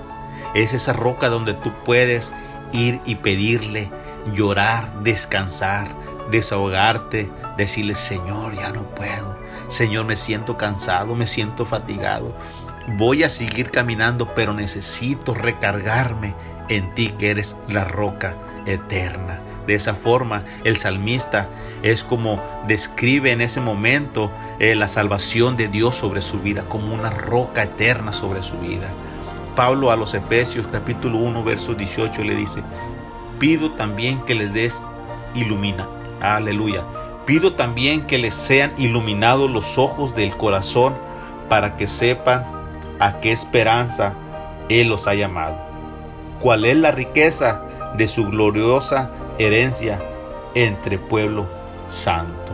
Es 0.54 0.72
esa 0.72 0.94
roca 0.94 1.28
donde 1.28 1.52
tú 1.52 1.70
puedes 1.84 2.32
ir 2.72 3.02
y 3.04 3.16
pedirle, 3.16 3.90
llorar, 4.32 5.02
descansar, 5.02 5.88
desahogarte, 6.30 7.30
decirle, 7.58 7.94
Señor, 7.94 8.54
ya 8.54 8.72
no 8.72 8.84
puedo. 8.94 9.36
Señor, 9.68 10.06
me 10.06 10.16
siento 10.16 10.56
cansado, 10.56 11.14
me 11.14 11.26
siento 11.26 11.66
fatigado. 11.66 12.34
Voy 12.96 13.22
a 13.22 13.28
seguir 13.28 13.70
caminando, 13.70 14.34
pero 14.34 14.54
necesito 14.54 15.34
recargarme 15.34 16.34
en 16.70 16.94
ti 16.94 17.08
que 17.18 17.32
eres 17.32 17.54
la 17.68 17.84
roca 17.84 18.34
eterna. 18.64 19.40
De 19.66 19.74
esa 19.74 19.94
forma, 19.94 20.44
el 20.64 20.76
salmista 20.76 21.48
es 21.82 22.04
como 22.04 22.40
describe 22.66 23.32
en 23.32 23.40
ese 23.40 23.60
momento 23.60 24.30
eh, 24.58 24.74
la 24.74 24.88
salvación 24.88 25.56
de 25.56 25.68
Dios 25.68 25.94
sobre 25.94 26.22
su 26.22 26.40
vida, 26.40 26.64
como 26.68 26.94
una 26.94 27.10
roca 27.10 27.62
eterna 27.62 28.12
sobre 28.12 28.42
su 28.42 28.58
vida. 28.58 28.92
Pablo 29.56 29.90
a 29.90 29.96
los 29.96 30.14
Efesios 30.14 30.66
capítulo 30.66 31.18
1, 31.18 31.44
verso 31.44 31.74
18 31.74 32.24
le 32.24 32.34
dice, 32.34 32.62
pido 33.38 33.72
también 33.72 34.20
que 34.24 34.34
les 34.34 34.52
des 34.52 34.82
ilumina. 35.34 35.88
Aleluya. 36.20 36.84
Pido 37.26 37.54
también 37.54 38.06
que 38.06 38.18
les 38.18 38.34
sean 38.34 38.72
iluminados 38.76 39.50
los 39.50 39.78
ojos 39.78 40.14
del 40.14 40.36
corazón 40.36 40.94
para 41.48 41.76
que 41.76 41.86
sepan 41.86 42.44
a 43.00 43.20
qué 43.20 43.32
esperanza 43.32 44.14
Él 44.68 44.88
los 44.88 45.06
ha 45.06 45.14
llamado 45.14 45.74
cuál 46.44 46.66
es 46.66 46.76
la 46.76 46.90
riqueza 46.90 47.62
de 47.96 48.06
su 48.06 48.26
gloriosa 48.26 49.10
herencia 49.38 50.02
entre 50.54 50.98
pueblo 50.98 51.46
santo. 51.88 52.52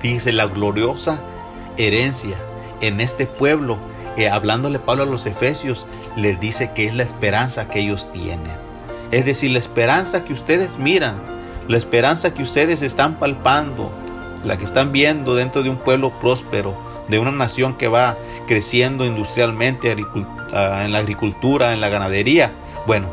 Fíjese 0.00 0.32
la 0.32 0.46
gloriosa 0.46 1.20
herencia 1.76 2.36
en 2.80 3.00
este 3.00 3.26
pueblo, 3.26 3.78
eh, 4.16 4.28
hablándole 4.28 4.78
Pablo 4.78 5.04
a 5.04 5.06
los 5.06 5.26
Efesios, 5.26 5.86
les 6.16 6.38
dice 6.40 6.72
que 6.74 6.86
es 6.86 6.94
la 6.94 7.02
esperanza 7.02 7.68
que 7.68 7.80
ellos 7.80 8.10
tienen. 8.10 8.66
Es 9.10 9.24
decir, 9.24 9.50
la 9.50 9.58
esperanza 9.58 10.24
que 10.24 10.32
ustedes 10.32 10.78
miran, 10.78 11.16
la 11.68 11.76
esperanza 11.76 12.34
que 12.34 12.42
ustedes 12.42 12.82
están 12.82 13.18
palpando, 13.18 13.90
la 14.44 14.56
que 14.58 14.64
están 14.64 14.92
viendo 14.92 15.34
dentro 15.34 15.62
de 15.62 15.70
un 15.70 15.76
pueblo 15.76 16.12
próspero, 16.20 16.76
de 17.08 17.18
una 17.18 17.30
nación 17.30 17.76
que 17.76 17.88
va 17.88 18.16
creciendo 18.46 19.04
industrialmente 19.04 19.94
ah, 20.52 20.82
en 20.84 20.92
la 20.92 20.98
agricultura, 20.98 21.72
en 21.72 21.80
la 21.80 21.88
ganadería. 21.88 22.52
Bueno, 22.86 23.08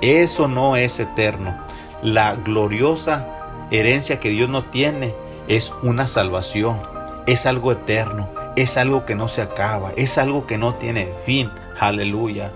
eso 0.00 0.48
no 0.48 0.76
es 0.76 0.98
eterno. 0.98 1.67
La 2.02 2.34
gloriosa 2.34 3.26
herencia 3.70 4.20
que 4.20 4.30
Dios 4.30 4.48
no 4.48 4.64
tiene 4.64 5.14
es 5.48 5.72
una 5.82 6.06
salvación, 6.06 6.80
es 7.26 7.44
algo 7.46 7.72
eterno, 7.72 8.28
es 8.54 8.76
algo 8.76 9.04
que 9.04 9.14
no 9.14 9.28
se 9.28 9.42
acaba, 9.42 9.92
es 9.96 10.16
algo 10.18 10.46
que 10.46 10.58
no 10.58 10.74
tiene 10.74 11.10
fin. 11.26 11.50
Aleluya. 11.80 12.52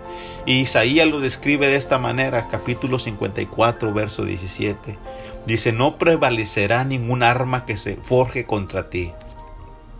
Y 0.46 0.60
Isaías 0.60 1.06
lo 1.06 1.20
describe 1.20 1.68
de 1.68 1.76
esta 1.76 1.98
manera, 1.98 2.48
capítulo 2.48 2.98
54, 2.98 3.92
verso 3.92 4.24
17. 4.24 4.98
Dice, 5.46 5.72
no 5.72 5.98
prevalecerá 5.98 6.84
ningún 6.84 7.22
arma 7.22 7.64
que 7.64 7.76
se 7.76 7.96
forje 7.96 8.44
contra 8.44 8.90
ti. 8.90 9.12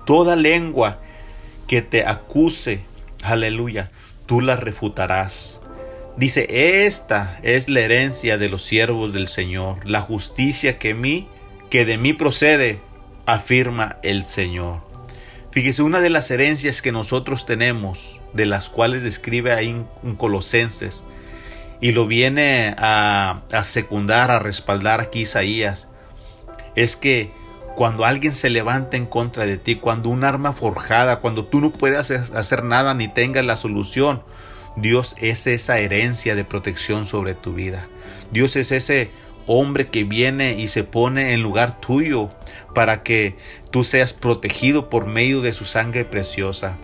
Toda 0.05 0.37
lengua 0.37 0.99
que 1.67 1.83
te 1.83 2.05
acuse, 2.07 2.81
aleluya, 3.23 3.91
tú 4.27 4.41
la 4.41 4.57
refutarás. 4.57 5.63
Dice, 6.17 6.85
esta 6.87 7.39
es 7.43 7.69
la 7.69 7.81
herencia 7.81 8.37
de 8.37 8.51
los 8.51 8.63
siervos 8.63 9.13
del 9.15 9.29
Señor, 9.29 9.89
la 9.89 10.03
justicia 10.03 10.79
que 10.79 11.27
que 11.71 11.85
de 11.87 11.97
mí 11.97 12.13
procede, 12.13 12.81
afirma 13.25 13.97
el 14.03 14.25
Señor. 14.25 14.81
Fíjese, 15.53 15.83
una 15.83 16.01
de 16.01 16.11
las 16.11 16.31
herencias 16.31 16.83
que 16.83 16.93
nosotros 16.93 17.47
tenemos, 17.47 18.21
de 18.35 18.45
las 18.45 18.69
cuales 18.69 19.03
describe 19.03 19.53
ahí 19.53 19.69
en 19.69 20.17
Colosenses, 20.17 21.05
y 21.81 21.93
lo 21.93 22.07
viene 22.07 22.75
a, 22.79 23.43
a 23.51 23.65
secundar, 23.65 24.31
a 24.31 24.39
respaldar 24.39 25.01
aquí 25.01 25.21
Isaías, 25.21 25.89
es 26.75 26.95
que 26.97 27.31
cuando 27.75 28.05
alguien 28.05 28.33
se 28.33 28.51
levanta 28.51 28.99
en 28.99 29.07
contra 29.07 29.47
de 29.47 29.57
ti, 29.57 29.77
cuando 29.77 30.11
un 30.11 30.25
arma 30.25 30.53
forjada, 30.53 31.21
cuando 31.21 31.47
tú 31.47 31.61
no 31.61 31.73
puedes 31.73 32.11
hacer 32.11 32.65
nada 32.65 32.95
ni 32.95 33.09
tengas 33.09 33.45
la 33.45 33.57
solución, 33.57 34.23
Dios 34.77 35.17
es 35.21 35.47
esa 35.47 35.79
herencia 35.79 36.35
de 36.35 36.45
protección 36.45 37.05
sobre 37.05 37.35
tu 37.35 37.53
vida. 37.53 37.89
Dios 38.31 38.57
es 38.57 38.73
ese 38.73 39.11
hombre 39.47 39.89
que 39.89 40.05
viene 40.05 40.53
y 40.59 40.69
se 40.69 40.85
pone 40.85 41.35
en 41.35 41.43
lugar 41.43 41.81
tuyo 41.81 42.31
para 42.75 43.03
que 43.03 43.37
tú 43.71 43.85
seas 43.85 44.13
protegido 44.13 44.89
por 44.89 45.07
medio 45.07 45.41
de 45.43 45.53
su 45.53 45.65
sangre 45.65 46.05
preciosa. 46.05 46.79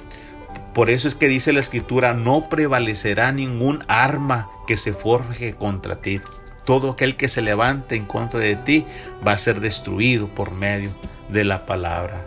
Por 0.74 0.90
eso 0.90 1.08
es 1.08 1.14
que 1.14 1.28
dice 1.28 1.52
la 1.52 1.60
escritura, 1.60 2.14
no 2.14 2.48
prevalecerá 2.48 3.32
ningún 3.32 3.82
arma 3.88 4.48
que 4.66 4.76
se 4.76 4.92
forje 4.92 5.54
contra 5.54 6.00
ti. 6.00 6.20
Todo 6.64 6.90
aquel 6.90 7.16
que 7.16 7.28
se 7.28 7.40
levante 7.40 7.96
en 7.96 8.04
contra 8.04 8.38
de 8.38 8.56
ti 8.56 8.84
va 9.26 9.32
a 9.32 9.38
ser 9.38 9.60
destruido 9.60 10.28
por 10.28 10.52
medio 10.52 10.90
de 11.30 11.44
la 11.44 11.64
palabra. 11.64 12.26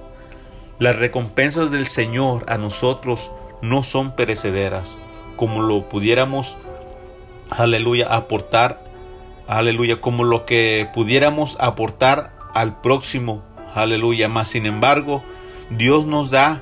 Las 0.80 0.96
recompensas 0.96 1.70
del 1.70 1.86
Señor 1.86 2.46
a 2.48 2.58
nosotros 2.58 3.32
no 3.62 3.84
son 3.84 4.16
perecederas, 4.16 4.98
como 5.42 5.64
lo 5.64 5.90
pudiéramos, 5.90 6.56
aleluya, 7.50 8.06
aportar, 8.16 8.84
aleluya, 9.48 10.00
como 10.00 10.24
lo 10.24 10.46
que 10.46 10.88
pudiéramos 10.94 11.58
aportar 11.60 12.32
al 12.54 12.80
próximo, 12.80 13.42
aleluya. 13.74 14.30
Más 14.30 14.50
sin 14.50 14.68
embargo, 14.68 15.24
Dios 15.72 16.06
nos 16.06 16.30
da 16.30 16.62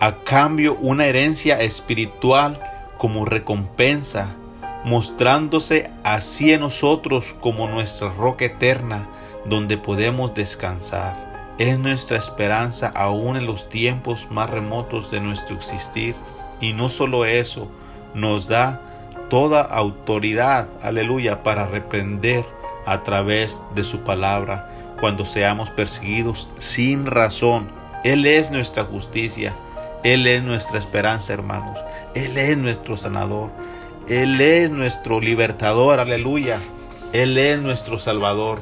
a 0.00 0.16
cambio 0.24 0.76
una 0.80 1.06
herencia 1.06 1.60
espiritual 1.60 2.60
como 2.98 3.26
recompensa 3.26 4.34
mostrándose 4.82 5.88
así 6.02 6.52
en 6.52 6.62
nosotros 6.62 7.36
como 7.38 7.68
nuestra 7.68 8.08
roca 8.08 8.46
eterna, 8.46 9.06
donde 9.44 9.78
podemos 9.78 10.34
descansar. 10.34 11.54
Es 11.58 11.78
nuestra 11.78 12.18
esperanza 12.18 12.88
aún 12.88 13.36
en 13.36 13.46
los 13.46 13.68
tiempos 13.68 14.32
más 14.32 14.50
remotos 14.50 15.12
de 15.12 15.20
nuestro 15.20 15.54
existir. 15.54 16.16
Y 16.60 16.72
no 16.72 16.88
solo 16.88 17.24
eso, 17.24 17.68
nos 18.14 18.48
da 18.48 18.80
toda 19.28 19.62
autoridad, 19.62 20.68
aleluya, 20.82 21.42
para 21.42 21.66
reprender 21.66 22.44
a 22.86 23.02
través 23.02 23.62
de 23.74 23.82
su 23.82 24.00
palabra 24.00 24.68
cuando 25.00 25.24
seamos 25.24 25.70
perseguidos 25.70 26.48
sin 26.58 27.06
razón. 27.06 27.68
Él 28.04 28.26
es 28.26 28.50
nuestra 28.50 28.84
justicia, 28.84 29.54
Él 30.02 30.26
es 30.26 30.42
nuestra 30.42 30.78
esperanza, 30.78 31.32
hermanos, 31.32 31.78
Él 32.14 32.36
es 32.36 32.56
nuestro 32.56 32.96
sanador. 32.96 33.50
Él 34.08 34.38
es 34.38 34.70
nuestro 34.70 35.18
libertador, 35.18 35.98
aleluya. 35.98 36.58
Él 37.14 37.38
es 37.38 37.58
nuestro 37.58 37.98
salvador. 37.98 38.60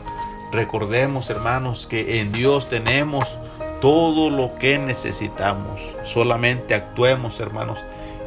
Recordemos, 0.53 1.31
hermanos, 1.31 1.89
que 1.89 2.21
en 2.21 2.31
Dios 2.31 2.69
tenemos 2.69 3.39
todo 3.81 4.31
lo 4.31 4.55
que 4.55 4.79
necesitamos. 4.79 5.81
Solamente 6.05 6.75
actuemos, 6.75 7.41
hermanos, 7.41 7.81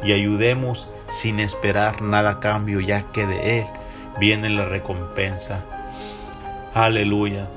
y 0.04 0.12
ayudemos 0.12 0.88
sin 1.08 1.40
esperar 1.40 2.02
nada 2.02 2.30
a 2.30 2.40
cambio, 2.40 2.80
ya 2.80 3.02
que 3.12 3.26
de 3.26 3.60
Él 3.60 3.66
viene 4.18 4.48
la 4.50 4.66
recompensa. 4.66 5.60
Aleluya. 6.74 7.48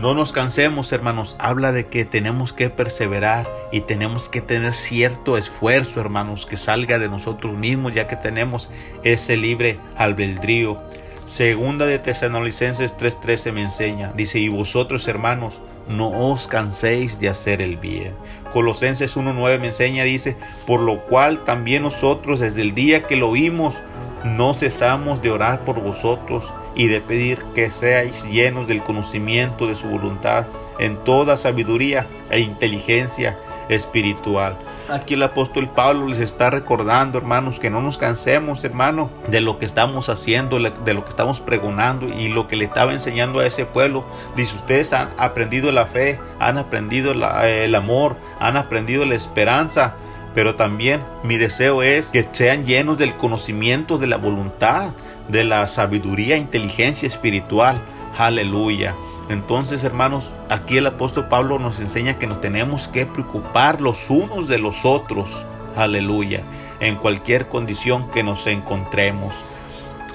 No 0.00 0.14
nos 0.14 0.32
cansemos, 0.32 0.90
hermanos. 0.92 1.36
Habla 1.38 1.70
de 1.70 1.86
que 1.86 2.06
tenemos 2.06 2.54
que 2.54 2.70
perseverar 2.70 3.46
y 3.70 3.82
tenemos 3.82 4.30
que 4.30 4.40
tener 4.40 4.72
cierto 4.72 5.36
esfuerzo, 5.36 6.00
hermanos, 6.00 6.46
que 6.46 6.56
salga 6.56 6.98
de 6.98 7.10
nosotros 7.10 7.52
mismos, 7.52 7.92
ya 7.92 8.06
que 8.06 8.16
tenemos 8.16 8.70
ese 9.02 9.36
libre 9.36 9.78
albedrío. 9.96 10.78
Segunda 11.26 11.84
de 11.86 11.98
Tesalonicenses 11.98 12.96
3:13 12.96 13.52
me 13.52 13.62
enseña, 13.62 14.12
dice, 14.16 14.38
y 14.38 14.48
vosotros, 14.48 15.06
hermanos, 15.08 15.60
no 15.88 16.10
os 16.10 16.46
canséis 16.48 17.18
de 17.20 17.28
hacer 17.28 17.60
el 17.60 17.76
bien. 17.76 18.14
Colosenses 18.52 19.16
1:9 19.16 19.58
me 19.58 19.66
enseña, 19.66 20.04
dice, 20.04 20.36
por 20.66 20.80
lo 20.80 21.04
cual 21.06 21.44
también 21.44 21.82
nosotros 21.82 22.40
desde 22.40 22.62
el 22.62 22.74
día 22.74 23.06
que 23.06 23.16
lo 23.16 23.30
oímos, 23.30 23.82
no 24.24 24.54
cesamos 24.54 25.20
de 25.22 25.30
orar 25.30 25.64
por 25.64 25.80
vosotros 25.80 26.52
y 26.74 26.86
de 26.86 27.00
pedir 27.00 27.38
que 27.54 27.70
seáis 27.70 28.24
llenos 28.24 28.66
del 28.66 28.82
conocimiento 28.82 29.66
de 29.66 29.74
su 29.74 29.88
voluntad 29.88 30.46
en 30.78 30.96
toda 30.98 31.36
sabiduría 31.36 32.06
e 32.30 32.40
inteligencia 32.40 33.38
espiritual. 33.68 34.56
Aquí 34.88 35.14
el 35.14 35.22
apóstol 35.22 35.68
Pablo 35.68 36.08
les 36.08 36.18
está 36.18 36.50
recordando, 36.50 37.18
hermanos, 37.18 37.58
que 37.58 37.70
no 37.70 37.80
nos 37.80 37.98
cansemos, 37.98 38.64
hermano, 38.64 39.10
de 39.28 39.40
lo 39.40 39.58
que 39.58 39.64
estamos 39.64 40.08
haciendo, 40.08 40.58
de 40.58 40.94
lo 40.94 41.04
que 41.04 41.10
estamos 41.10 41.40
pregonando 41.40 42.08
y 42.08 42.28
lo 42.28 42.46
que 42.48 42.56
le 42.56 42.64
estaba 42.64 42.92
enseñando 42.92 43.38
a 43.38 43.46
ese 43.46 43.64
pueblo. 43.64 44.04
Dice, 44.36 44.56
ustedes 44.56 44.92
han 44.92 45.10
aprendido 45.18 45.72
la 45.72 45.86
fe, 45.86 46.20
han 46.38 46.58
aprendido 46.58 47.12
el 47.12 47.74
amor, 47.74 48.16
han 48.40 48.56
aprendido 48.56 49.04
la 49.04 49.14
esperanza, 49.14 49.94
pero 50.34 50.56
también 50.56 51.02
mi 51.22 51.36
deseo 51.36 51.82
es 51.82 52.10
que 52.10 52.26
sean 52.30 52.64
llenos 52.64 52.98
del 52.98 53.16
conocimiento 53.16 53.98
de 53.98 54.06
la 54.06 54.16
voluntad, 54.16 54.92
de 55.28 55.44
la 55.44 55.66
sabiduría 55.66 56.36
inteligencia 56.36 57.06
espiritual. 57.06 57.80
Aleluya. 58.16 58.94
Entonces, 59.28 59.84
hermanos, 59.84 60.34
aquí 60.48 60.76
el 60.76 60.86
apóstol 60.86 61.28
Pablo 61.28 61.58
nos 61.58 61.80
enseña 61.80 62.18
que 62.18 62.26
nos 62.26 62.40
tenemos 62.40 62.88
que 62.88 63.06
preocupar 63.06 63.80
los 63.80 64.10
unos 64.10 64.48
de 64.48 64.58
los 64.58 64.84
otros. 64.84 65.46
Aleluya. 65.76 66.42
En 66.80 66.96
cualquier 66.96 67.48
condición 67.48 68.10
que 68.10 68.22
nos 68.22 68.46
encontremos. 68.46 69.34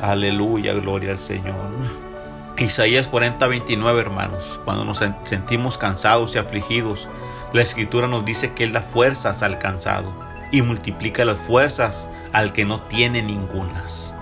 Aleluya, 0.02 0.74
gloria 0.74 1.12
al 1.12 1.18
Señor. 1.18 1.56
Isaías 2.58 3.08
40, 3.08 3.48
29, 3.48 4.02
hermanos. 4.02 4.60
Cuando 4.66 4.86
nos 4.86 5.04
sentimos 5.24 5.78
cansados 5.78 6.36
y 6.36 6.40
afligidos, 6.40 7.08
la 7.54 7.62
escritura 7.62 8.08
nos 8.08 8.26
dice 8.26 8.54
que 8.54 8.64
Él 8.64 8.74
da 8.74 8.82
fuerzas 8.82 9.42
al 9.42 9.58
cansado 9.58 10.12
y 10.52 10.62
multiplica 10.62 11.26
las 11.26 11.38
fuerzas 11.38 12.08
al 12.34 12.54
que 12.54 12.66
no 12.66 12.82
tiene 12.82 13.22
ningunas. 13.22 14.14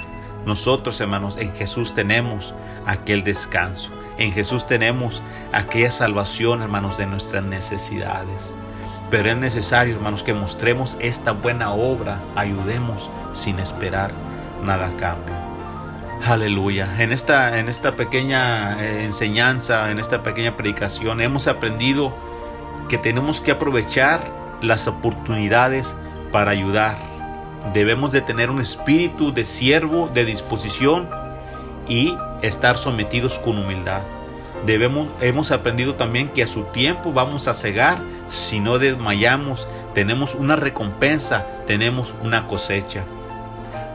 Nosotros, 0.45 0.99
hermanos, 1.01 1.37
en 1.37 1.53
Jesús 1.55 1.93
tenemos 1.93 2.53
aquel 2.85 3.23
descanso. 3.23 3.91
En 4.17 4.31
Jesús 4.31 4.65
tenemos 4.65 5.21
aquella 5.51 5.91
salvación, 5.91 6.61
hermanos, 6.61 6.97
de 6.97 7.05
nuestras 7.05 7.43
necesidades. 7.43 8.53
Pero 9.09 9.29
es 9.29 9.37
necesario, 9.37 9.95
hermanos, 9.95 10.23
que 10.23 10.33
mostremos 10.33 10.97
esta 10.99 11.31
buena 11.31 11.71
obra, 11.71 12.21
ayudemos 12.35 13.09
sin 13.33 13.59
esperar 13.59 14.11
nada 14.63 14.87
a 14.87 14.97
cambio. 14.97 15.35
Aleluya. 16.25 16.89
En 16.97 17.11
esta, 17.11 17.59
en 17.59 17.69
esta 17.69 17.95
pequeña 17.95 18.81
eh, 18.81 19.03
enseñanza, 19.03 19.91
en 19.91 19.99
esta 19.99 20.23
pequeña 20.23 20.57
predicación, 20.57 21.21
hemos 21.21 21.47
aprendido 21.47 22.15
que 22.89 22.97
tenemos 22.97 23.41
que 23.41 23.51
aprovechar 23.51 24.21
las 24.61 24.87
oportunidades 24.87 25.95
para 26.31 26.51
ayudar. 26.51 26.97
Debemos 27.73 28.11
de 28.11 28.21
tener 28.21 28.49
un 28.49 28.59
espíritu 28.59 29.33
de 29.33 29.45
siervo, 29.45 30.09
de 30.13 30.25
disposición 30.25 31.09
y 31.87 32.17
estar 32.41 32.77
sometidos 32.77 33.39
con 33.39 33.57
humildad. 33.57 34.03
Debemos, 34.65 35.09
hemos 35.21 35.51
aprendido 35.51 35.95
también 35.95 36.29
que 36.29 36.43
a 36.43 36.47
su 36.47 36.63
tiempo 36.63 37.13
vamos 37.13 37.47
a 37.47 37.53
cegar 37.53 37.99
si 38.27 38.59
no 38.59 38.79
desmayamos. 38.79 39.67
Tenemos 39.93 40.33
una 40.33 40.55
recompensa, 40.55 41.45
tenemos 41.67 42.15
una 42.23 42.47
cosecha. 42.47 43.03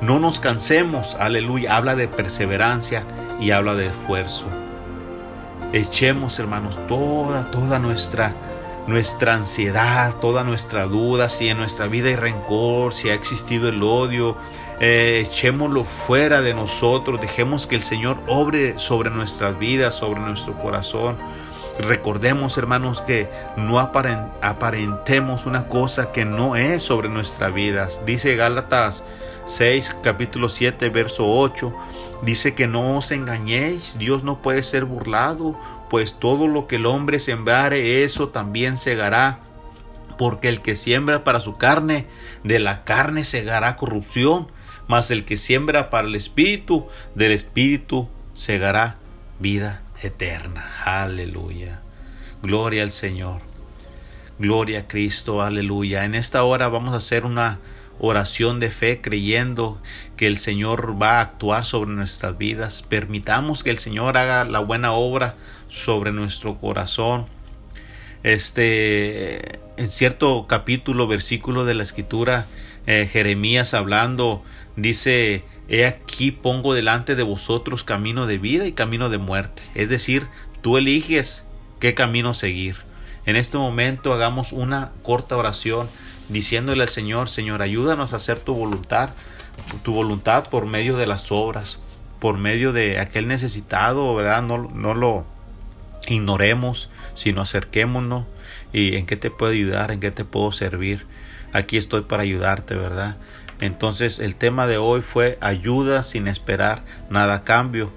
No 0.00 0.18
nos 0.20 0.38
cansemos, 0.38 1.16
aleluya. 1.16 1.76
Habla 1.76 1.96
de 1.96 2.08
perseverancia 2.08 3.04
y 3.40 3.50
habla 3.50 3.74
de 3.74 3.88
esfuerzo. 3.88 4.44
Echemos, 5.72 6.38
hermanos, 6.38 6.78
toda, 6.86 7.50
toda 7.50 7.78
nuestra 7.78 8.34
nuestra 8.86 9.34
ansiedad, 9.34 10.14
toda 10.16 10.42
nuestra 10.42 10.86
duda, 10.86 11.28
si 11.28 11.48
en 11.48 11.58
nuestra 11.58 11.86
vida 11.86 12.08
hay 12.08 12.16
rencor, 12.16 12.92
si 12.92 13.08
ha 13.08 13.14
existido 13.14 13.68
el 13.68 13.82
odio, 13.82 14.36
eh, 14.80 15.24
echémoslo 15.26 15.84
fuera 15.84 16.40
de 16.40 16.54
nosotros, 16.54 17.20
dejemos 17.20 17.66
que 17.66 17.76
el 17.76 17.82
Señor 17.82 18.18
obre 18.26 18.78
sobre 18.78 19.10
nuestras 19.10 19.58
vidas, 19.58 19.94
sobre 19.94 20.20
nuestro 20.20 20.54
corazón. 20.54 21.18
Recordemos, 21.78 22.58
hermanos, 22.58 23.02
que 23.02 23.28
no 23.56 23.78
aparentemos 23.78 25.46
una 25.46 25.68
cosa 25.68 26.12
que 26.12 26.24
no 26.24 26.56
es 26.56 26.82
sobre 26.82 27.08
nuestras 27.08 27.52
vidas. 27.54 28.02
Dice 28.06 28.36
Gálatas 28.36 29.04
6, 29.46 29.96
capítulo 30.02 30.48
7, 30.48 30.88
verso 30.88 31.26
8. 31.26 31.74
Dice 32.22 32.54
que 32.54 32.66
no 32.66 32.96
os 32.96 33.10
engañéis, 33.12 33.98
Dios 33.98 34.24
no 34.24 34.42
puede 34.42 34.62
ser 34.62 34.84
burlado, 34.84 35.58
pues 35.88 36.14
todo 36.18 36.46
lo 36.48 36.66
que 36.66 36.76
el 36.76 36.86
hombre 36.86 37.18
sembrare, 37.18 38.04
eso 38.04 38.28
también 38.28 38.76
segará. 38.76 39.40
Porque 40.18 40.48
el 40.48 40.60
que 40.60 40.76
siembra 40.76 41.24
para 41.24 41.40
su 41.40 41.56
carne, 41.56 42.06
de 42.44 42.58
la 42.58 42.84
carne 42.84 43.24
segará 43.24 43.76
corrupción, 43.76 44.48
mas 44.90 45.12
el 45.12 45.24
que 45.24 45.36
siembra 45.36 45.88
para 45.88 46.08
el 46.08 46.16
espíritu, 46.16 46.88
del 47.14 47.30
espíritu 47.30 48.08
segará 48.34 48.96
vida 49.38 49.82
eterna. 50.02 50.68
Aleluya. 50.84 51.80
Gloria 52.42 52.82
al 52.82 52.90
Señor. 52.90 53.40
Gloria 54.40 54.80
a 54.80 54.88
Cristo. 54.88 55.42
Aleluya. 55.42 56.04
En 56.04 56.16
esta 56.16 56.42
hora 56.42 56.66
vamos 56.66 56.92
a 56.92 56.96
hacer 56.96 57.24
una 57.24 57.60
oración 58.00 58.58
de 58.58 58.68
fe 58.70 59.00
creyendo 59.00 59.80
que 60.16 60.26
el 60.26 60.38
Señor 60.38 61.00
va 61.00 61.18
a 61.18 61.20
actuar 61.20 61.64
sobre 61.64 61.92
nuestras 61.92 62.36
vidas. 62.36 62.82
Permitamos 62.82 63.62
que 63.62 63.70
el 63.70 63.78
Señor 63.78 64.16
haga 64.16 64.44
la 64.44 64.58
buena 64.58 64.90
obra 64.90 65.36
sobre 65.68 66.10
nuestro 66.10 66.58
corazón. 66.58 67.26
Este, 68.24 69.60
en 69.76 69.88
cierto 69.88 70.46
capítulo, 70.48 71.06
versículo 71.06 71.64
de 71.64 71.74
la 71.74 71.84
escritura, 71.84 72.46
eh, 72.88 73.08
Jeremías 73.08 73.72
hablando, 73.72 74.42
dice, 74.82 75.44
he 75.68 75.86
aquí 75.86 76.30
pongo 76.30 76.74
delante 76.74 77.14
de 77.14 77.22
vosotros 77.22 77.84
camino 77.84 78.26
de 78.26 78.38
vida 78.38 78.66
y 78.66 78.72
camino 78.72 79.08
de 79.08 79.18
muerte. 79.18 79.62
Es 79.74 79.88
decir, 79.88 80.26
tú 80.62 80.76
eliges 80.76 81.44
qué 81.78 81.94
camino 81.94 82.34
seguir. 82.34 82.76
En 83.26 83.36
este 83.36 83.58
momento 83.58 84.12
hagamos 84.12 84.52
una 84.52 84.92
corta 85.02 85.36
oración 85.36 85.88
diciéndole 86.28 86.82
al 86.82 86.88
Señor, 86.88 87.28
Señor, 87.28 87.62
ayúdanos 87.62 88.12
a 88.12 88.16
hacer 88.16 88.40
tu 88.40 88.54
voluntad, 88.54 89.10
tu 89.82 89.92
voluntad 89.92 90.48
por 90.48 90.66
medio 90.66 90.96
de 90.96 91.06
las 91.06 91.30
obras, 91.30 91.80
por 92.18 92.38
medio 92.38 92.72
de 92.72 92.98
aquel 92.98 93.28
necesitado, 93.28 94.14
¿verdad? 94.14 94.42
No, 94.42 94.70
no 94.74 94.94
lo 94.94 95.24
ignoremos, 96.08 96.88
sino 97.14 97.42
acerquémonos 97.42 98.26
y 98.72 98.96
en 98.96 99.06
qué 99.06 99.16
te 99.16 99.30
puedo 99.30 99.52
ayudar, 99.52 99.90
en 99.90 100.00
qué 100.00 100.10
te 100.10 100.24
puedo 100.24 100.52
servir. 100.52 101.06
Aquí 101.52 101.76
estoy 101.76 102.02
para 102.02 102.22
ayudarte, 102.22 102.74
¿verdad? 102.74 103.16
Entonces 103.60 104.18
el 104.18 104.36
tema 104.36 104.66
de 104.66 104.78
hoy 104.78 105.02
fue 105.02 105.38
ayuda 105.40 106.02
sin 106.02 106.28
esperar 106.28 106.82
nada 107.10 107.34
a 107.34 107.44
cambio 107.44 107.92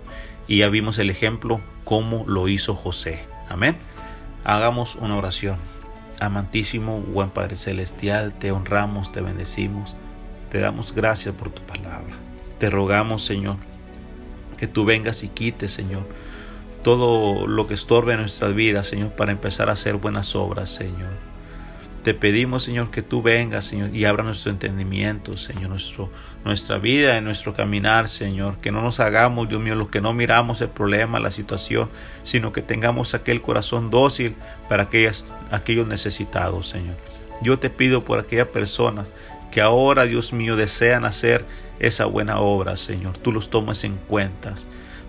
y 0.47 0.59
ya 0.59 0.69
vimos 0.69 0.99
el 0.99 1.09
ejemplo 1.09 1.61
cómo 1.85 2.25
lo 2.27 2.47
hizo 2.47 2.75
José. 2.75 3.25
Amén. 3.49 3.77
Hagamos 4.43 4.95
una 4.95 5.15
oración. 5.15 5.57
Amantísimo, 6.19 6.99
buen 6.99 7.29
Padre 7.29 7.55
Celestial, 7.55 8.33
te 8.33 8.51
honramos, 8.51 9.11
te 9.11 9.21
bendecimos, 9.21 9.95
te 10.49 10.59
damos 10.59 10.93
gracias 10.93 11.33
por 11.35 11.49
tu 11.49 11.61
palabra. 11.63 12.15
Te 12.59 12.69
rogamos, 12.69 13.25
Señor, 13.25 13.57
que 14.57 14.67
tú 14.67 14.85
vengas 14.85 15.23
y 15.23 15.29
quites, 15.29 15.71
Señor, 15.71 16.07
todo 16.83 17.47
lo 17.47 17.67
que 17.67 17.73
estorbe 17.73 18.15
nuestras 18.15 18.53
vidas, 18.53 18.87
Señor, 18.87 19.11
para 19.11 19.31
empezar 19.31 19.69
a 19.69 19.73
hacer 19.73 19.95
buenas 19.95 20.35
obras, 20.35 20.69
Señor. 20.69 21.32
Te 22.03 22.13
pedimos, 22.13 22.63
Señor, 22.63 22.91
que 22.91 23.01
tú 23.01 23.21
vengas, 23.21 23.63
Señor, 23.63 23.95
y 23.95 24.03
abra 24.03 24.23
nuestro 24.23 24.51
entendimiento, 24.51 25.37
Señor, 25.37 25.69
nuestro, 25.69 26.09
nuestra 26.43 26.77
vida, 26.77 27.17
en 27.17 27.23
nuestro 27.23 27.53
caminar, 27.53 28.09
Señor. 28.09 28.57
Que 28.57 28.73
no 28.73 28.81
nos 28.81 28.99
hagamos, 28.99 29.47
Dios 29.47 29.61
mío, 29.61 29.75
los 29.75 29.89
que 29.89 30.01
no 30.01 30.11
miramos 30.11 30.59
el 30.59 30.67
problema, 30.67 31.21
la 31.21 31.31
situación, 31.31 31.89
sino 32.23 32.51
que 32.51 32.61
tengamos 32.61 33.13
aquel 33.13 33.41
corazón 33.41 33.89
dócil 33.89 34.35
para 34.67 34.83
aquellas, 34.83 35.25
aquellos 35.49 35.87
necesitados, 35.87 36.67
Señor. 36.67 36.95
Yo 37.41 37.57
te 37.57 37.69
pido 37.69 38.03
por 38.03 38.19
aquellas 38.19 38.47
personas 38.47 39.07
que 39.49 39.61
ahora, 39.61 40.05
Dios 40.05 40.33
mío, 40.33 40.57
desean 40.57 41.05
hacer 41.05 41.45
esa 41.79 42.03
buena 42.03 42.39
obra, 42.39 42.75
Señor. 42.75 43.17
Tú 43.17 43.31
los 43.31 43.49
tomes 43.49 43.85
en 43.85 43.95
cuenta 43.95 44.55